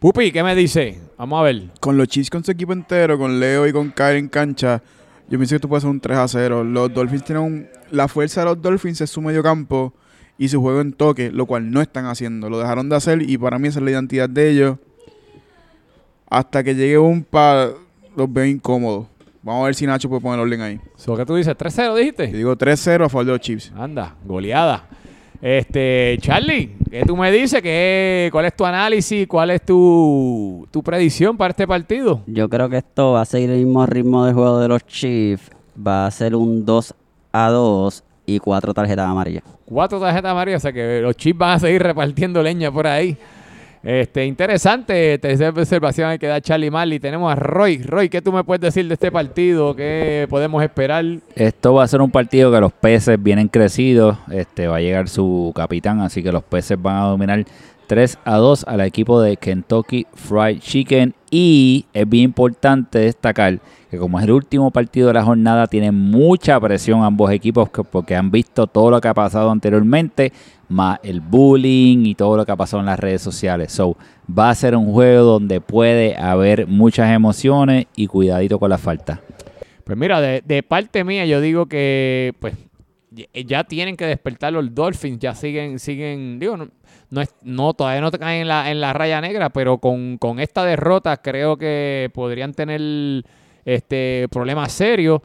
Pupi, 0.00 0.32
¿qué 0.32 0.42
me 0.42 0.54
dice? 0.56 0.98
Vamos 1.18 1.38
a 1.40 1.42
ver. 1.42 1.62
Con 1.78 1.96
los 1.96 2.08
Chiefs 2.08 2.30
con 2.30 2.42
su 2.42 2.50
equipo 2.50 2.72
entero, 2.72 3.18
con 3.18 3.38
Leo 3.38 3.66
y 3.66 3.72
con 3.72 3.90
Kyle 3.92 4.16
en 4.16 4.28
cancha, 4.28 4.82
yo 5.28 5.38
pienso 5.38 5.50
que 5.52 5.56
esto 5.56 5.68
puede 5.68 5.82
ser 5.82 5.90
un 5.90 6.00
3 6.00 6.16
a 6.18 6.26
0. 6.26 6.64
Los 6.64 6.92
Dolphins 6.92 7.22
tienen 7.22 7.44
un- 7.44 7.68
la 7.92 8.08
fuerza 8.08 8.40
de 8.40 8.46
los 8.46 8.60
Dolphins 8.62 9.00
es 9.02 9.10
su 9.10 9.20
medio 9.20 9.42
campo 9.42 9.92
y 10.40 10.48
su 10.48 10.58
juego 10.62 10.80
en 10.80 10.94
toque, 10.94 11.30
lo 11.30 11.44
cual 11.44 11.70
no 11.70 11.82
están 11.82 12.06
haciendo. 12.06 12.48
Lo 12.48 12.58
dejaron 12.58 12.88
de 12.88 12.96
hacer 12.96 13.20
y 13.20 13.36
para 13.36 13.58
mí 13.58 13.68
esa 13.68 13.78
es 13.78 13.84
la 13.84 13.90
identidad 13.90 14.26
de 14.26 14.50
ellos. 14.50 14.78
Hasta 16.30 16.64
que 16.64 16.74
llegue 16.74 16.96
un 16.96 17.22
par, 17.22 17.72
los 18.16 18.32
veo 18.32 18.46
incómodos. 18.46 19.06
Vamos 19.42 19.60
a 19.60 19.64
ver 19.66 19.74
si 19.74 19.86
Nacho 19.86 20.08
puede 20.08 20.22
poner 20.22 20.40
orden 20.40 20.62
ahí. 20.62 20.80
So, 20.96 21.14
¿Qué 21.14 21.26
tú 21.26 21.34
dices? 21.34 21.54
¿3-0 21.54 21.94
dijiste? 21.94 22.24
Y 22.24 22.32
digo 22.32 22.56
3-0 22.56 23.04
a 23.04 23.08
favor 23.10 23.26
de 23.26 23.32
los 23.32 23.40
Chiefs. 23.42 23.70
Anda, 23.76 24.16
goleada. 24.24 24.86
Este, 25.42 26.16
Charlie, 26.22 26.74
¿qué 26.90 27.04
tú 27.04 27.18
me 27.18 27.30
dices? 27.30 27.60
¿Qué, 27.60 28.30
¿Cuál 28.32 28.46
es 28.46 28.56
tu 28.56 28.64
análisis? 28.64 29.26
¿Cuál 29.26 29.50
es 29.50 29.60
tu, 29.60 30.66
tu 30.70 30.82
predicción 30.82 31.36
para 31.36 31.50
este 31.50 31.68
partido? 31.68 32.22
Yo 32.26 32.48
creo 32.48 32.70
que 32.70 32.78
esto 32.78 33.12
va 33.12 33.20
a 33.20 33.26
seguir 33.26 33.50
el 33.50 33.58
mismo 33.58 33.84
ritmo 33.84 34.24
de 34.24 34.32
juego 34.32 34.58
de 34.58 34.68
los 34.68 34.86
Chiefs. 34.86 35.50
Va 35.86 36.06
a 36.06 36.10
ser 36.10 36.34
un 36.34 36.64
2 36.64 36.94
a 37.32 37.50
2 37.50 38.04
y 38.34 38.38
cuatro 38.38 38.72
tarjetas 38.72 39.06
amarillas. 39.06 39.42
Cuatro 39.64 40.00
tarjetas 40.00 40.30
amarillas, 40.30 40.60
o 40.60 40.62
sea 40.62 40.72
que 40.72 41.00
los 41.00 41.16
chips 41.16 41.38
van 41.38 41.50
a 41.52 41.58
seguir 41.58 41.82
repartiendo 41.82 42.42
leña 42.42 42.70
por 42.70 42.86
ahí. 42.86 43.16
Este, 43.82 44.26
interesante, 44.26 45.18
tercera 45.18 45.50
observación 45.50 46.18
que 46.18 46.26
da 46.26 46.40
Charlie 46.40 46.70
Marley. 46.70 47.00
Tenemos 47.00 47.32
a 47.32 47.34
Roy. 47.34 47.82
Roy, 47.82 48.10
¿qué 48.10 48.20
tú 48.20 48.30
me 48.30 48.44
puedes 48.44 48.60
decir 48.60 48.86
de 48.86 48.94
este 48.94 49.10
partido? 49.10 49.74
¿Qué 49.74 50.26
podemos 50.28 50.62
esperar? 50.62 51.04
Esto 51.34 51.74
va 51.74 51.84
a 51.84 51.88
ser 51.88 52.02
un 52.02 52.10
partido 52.10 52.52
que 52.52 52.60
los 52.60 52.72
peces 52.72 53.22
vienen 53.22 53.48
crecidos. 53.48 54.18
Este 54.30 54.68
va 54.68 54.76
a 54.76 54.80
llegar 54.80 55.08
su 55.08 55.52
capitán, 55.54 56.00
así 56.00 56.22
que 56.22 56.30
los 56.30 56.42
peces 56.42 56.80
van 56.80 56.96
a 56.96 57.04
dominar 57.06 57.44
3 57.86 58.18
a 58.24 58.36
2 58.36 58.64
al 58.68 58.82
equipo 58.82 59.20
de 59.22 59.38
Kentucky 59.38 60.06
Fried 60.14 60.58
Chicken. 60.58 61.14
Y 61.30 61.86
es 61.92 62.08
bien 62.08 62.24
importante 62.24 62.98
destacar 62.98 63.60
que 63.90 63.98
como 63.98 64.18
es 64.18 64.24
el 64.24 64.32
último 64.32 64.70
partido 64.70 65.08
de 65.08 65.14
la 65.14 65.22
jornada, 65.24 65.66
tienen 65.66 65.94
mucha 65.94 66.58
presión 66.60 67.02
ambos 67.02 67.30
equipos 67.32 67.70
que- 67.70 67.82
porque 67.84 68.14
han 68.16 68.30
visto 68.30 68.66
todo 68.66 68.90
lo 68.90 69.00
que 69.00 69.08
ha 69.08 69.14
pasado 69.14 69.50
anteriormente, 69.50 70.32
más 70.68 71.00
el 71.02 71.20
bullying 71.20 72.06
y 72.06 72.14
todo 72.14 72.36
lo 72.36 72.46
que 72.46 72.52
ha 72.52 72.56
pasado 72.56 72.80
en 72.80 72.86
las 72.86 72.98
redes 73.00 73.22
sociales. 73.22 73.72
So, 73.72 73.96
va 74.28 74.50
a 74.50 74.54
ser 74.54 74.76
un 74.76 74.92
juego 74.92 75.24
donde 75.24 75.60
puede 75.60 76.16
haber 76.16 76.66
muchas 76.68 77.10
emociones 77.12 77.86
y 77.96 78.06
cuidadito 78.06 78.58
con 78.60 78.70
la 78.70 78.78
falta. 78.78 79.20
Pues 79.82 79.98
mira, 79.98 80.20
de, 80.20 80.42
de 80.46 80.62
parte 80.62 81.02
mía 81.02 81.26
yo 81.26 81.40
digo 81.40 81.66
que 81.66 82.32
pues 82.38 82.54
ya- 83.10 83.26
ya 83.34 83.64
tienen 83.64 83.96
que 83.96 84.06
despertar 84.06 84.52
los 84.52 84.74
Dolphins, 84.74 85.18
ya 85.18 85.34
siguen, 85.34 85.78
siguen, 85.78 86.38
digo, 86.38 86.56
no, 86.56 86.68
no, 87.10 87.20
es- 87.20 87.34
no 87.42 87.74
todavía 87.74 88.00
no 88.00 88.10
caen 88.10 88.42
en 88.42 88.48
la, 88.48 88.70
en 88.70 88.80
la 88.80 88.92
raya 88.92 89.20
negra, 89.20 89.50
pero 89.50 89.78
con, 89.78 90.18
con 90.18 90.38
esta 90.40 90.64
derrota 90.64 91.16
creo 91.18 91.56
que 91.56 92.10
podrían 92.14 92.52
tener 92.54 93.24
este 93.64 94.26
problemas 94.30 94.72
serios. 94.72 95.20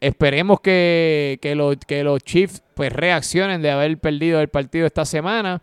Esperemos 0.00 0.60
que, 0.60 1.38
que, 1.40 1.54
los, 1.54 1.76
que 1.86 2.04
los 2.04 2.20
Chiefs 2.22 2.62
pues 2.74 2.92
reaccionen 2.92 3.62
de 3.62 3.70
haber 3.70 3.96
perdido 3.98 4.40
el 4.40 4.48
partido 4.48 4.86
esta 4.86 5.04
semana. 5.04 5.62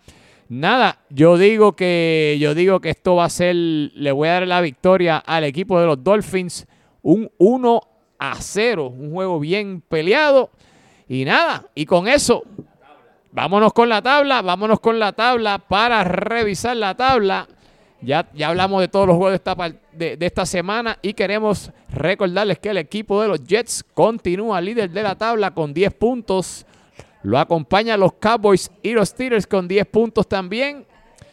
Nada, 0.49 0.99
yo 1.09 1.37
digo 1.37 1.75
que 1.75 2.37
yo 2.39 2.53
digo 2.55 2.81
que 2.81 2.89
esto 2.89 3.15
va 3.15 3.25
a 3.25 3.29
ser, 3.29 3.55
le 3.55 4.11
voy 4.11 4.27
a 4.27 4.33
dar 4.33 4.47
la 4.47 4.59
victoria 4.61 5.17
al 5.17 5.43
equipo 5.45 5.79
de 5.79 5.85
los 5.85 6.03
Dolphins, 6.03 6.67
un 7.03 7.29
1 7.37 7.81
a 8.19 8.35
0, 8.39 8.87
un 8.87 9.11
juego 9.11 9.39
bien 9.39 9.81
peleado. 9.87 10.49
Y 11.11 11.25
nada, 11.25 11.65
y 11.75 11.85
con 11.85 12.07
eso, 12.07 12.41
vámonos 13.33 13.73
con 13.73 13.89
la 13.89 14.01
tabla, 14.01 14.41
vámonos 14.41 14.79
con 14.79 14.97
la 14.97 15.11
tabla 15.11 15.57
para 15.59 16.05
revisar 16.05 16.77
la 16.77 16.95
tabla. 16.95 17.49
Ya, 17.99 18.29
ya 18.33 18.47
hablamos 18.47 18.79
de 18.79 18.87
todos 18.87 19.07
los 19.07 19.17
juegos 19.17 19.31
de 19.31 19.35
esta, 19.35 19.55
de, 19.91 20.15
de 20.15 20.25
esta 20.25 20.45
semana 20.45 20.97
y 21.01 21.13
queremos 21.13 21.69
recordarles 21.89 22.59
que 22.59 22.69
el 22.69 22.77
equipo 22.77 23.21
de 23.21 23.27
los 23.27 23.43
Jets 23.43 23.83
continúa 23.93 24.61
líder 24.61 24.89
de 24.89 25.03
la 25.03 25.15
tabla 25.15 25.53
con 25.53 25.73
10 25.73 25.93
puntos. 25.95 26.65
Lo 27.23 27.37
acompañan 27.37 27.99
los 27.99 28.13
Cowboys 28.13 28.71
y 28.81 28.93
los 28.93 29.09
Steelers 29.09 29.45
con 29.45 29.67
10 29.67 29.87
puntos 29.87 30.29
también. 30.29 30.85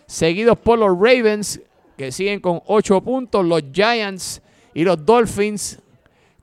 Seguidos 0.06 0.58
por 0.58 0.80
los 0.80 0.90
Ravens 0.90 1.60
que 1.96 2.10
siguen 2.10 2.40
con 2.40 2.60
8 2.66 3.00
puntos. 3.00 3.46
Los 3.46 3.62
Giants 3.72 4.42
y 4.74 4.82
los 4.82 5.06
Dolphins 5.06 5.80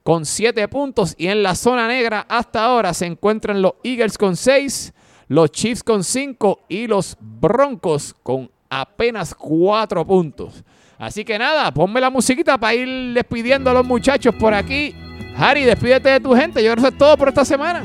con 0.06 0.24
7 0.24 0.68
puntos. 0.68 1.16
Y 1.18 1.26
en 1.26 1.42
la 1.42 1.56
zona 1.56 1.88
negra 1.88 2.24
hasta 2.28 2.64
ahora 2.64 2.94
se 2.94 3.06
encuentran 3.06 3.60
los 3.60 3.72
Eagles 3.82 4.16
con 4.16 4.36
6, 4.36 4.92
los 5.26 5.50
Chiefs 5.50 5.82
con 5.82 6.04
5 6.04 6.60
y 6.68 6.86
los 6.86 7.16
Broncos 7.20 8.14
con 8.22 8.48
apenas 8.70 9.34
4 9.34 10.06
puntos. 10.06 10.62
Así 10.96 11.24
que 11.24 11.36
nada, 11.36 11.74
ponme 11.74 12.00
la 12.00 12.08
musiquita 12.08 12.56
para 12.56 12.76
ir 12.76 13.14
despidiendo 13.14 13.68
a 13.68 13.74
los 13.74 13.84
muchachos 13.84 14.32
por 14.36 14.54
aquí. 14.54 14.94
Harry, 15.36 15.64
despídete 15.64 16.08
de 16.08 16.20
tu 16.20 16.36
gente. 16.36 16.62
Yo 16.62 16.70
creo 16.70 16.84
que 16.84 16.88
eso 16.88 16.88
es 16.90 16.98
todo 16.98 17.16
por 17.16 17.28
esta 17.28 17.44
semana. 17.44 17.82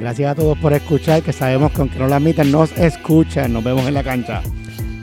Gracias 0.00 0.32
a 0.32 0.34
todos 0.34 0.56
por 0.56 0.72
escuchar, 0.72 1.22
que 1.22 1.34
sabemos 1.34 1.72
que 1.72 1.82
aunque 1.82 1.98
no 1.98 2.08
lo 2.08 2.14
admitan, 2.14 2.50
nos 2.50 2.72
escuchan. 2.72 3.52
Nos 3.52 3.62
vemos 3.62 3.86
en 3.86 3.92
la 3.92 4.02
cancha. 4.02 4.40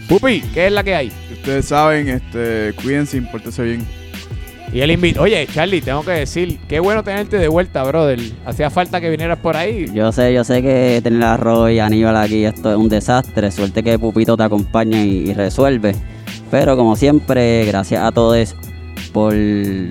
Pupi, 0.10 0.42
¿qué 0.56 0.66
es 0.66 0.74
la 0.74 0.84
que 0.84 0.96
hay? 0.96 1.12
Ustedes 1.34 1.68
saben, 1.68 2.08
este, 2.10 2.74
cuídense, 2.82 3.22
pórtense 3.22 3.62
bien. 3.62 3.97
Y 4.78 4.82
el 4.82 4.92
invito. 4.92 5.24
Oye, 5.24 5.48
Charlie, 5.52 5.82
tengo 5.82 6.04
que 6.04 6.12
decir, 6.12 6.60
qué 6.70 6.80
bueno 6.80 7.04
tenerte 7.04 7.40
de 7.40 7.48
vuelta, 7.48 7.82
brother. 7.84 8.20
Hacía 8.46 8.70
falta 8.70 9.02
que 9.02 9.10
vinieras 9.10 9.40
por 9.40 9.58
ahí. 9.58 9.88
Yo 9.92 10.12
sé, 10.12 10.32
yo 10.32 10.44
sé 10.44 10.62
que 10.62 11.00
tener 11.04 11.24
a 11.24 11.36
Roy 11.36 11.78
y 11.78 11.80
Aníbal 11.80 12.16
aquí 12.16 12.46
esto 12.46 12.70
es 12.70 12.78
un 12.78 12.88
desastre. 12.88 13.50
Suerte 13.50 13.82
que 13.82 13.98
Pupito 13.98 14.38
te 14.38 14.44
acompaña 14.44 15.04
y, 15.04 15.34
resuelve. 15.34 15.96
Pero 16.52 16.78
como 16.78 16.96
siempre, 16.96 17.66
gracias 17.66 18.04
a 18.04 18.12
todos 18.12 18.56
por 19.12 19.34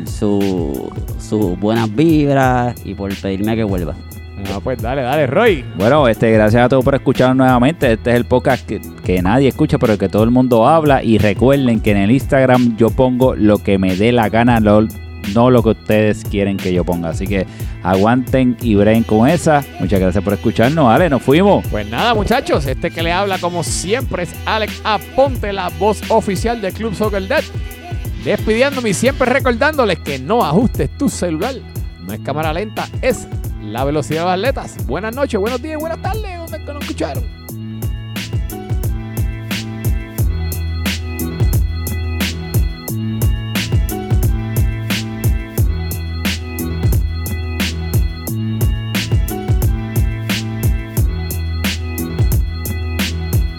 su- 0.04 0.88
sus 1.18 1.58
buenas 1.58 1.92
vibras 1.92 2.76
y 2.84 2.94
por 2.94 3.12
pedirme 3.20 3.56
que 3.56 3.64
vuelva. 3.64 3.96
No, 4.36 4.60
pues 4.60 4.80
dale, 4.82 5.02
dale, 5.02 5.26
Roy. 5.26 5.64
Bueno, 5.76 6.06
este, 6.08 6.30
gracias 6.30 6.62
a 6.62 6.68
todos 6.68 6.84
por 6.84 6.94
escucharnos 6.94 7.38
nuevamente. 7.38 7.92
Este 7.92 8.10
es 8.10 8.16
el 8.16 8.26
podcast 8.26 8.66
que, 8.66 8.80
que 9.04 9.22
nadie 9.22 9.48
escucha, 9.48 9.78
pero 9.78 9.96
que 9.96 10.08
todo 10.08 10.24
el 10.24 10.30
mundo 10.30 10.68
habla. 10.68 11.02
Y 11.02 11.18
recuerden 11.18 11.80
que 11.80 11.92
en 11.92 11.96
el 11.96 12.10
Instagram 12.10 12.76
yo 12.76 12.90
pongo 12.90 13.34
lo 13.34 13.58
que 13.58 13.78
me 13.78 13.96
dé 13.96 14.12
la 14.12 14.28
gana, 14.28 14.60
no, 14.60 14.86
no 15.34 15.50
lo 15.50 15.62
que 15.62 15.70
ustedes 15.70 16.22
quieren 16.24 16.58
que 16.58 16.72
yo 16.72 16.84
ponga. 16.84 17.10
Así 17.10 17.26
que 17.26 17.46
aguanten 17.82 18.58
y 18.60 18.74
breen 18.74 19.04
con 19.04 19.26
esa. 19.26 19.64
Muchas 19.80 20.00
gracias 20.00 20.22
por 20.22 20.34
escucharnos. 20.34 20.84
Vale, 20.84 21.08
nos 21.08 21.22
fuimos. 21.22 21.66
Pues 21.70 21.88
nada, 21.88 22.14
muchachos, 22.14 22.66
este 22.66 22.90
que 22.90 23.02
le 23.02 23.12
habla 23.12 23.38
como 23.38 23.64
siempre 23.64 24.24
es 24.24 24.34
Alex 24.44 24.82
Aponte, 24.84 25.52
la 25.52 25.70
voz 25.78 26.02
oficial 26.10 26.60
del 26.60 26.74
Club 26.74 26.94
Soccer 26.94 27.26
Dead. 27.26 27.44
Despidiéndome 28.22 28.90
y 28.90 28.94
siempre 28.94 29.30
recordándoles 29.32 29.98
que 30.00 30.18
no 30.18 30.44
ajustes 30.44 30.90
tu 30.98 31.08
celular. 31.08 31.54
No 32.04 32.12
es 32.12 32.20
cámara 32.20 32.52
lenta, 32.52 32.86
es 33.00 33.26
la 33.72 33.84
velocidad 33.84 34.20
de 34.20 34.24
los 34.24 34.34
atletas. 34.34 34.86
Buenas 34.86 35.14
noches, 35.14 35.40
buenos 35.40 35.60
días, 35.60 35.78
buenas 35.78 36.00
tardes, 36.00 36.38
nos 36.38 36.82
escucharon. 36.82 37.24